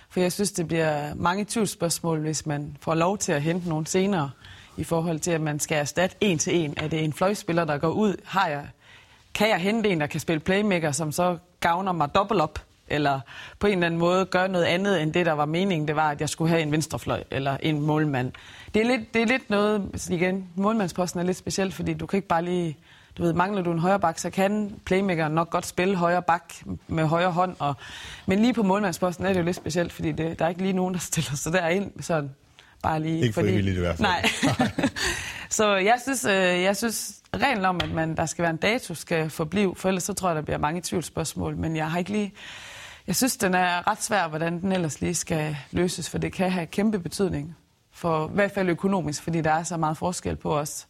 For 0.10 0.20
jeg 0.20 0.32
synes, 0.32 0.52
det 0.52 0.68
bliver 0.68 1.14
mange 1.16 1.46
tvivlsspørgsmål, 1.50 2.20
hvis 2.20 2.46
man 2.46 2.78
får 2.82 2.96
lov 2.96 3.18
til 3.18 3.32
at 3.32 3.42
hente 3.42 3.70
nogen 3.70 3.86
senere 3.86 4.32
i 4.78 4.84
forhold 4.84 5.20
til, 5.20 5.32
at 5.32 5.42
man 5.42 5.60
skal 5.60 5.78
erstatte 5.78 6.16
en 6.22 6.38
til 6.38 6.56
en. 6.56 6.74
Er 6.78 6.88
det 6.88 7.04
en 7.04 7.14
fløjspiller, 7.14 7.66
der 7.66 7.78
går 7.78 7.90
ud? 7.90 8.16
Har 8.26 8.48
jeg, 8.48 8.68
kan 9.34 9.50
jeg 9.50 9.58
hente 9.58 9.90
en, 9.90 10.02
der 10.02 10.08
kan 10.08 10.20
spille 10.20 10.40
playmaker, 10.40 10.92
som 10.92 11.12
så 11.12 11.38
gavner 11.60 11.92
mig 11.92 12.16
dobbelt 12.16 12.42
op? 12.42 12.60
Eller 12.88 13.20
på 13.60 13.68
en 13.68 13.74
eller 13.74 13.86
anden 13.86 14.00
måde 14.00 14.26
gøre 14.26 14.48
noget 14.48 14.66
andet, 14.66 15.02
end 15.02 15.14
det, 15.14 15.26
der 15.26 15.32
var 15.32 15.46
meningen, 15.46 15.88
det 15.88 15.96
var, 15.96 16.12
at 16.12 16.22
jeg 16.22 16.30
skulle 16.30 16.50
have 16.50 16.62
en 16.62 16.72
venstrefløj 16.72 17.24
eller 17.32 17.58
en 17.58 17.82
målmand. 17.82 18.32
Det 18.74 18.82
er 18.82 18.86
lidt, 18.86 19.14
det 19.14 19.22
er 19.22 19.26
lidt 19.26 19.50
noget, 19.50 20.08
igen, 20.10 20.48
målmandsposten 20.56 21.20
er 21.20 21.24
lidt 21.24 21.38
speciel, 21.38 21.72
fordi 21.72 21.94
du 21.94 22.06
kan 22.06 22.18
ikke 22.18 22.28
bare 22.28 22.46
lige 22.46 22.78
du 23.18 23.24
ved, 23.24 23.34
mangler 23.34 23.62
du 23.62 23.72
en 23.72 23.80
højre 23.80 24.00
bak, 24.00 24.20
så 24.20 24.30
kan 24.30 24.80
playmaker 24.86 25.28
nok 25.28 25.50
godt 25.50 25.66
spille 25.66 25.96
højre 25.96 26.22
bak 26.22 26.54
med 26.88 27.06
højre 27.06 27.32
hånd. 27.32 27.56
Og, 27.60 27.76
men 28.26 28.40
lige 28.40 28.54
på 28.54 28.64
målmandsposten 28.64 29.26
er 29.26 29.34
det 29.34 29.40
jo 29.40 29.46
lidt 29.46 29.56
specielt, 29.56 29.94
fordi 29.94 30.12
det, 30.12 30.40
der 30.40 30.46
er 30.46 30.50
ikke 30.50 30.62
lige 30.62 30.74
nogen, 30.74 30.94
der 30.94 31.00
stiller 31.12 31.36
sig 31.36 31.54
derind 31.54 31.92
sådan 32.02 32.30
Bare 32.84 33.00
lige, 33.00 33.22
ikke 33.22 33.34
fordi... 33.34 33.48
frivilligt 33.48 33.78
i 33.78 33.80
hvert 33.80 33.98
fald. 33.98 34.08
Nej. 34.08 34.90
så 35.50 35.76
jeg 35.76 36.00
synes, 36.02 36.26
øh, 36.26 36.34
jeg 36.62 36.78
synes 36.78 37.22
reglen 37.36 37.66
om, 37.66 37.80
at 37.84 37.92
man, 37.92 38.18
der 38.18 38.26
skal 38.26 38.42
være 38.44 38.52
en 38.52 38.58
dato, 38.58 38.94
skal 38.94 39.30
forblive, 39.30 39.76
for 39.76 39.90
ellers 39.90 40.04
så 40.04 40.14
tror 40.14 40.30
jeg, 40.30 40.36
der 40.36 40.42
bliver 40.42 40.58
mange 40.58 40.82
tvivlsspørgsmål. 40.84 41.58
Men 41.58 41.76
jeg 41.76 41.92
har 41.92 42.00
ikke 42.00 42.12
lige... 42.12 42.34
Jeg 43.08 43.16
synes, 43.16 43.38
den 43.38 43.54
er 43.54 43.88
ret 43.88 44.04
svær, 44.04 44.28
hvordan 44.28 44.62
den 44.62 44.72
ellers 44.72 45.02
lige 45.02 45.16
skal 45.16 45.58
løses, 45.72 46.10
for 46.10 46.18
det 46.18 46.34
kan 46.34 46.52
have 46.52 46.66
kæmpe 46.66 47.00
betydning. 47.00 47.56
For 47.94 48.28
i 48.28 48.32
hvert 48.34 48.52
fald 48.52 48.70
økonomisk, 48.70 49.24
fordi 49.24 49.42
der 49.42 49.52
er 49.52 49.64
så 49.64 49.78
meget 49.78 49.98
forskel 49.98 50.36
på 50.36 50.58
os, 50.60 50.88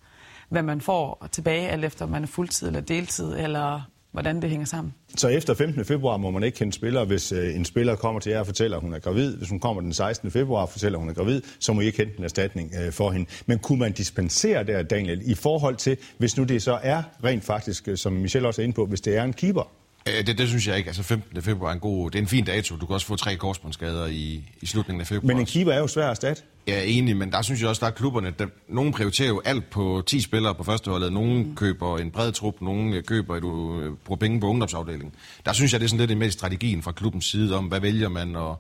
hvad 0.49 0.61
man 0.61 0.81
får 0.81 1.27
tilbage, 1.31 1.69
alt 1.69 1.85
efter 1.85 2.05
om 2.05 2.11
man 2.11 2.23
er 2.23 2.27
fuldtid 2.27 2.67
eller 2.67 2.81
deltid, 2.81 3.37
eller 3.37 3.81
hvordan 4.11 4.41
det 4.41 4.49
hænger 4.49 4.65
sammen. 4.65 4.93
Så 5.15 5.27
efter 5.27 5.53
15. 5.53 5.85
februar 5.85 6.17
må 6.17 6.31
man 6.31 6.43
ikke 6.43 6.57
kende 6.57 6.73
spillere, 6.73 7.05
hvis 7.05 7.31
øh, 7.31 7.55
en 7.55 7.65
spiller 7.65 7.95
kommer 7.95 8.19
til 8.19 8.29
jer 8.29 8.39
og 8.39 8.45
fortæller, 8.45 8.77
at 8.77 8.83
hun 8.83 8.93
er 8.93 8.99
gravid. 8.99 9.37
Hvis 9.37 9.49
hun 9.49 9.59
kommer 9.59 9.81
den 9.81 9.93
16. 9.93 10.31
februar 10.31 10.61
og 10.61 10.69
fortæller, 10.69 10.97
at 10.97 11.01
hun 11.01 11.09
er 11.09 11.13
gravid, 11.13 11.41
så 11.59 11.73
må 11.73 11.81
I 11.81 11.85
ikke 11.85 11.97
hente 11.97 12.17
en 12.17 12.23
erstatning 12.23 12.71
øh, 12.81 12.91
for 12.91 13.11
hende. 13.11 13.29
Men 13.45 13.59
kunne 13.59 13.79
man 13.79 13.91
dispensere 13.91 14.63
der, 14.63 14.83
Daniel, 14.83 15.21
i 15.25 15.35
forhold 15.35 15.75
til, 15.75 15.97
hvis 16.17 16.37
nu 16.37 16.43
det 16.43 16.61
så 16.61 16.79
er 16.83 17.03
rent 17.23 17.43
faktisk, 17.43 17.87
øh, 17.87 17.97
som 17.97 18.13
Michelle 18.13 18.47
også 18.47 18.61
er 18.61 18.63
inde 18.63 18.75
på, 18.75 18.85
hvis 18.85 19.01
det 19.01 19.17
er 19.17 19.23
en 19.23 19.33
keeper? 19.33 19.71
Det, 20.05 20.37
det 20.37 20.47
synes 20.47 20.67
jeg 20.67 20.77
ikke. 20.77 20.87
Altså 20.87 21.03
15. 21.03 21.41
februar 21.41 21.69
er 21.69 21.73
en 21.73 21.79
god... 21.79 22.11
Det 22.11 22.17
er 22.17 22.21
en 22.21 22.27
fin 22.27 22.45
dato. 22.45 22.75
Du 22.75 22.85
kan 22.85 22.93
også 22.93 23.07
få 23.07 23.15
tre 23.15 23.35
korsbåndsskader 23.35 24.05
i, 24.05 24.43
i 24.61 24.65
slutningen 24.65 25.01
af 25.01 25.07
februar. 25.07 25.27
Men 25.27 25.39
en 25.39 25.45
keeper 25.45 25.71
er 25.71 25.79
jo 25.79 25.87
svær 25.87 26.03
at 26.03 26.09
erstatte. 26.09 26.43
Ja, 26.67 26.83
enig, 26.85 27.17
men 27.17 27.31
der 27.31 27.41
synes 27.41 27.61
jeg 27.61 27.69
også, 27.69 27.79
der 27.79 27.87
er 27.87 27.91
klubberne, 27.91 28.33
der, 28.39 28.47
nogen 28.67 28.91
prioriterer 28.91 29.27
jo 29.27 29.41
alt 29.45 29.69
på 29.69 30.03
10 30.07 30.21
spillere 30.21 30.55
på 30.55 30.63
førsteholdet, 30.63 31.13
nogen 31.13 31.47
mm. 31.47 31.55
køber 31.55 31.97
en 31.97 32.11
bred 32.11 32.31
trup, 32.31 32.61
nogen 32.61 32.93
øh, 32.93 33.03
køber 33.03 33.35
et, 33.35 33.43
uh, 33.43 33.97
bruger 34.05 34.17
penge 34.19 34.39
på 34.39 34.47
ungdomsafdelingen. 34.47 35.13
Der 35.45 35.53
synes 35.53 35.73
jeg, 35.73 35.79
det 35.79 35.85
er 35.85 35.89
sådan 35.89 36.07
lidt 36.07 36.17
med 36.17 36.31
strategien 36.31 36.81
fra 36.81 36.91
klubbens 36.91 37.25
side 37.25 37.57
om, 37.57 37.65
hvad 37.65 37.79
vælger 37.79 38.09
man 38.09 38.35
at 38.35 38.55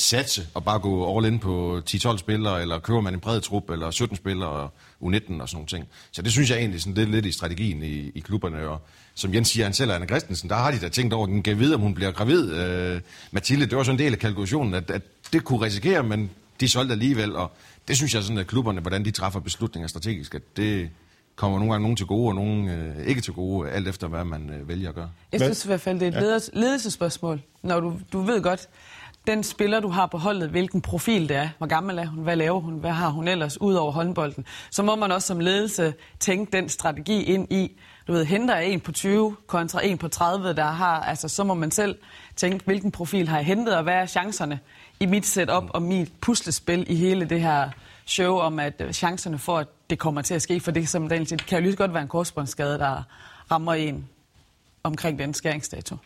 satse 0.00 0.46
og 0.54 0.64
bare 0.64 0.78
gå 0.78 1.16
all 1.16 1.26
in 1.26 1.38
på 1.38 1.82
10-12 1.90 2.16
spillere, 2.16 2.62
eller 2.62 2.78
køber 2.78 3.00
man 3.00 3.14
en 3.14 3.20
bred 3.20 3.40
trup, 3.40 3.70
eller 3.70 3.90
17 3.90 4.16
spillere 4.16 4.48
og 4.48 4.70
U19 5.02 5.40
og 5.40 5.48
sådan 5.48 5.48
nogle 5.52 5.66
ting. 5.66 5.84
Så 6.12 6.22
det 6.22 6.32
synes 6.32 6.50
jeg 6.50 6.58
egentlig 6.58 6.80
sådan 6.80 6.94
lidt, 6.94 7.10
lidt 7.10 7.26
i 7.26 7.32
strategien 7.32 7.82
i, 7.82 8.10
i 8.14 8.20
klubberne. 8.20 8.68
Og 8.68 8.80
som 9.14 9.34
Jens 9.34 9.48
siger, 9.48 9.64
han 9.64 9.74
selv 9.74 9.90
er 9.90 9.94
Anna 9.94 10.06
Christensen, 10.06 10.48
der 10.48 10.56
har 10.56 10.70
de 10.70 10.78
da 10.78 10.88
tænkt 10.88 11.14
over, 11.14 11.26
at 11.26 11.32
den 11.32 11.42
kan 11.42 11.58
vide, 11.58 11.74
om 11.74 11.80
hun 11.80 11.94
bliver 11.94 12.10
gravid. 12.10 12.52
Uh, 12.52 13.00
Mathilde, 13.30 13.66
det 13.66 13.76
var 13.76 13.82
sådan 13.82 14.00
en 14.00 14.04
del 14.04 14.12
af 14.12 14.18
kalkulationen, 14.18 14.74
at, 14.74 14.90
at 14.90 15.02
det 15.32 15.44
kunne 15.44 15.64
risikere, 15.64 16.02
men 16.02 16.30
de 16.60 16.68
solgte 16.68 16.92
alligevel, 16.92 17.36
og 17.36 17.52
det 17.88 17.96
synes 17.96 18.14
jeg 18.14 18.22
sådan, 18.22 18.38
at 18.38 18.46
klubberne, 18.46 18.80
hvordan 18.80 19.04
de 19.04 19.10
træffer 19.10 19.40
beslutninger 19.40 19.88
strategisk, 19.88 20.34
at 20.34 20.56
det 20.56 20.90
kommer 21.36 21.58
nogle 21.58 21.72
gange 21.72 21.82
nogen 21.82 21.96
til 21.96 22.06
gode, 22.06 22.28
og 22.28 22.34
nogen 22.34 22.68
øh, 22.68 23.06
ikke 23.06 23.20
til 23.20 23.32
gode, 23.32 23.70
alt 23.70 23.88
efter 23.88 24.08
hvad 24.08 24.24
man 24.24 24.50
øh, 24.50 24.68
vælger 24.68 24.88
at 24.88 24.94
gøre. 24.94 25.10
Jeg 25.32 25.40
synes 25.40 25.64
i 25.64 25.68
hvert 25.68 25.80
fald, 25.80 26.00
det 26.00 26.14
er 26.14 26.18
et 26.18 26.24
ledes- 26.24 26.50
ledelsespørgsmål, 26.52 27.40
når 27.62 27.80
du, 27.80 27.94
du 28.12 28.20
ved 28.20 28.42
godt, 28.42 28.68
den 29.26 29.42
spiller, 29.42 29.80
du 29.80 29.88
har 29.88 30.06
på 30.06 30.18
holdet, 30.18 30.50
hvilken 30.50 30.80
profil 30.80 31.28
det 31.28 31.36
er, 31.36 31.48
hvor 31.58 31.66
gammel 31.66 31.98
er 31.98 32.06
hun, 32.06 32.22
hvad 32.22 32.36
laver 32.36 32.60
hun, 32.60 32.74
hvad 32.74 32.90
har 32.90 33.08
hun 33.08 33.28
ellers 33.28 33.60
ud 33.60 33.74
over 33.74 33.92
håndbolden, 33.92 34.44
så 34.70 34.82
må 34.82 34.96
man 34.96 35.12
også 35.12 35.26
som 35.26 35.40
ledelse 35.40 35.94
tænke 36.20 36.52
den 36.52 36.68
strategi 36.68 37.22
ind 37.22 37.52
i, 37.52 37.72
du 38.06 38.12
ved, 38.12 38.24
henter 38.24 38.56
jeg 38.56 38.66
en 38.66 38.80
på 38.80 38.92
20 38.92 39.36
kontra 39.46 39.86
en 39.86 39.98
på 39.98 40.08
30, 40.08 40.52
der 40.52 40.64
har, 40.64 41.00
altså 41.00 41.28
så 41.28 41.44
må 41.44 41.54
man 41.54 41.70
selv 41.70 41.96
tænke, 42.36 42.64
hvilken 42.64 42.90
profil 42.90 43.28
har 43.28 43.36
jeg 43.36 43.46
hentet, 43.46 43.76
og 43.76 43.82
hvad 43.82 43.94
er 43.94 44.06
chancerne 44.06 44.58
i 45.00 45.06
mit 45.06 45.26
setup 45.26 45.64
og 45.68 45.82
mit 45.82 46.12
puslespil 46.20 46.86
i 46.88 46.94
hele 46.94 47.24
det 47.24 47.40
her 47.40 47.70
show 48.06 48.36
om, 48.36 48.58
at 48.58 48.82
chancerne 48.92 49.38
for, 49.38 49.58
at 49.58 49.66
det 49.90 49.98
kommer 49.98 50.22
til 50.22 50.34
at 50.34 50.42
ske, 50.42 50.60
for 50.60 50.70
det, 50.70 50.88
som 50.88 51.08
Daniel 51.08 51.26
siger, 51.26 51.36
det 51.36 51.46
kan 51.46 51.58
jo 51.58 51.62
lige 51.62 51.72
så 51.72 51.78
godt 51.78 51.94
være 51.94 52.02
en 52.02 52.08
korsbåndsskade, 52.08 52.78
der 52.78 53.02
rammer 53.50 53.74
en 53.74 54.08
omkring 54.82 55.18
den 55.18 55.34
skæringsdato. 55.34 55.96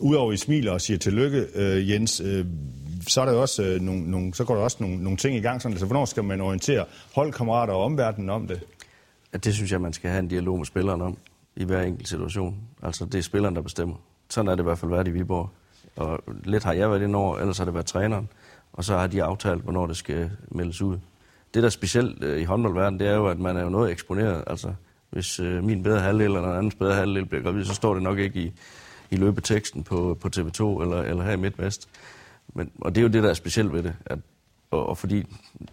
Udover 0.00 0.32
I 0.32 0.36
smiler 0.36 0.72
og 0.72 0.80
siger 0.80 0.98
tillykke, 0.98 1.46
øh, 1.54 1.90
Jens, 1.90 2.20
øh, 2.20 2.46
så, 3.08 3.20
er 3.20 3.24
der 3.24 3.32
også, 3.32 3.62
øh, 3.62 3.80
nogle, 3.80 4.10
nogle, 4.10 4.34
så 4.34 4.44
går 4.44 4.54
der 4.54 4.62
også 4.62 4.76
nogle, 4.80 5.02
nogle 5.02 5.16
ting 5.16 5.36
i 5.36 5.40
gang. 5.40 5.62
Sådan, 5.62 5.72
altså, 5.72 5.86
hvornår 5.86 6.04
skal 6.04 6.24
man 6.24 6.40
orientere 6.40 6.84
holdkammerater 7.14 7.72
og 7.72 7.84
omverdenen 7.84 8.30
om 8.30 8.46
det? 8.46 8.60
Ja, 9.32 9.38
det 9.38 9.54
synes 9.54 9.72
jeg, 9.72 9.80
man 9.80 9.92
skal 9.92 10.10
have 10.10 10.18
en 10.18 10.28
dialog 10.28 10.58
med 10.58 10.66
spilleren 10.66 11.00
om 11.00 11.16
i 11.56 11.64
hver 11.64 11.82
enkelt 11.82 12.08
situation. 12.08 12.56
Altså, 12.82 13.04
det 13.04 13.14
er 13.14 13.22
spilleren, 13.22 13.56
der 13.56 13.62
bestemmer. 13.62 13.96
Sådan 14.28 14.48
er 14.48 14.54
det 14.54 14.62
i 14.62 14.64
hvert 14.64 14.78
fald 14.78 14.90
været 14.90 15.08
i 15.08 15.10
Viborg. 15.10 15.50
Og 15.96 16.20
lidt 16.44 16.64
har 16.64 16.72
jeg 16.72 16.90
været 16.90 17.02
ind 17.02 17.16
over, 17.16 17.38
ellers 17.38 17.58
har 17.58 17.64
det 17.64 17.74
været 17.74 17.86
træneren. 17.86 18.28
Og 18.72 18.84
så 18.84 18.98
har 18.98 19.06
de 19.06 19.22
aftalt, 19.22 19.62
hvornår 19.62 19.86
det 19.86 19.96
skal 19.96 20.30
meldes 20.48 20.82
ud. 20.82 20.98
Det, 21.54 21.62
der 21.62 21.64
er 21.64 21.70
specielt 21.70 22.24
øh, 22.24 22.40
i 22.40 22.44
håndboldverdenen, 22.44 23.00
det 23.00 23.08
er 23.08 23.14
jo, 23.14 23.26
at 23.26 23.38
man 23.38 23.56
er 23.56 23.62
jo 23.62 23.68
noget 23.68 23.92
eksponeret. 23.92 24.44
Altså, 24.46 24.74
hvis 25.10 25.40
øh, 25.40 25.64
min 25.64 25.82
bedre 25.82 26.00
halvdel 26.00 26.26
eller 26.26 26.50
en 26.50 26.56
andens 26.56 26.74
bedre 26.74 26.94
halvdel 26.94 27.26
bliver 27.26 27.42
gravid, 27.42 27.64
så 27.64 27.74
står 27.74 27.94
det 27.94 28.02
nok 28.02 28.18
ikke 28.18 28.40
i, 28.40 28.52
i 29.10 29.16
løbeteksten 29.16 29.82
på, 29.82 30.18
på 30.20 30.28
TV2 30.36 30.82
eller, 30.82 31.02
eller 31.02 31.24
her 31.24 31.32
i 31.32 31.36
MidtVest. 31.36 31.88
Men, 32.54 32.70
og 32.80 32.94
det 32.94 33.00
er 33.00 33.02
jo 33.02 33.08
det, 33.08 33.22
der 33.22 33.30
er 33.30 33.34
specielt 33.34 33.72
ved 33.72 33.82
det. 33.82 33.94
At, 34.06 34.18
og, 34.70 34.86
og 34.88 34.98
fordi, 34.98 35.24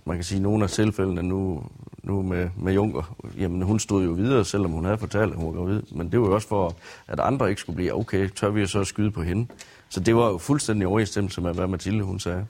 man 0.06 0.18
kan 0.18 0.24
sige, 0.24 0.38
at 0.38 0.42
nogle 0.42 0.64
af 0.64 0.70
tilfældene 0.70 1.24
nu, 1.24 1.64
nu 2.04 2.22
med, 2.22 2.50
med 2.58 2.74
Junker, 2.74 3.16
jamen 3.38 3.62
hun 3.62 3.80
stod 3.80 4.04
jo 4.04 4.12
videre, 4.12 4.46
selvom 4.46 4.72
hun 4.72 4.86
havde 4.86 4.98
fortalt, 4.98 5.32
at 5.32 5.38
hun 5.38 5.46
var 5.46 5.62
gravid. 5.62 5.82
Men 5.92 6.12
det 6.12 6.22
var 6.22 6.28
jo 6.28 6.34
også 6.34 6.48
for, 6.48 6.76
at 7.08 7.20
andre 7.20 7.50
ikke 7.50 7.62
skulle 7.62 7.76
blive, 7.76 7.96
okay, 7.96 8.30
tør 8.30 8.50
vi 8.50 8.68
så 8.68 8.84
skyde 8.84 9.12
på 9.12 9.22
hende? 9.22 9.48
Så 9.91 9.99
det 9.99 10.15
var 10.15 10.30
jo 10.30 10.38
fuldstændig 10.38 10.88
overensstemmelse 10.88 11.41
med, 11.41 11.54
hvad 11.54 11.67
Mathilde 11.67 12.04
hun 12.04 12.19
sagde. 12.19 12.45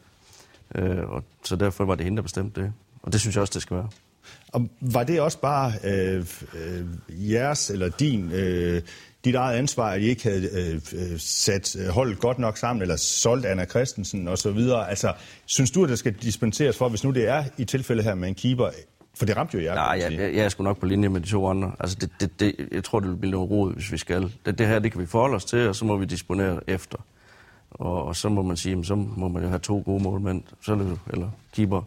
Øh, 0.76 1.10
og 1.10 1.24
så 1.44 1.56
derfor 1.56 1.86
var 1.86 1.96
det 1.96 2.04
hende, 2.04 2.16
der 2.16 2.24
bestemte 2.24 2.62
det. 2.62 2.74
Og 3.04 3.12
det 3.12 3.22
synes 3.22 3.36
jeg 3.36 3.42
også, 3.42 3.54
det 3.54 3.62
skal 3.62 3.78
være. 3.78 3.90
Og 4.48 4.70
var 4.82 5.04
det 5.04 5.22
også 5.22 5.38
bare 5.38 5.74
øh, 5.84 6.26
øh, 6.56 6.86
jeres 7.32 7.70
eller 7.70 7.90
din, 7.90 8.32
øh, 8.32 8.82
dit 9.26 9.36
eget 9.36 9.58
ansvar, 9.58 9.90
at 9.90 10.02
I 10.02 10.06
ikke 10.06 10.24
havde 10.24 10.82
øh, 10.96 11.20
sat 11.20 11.78
holdet 11.90 12.20
godt 12.20 12.40
nok 12.40 12.58
sammen, 12.58 12.82
eller 12.82 12.96
solgt 12.96 13.46
Anna 13.46 13.66
Christensen 13.66 14.28
og 14.28 14.38
så 14.38 14.52
videre? 14.52 14.90
Altså, 14.90 15.14
synes 15.46 15.72
du, 15.72 15.84
at 15.84 15.90
der 15.90 15.96
skal 15.96 16.14
dispenseres 16.14 16.78
for, 16.78 16.90
hvis 16.90 17.04
nu 17.04 17.12
det 17.12 17.28
er 17.28 17.44
i 17.58 17.66
tilfælde 17.66 18.04
her 18.04 18.16
med 18.16 18.28
en 18.28 18.36
keeper, 18.36 18.70
for 19.16 19.26
det 19.26 19.38
ramte 19.38 19.58
jo 19.58 19.64
jer. 19.64 19.76
Nej, 19.76 20.00
jeg, 20.02 20.12
jeg, 20.12 20.36
jeg 20.36 20.46
er 20.46 20.50
sgu 20.50 20.64
nok 20.64 20.80
på 20.80 20.86
linje 20.86 21.10
med 21.10 21.22
de 21.22 21.28
to 21.28 21.48
andre. 21.48 21.72
Altså, 21.80 21.98
det, 22.02 22.10
det, 22.20 22.40
det, 22.40 22.68
jeg 22.72 22.84
tror, 22.84 23.00
det 23.00 23.10
vil 23.10 23.16
blive 23.16 23.32
noget 23.32 23.52
rod, 23.52 23.74
hvis 23.74 23.92
vi 23.92 23.98
skal. 23.98 24.34
Det, 24.46 24.58
det 24.58 24.68
her, 24.68 24.80
det 24.80 24.92
kan 24.92 25.02
vi 25.02 25.06
forholde 25.06 25.36
os 25.36 25.46
til, 25.46 25.68
og 25.68 25.76
så 25.76 25.86
må 25.86 25.98
vi 25.98 26.06
disponere 26.06 26.60
efter. 26.68 26.98
Og, 27.72 28.06
og 28.06 28.16
så 28.16 28.30
må 28.30 28.42
man 28.42 28.58
sige, 28.58 28.86
så 28.86 28.96
må 28.96 29.28
man 29.28 29.44
jo 29.44 29.50
have 29.50 29.60
to 29.60 29.82
gode 29.86 30.04
målmænd, 30.04 30.44
så 30.62 30.76
det, 30.76 31.00
eller 31.14 31.30
keeper. 31.54 31.82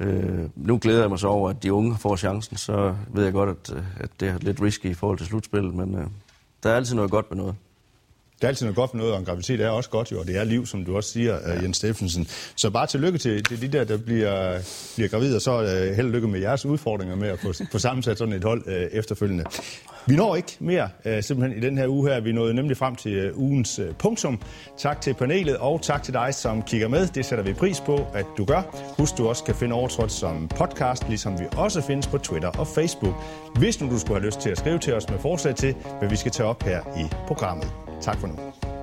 Øh, 0.00 0.48
nu 0.56 0.78
glæder 0.82 1.00
jeg 1.00 1.10
mig 1.10 1.18
så 1.18 1.28
over, 1.28 1.50
at 1.50 1.62
de 1.62 1.72
unge 1.72 1.96
får 1.96 2.16
chancen, 2.16 2.56
så 2.56 2.94
ved 3.08 3.24
jeg 3.24 3.32
godt, 3.32 3.48
at, 3.48 3.76
øh, 3.76 3.84
at 3.96 4.10
det 4.20 4.28
er 4.28 4.38
lidt 4.38 4.62
risky 4.62 4.86
i 4.86 4.94
forhold 4.94 5.18
til 5.18 5.26
slutspillet, 5.26 5.74
men 5.74 5.94
øh, 5.94 6.06
der 6.62 6.70
er 6.70 6.76
altid 6.76 6.94
noget 6.94 7.10
godt 7.10 7.30
med 7.30 7.36
noget. 7.36 7.54
Det 8.36 8.44
er 8.44 8.48
altid 8.48 8.66
noget 8.66 8.76
godt 8.76 8.90
for 8.90 8.98
noget, 8.98 9.12
og 9.12 9.18
en 9.18 9.24
graviditet 9.24 9.60
er 9.60 9.68
også 9.68 9.90
godt 9.90 10.12
jo, 10.12 10.20
og 10.20 10.26
det 10.26 10.36
er 10.36 10.44
liv, 10.44 10.66
som 10.66 10.84
du 10.84 10.96
også 10.96 11.10
siger, 11.10 11.34
ja. 11.34 11.62
Jens 11.62 11.76
Steffensen. 11.76 12.28
Så 12.56 12.70
bare 12.70 12.86
tillykke 12.86 13.18
til, 13.18 13.44
til 13.44 13.62
de 13.62 13.68
der, 13.78 13.84
der 13.84 13.96
bliver, 13.96 14.60
bliver 14.94 15.08
gravide, 15.08 15.36
og 15.36 15.42
så 15.42 15.58
uh, 15.60 15.96
held 15.96 16.06
og 16.06 16.12
lykke 16.12 16.28
med 16.28 16.40
jeres 16.40 16.66
udfordringer 16.66 17.16
med 17.16 17.28
at 17.28 17.38
få, 17.38 17.52
få 17.72 17.78
sammensat 17.78 18.18
sådan 18.18 18.34
et 18.34 18.44
hold 18.44 18.62
uh, 18.66 18.72
efterfølgende. 18.72 19.44
Vi 20.06 20.16
når 20.16 20.36
ikke 20.36 20.56
mere 20.60 20.88
uh, 21.04 21.12
simpelthen 21.20 21.62
i 21.62 21.66
den 21.66 21.78
her 21.78 21.88
uge 21.88 22.10
her. 22.10 22.20
Vi 22.20 22.32
nåede 22.32 22.54
nemlig 22.54 22.76
frem 22.76 22.96
til 22.96 23.30
uh, 23.30 23.38
ugens 23.38 23.78
uh, 23.78 23.86
punktum. 23.98 24.42
Tak 24.78 25.00
til 25.00 25.14
panelet, 25.14 25.56
og 25.56 25.82
tak 25.82 26.02
til 26.02 26.14
dig, 26.14 26.34
som 26.34 26.62
kigger 26.62 26.88
med. 26.88 27.06
Det 27.06 27.24
sætter 27.24 27.44
vi 27.44 27.52
pris 27.52 27.80
på, 27.80 28.06
at 28.14 28.26
du 28.38 28.44
gør. 28.44 28.62
Husk, 28.98 29.18
du 29.18 29.28
også 29.28 29.44
kan 29.44 29.54
finde 29.54 29.74
overtrådt 29.74 30.12
som 30.12 30.48
podcast, 30.48 31.08
ligesom 31.08 31.38
vi 31.38 31.44
også 31.56 31.82
findes 31.82 32.06
på 32.06 32.18
Twitter 32.18 32.48
og 32.48 32.66
Facebook. 32.66 33.14
Hvis 33.58 33.80
nu 33.80 33.90
du 33.90 33.98
skulle 33.98 34.20
have 34.20 34.26
lyst 34.26 34.40
til 34.40 34.50
at 34.50 34.58
skrive 34.58 34.78
til 34.78 34.94
os 34.94 35.08
med 35.08 35.18
forslag 35.18 35.54
til, 35.54 35.74
hvad 35.98 36.08
vi 36.08 36.16
skal 36.16 36.32
tage 36.32 36.48
op 36.48 36.62
her 36.62 36.80
i 36.80 37.14
programmet. 37.26 37.85
Tak 38.00 38.16
for 38.18 38.28
nu. 38.28 38.75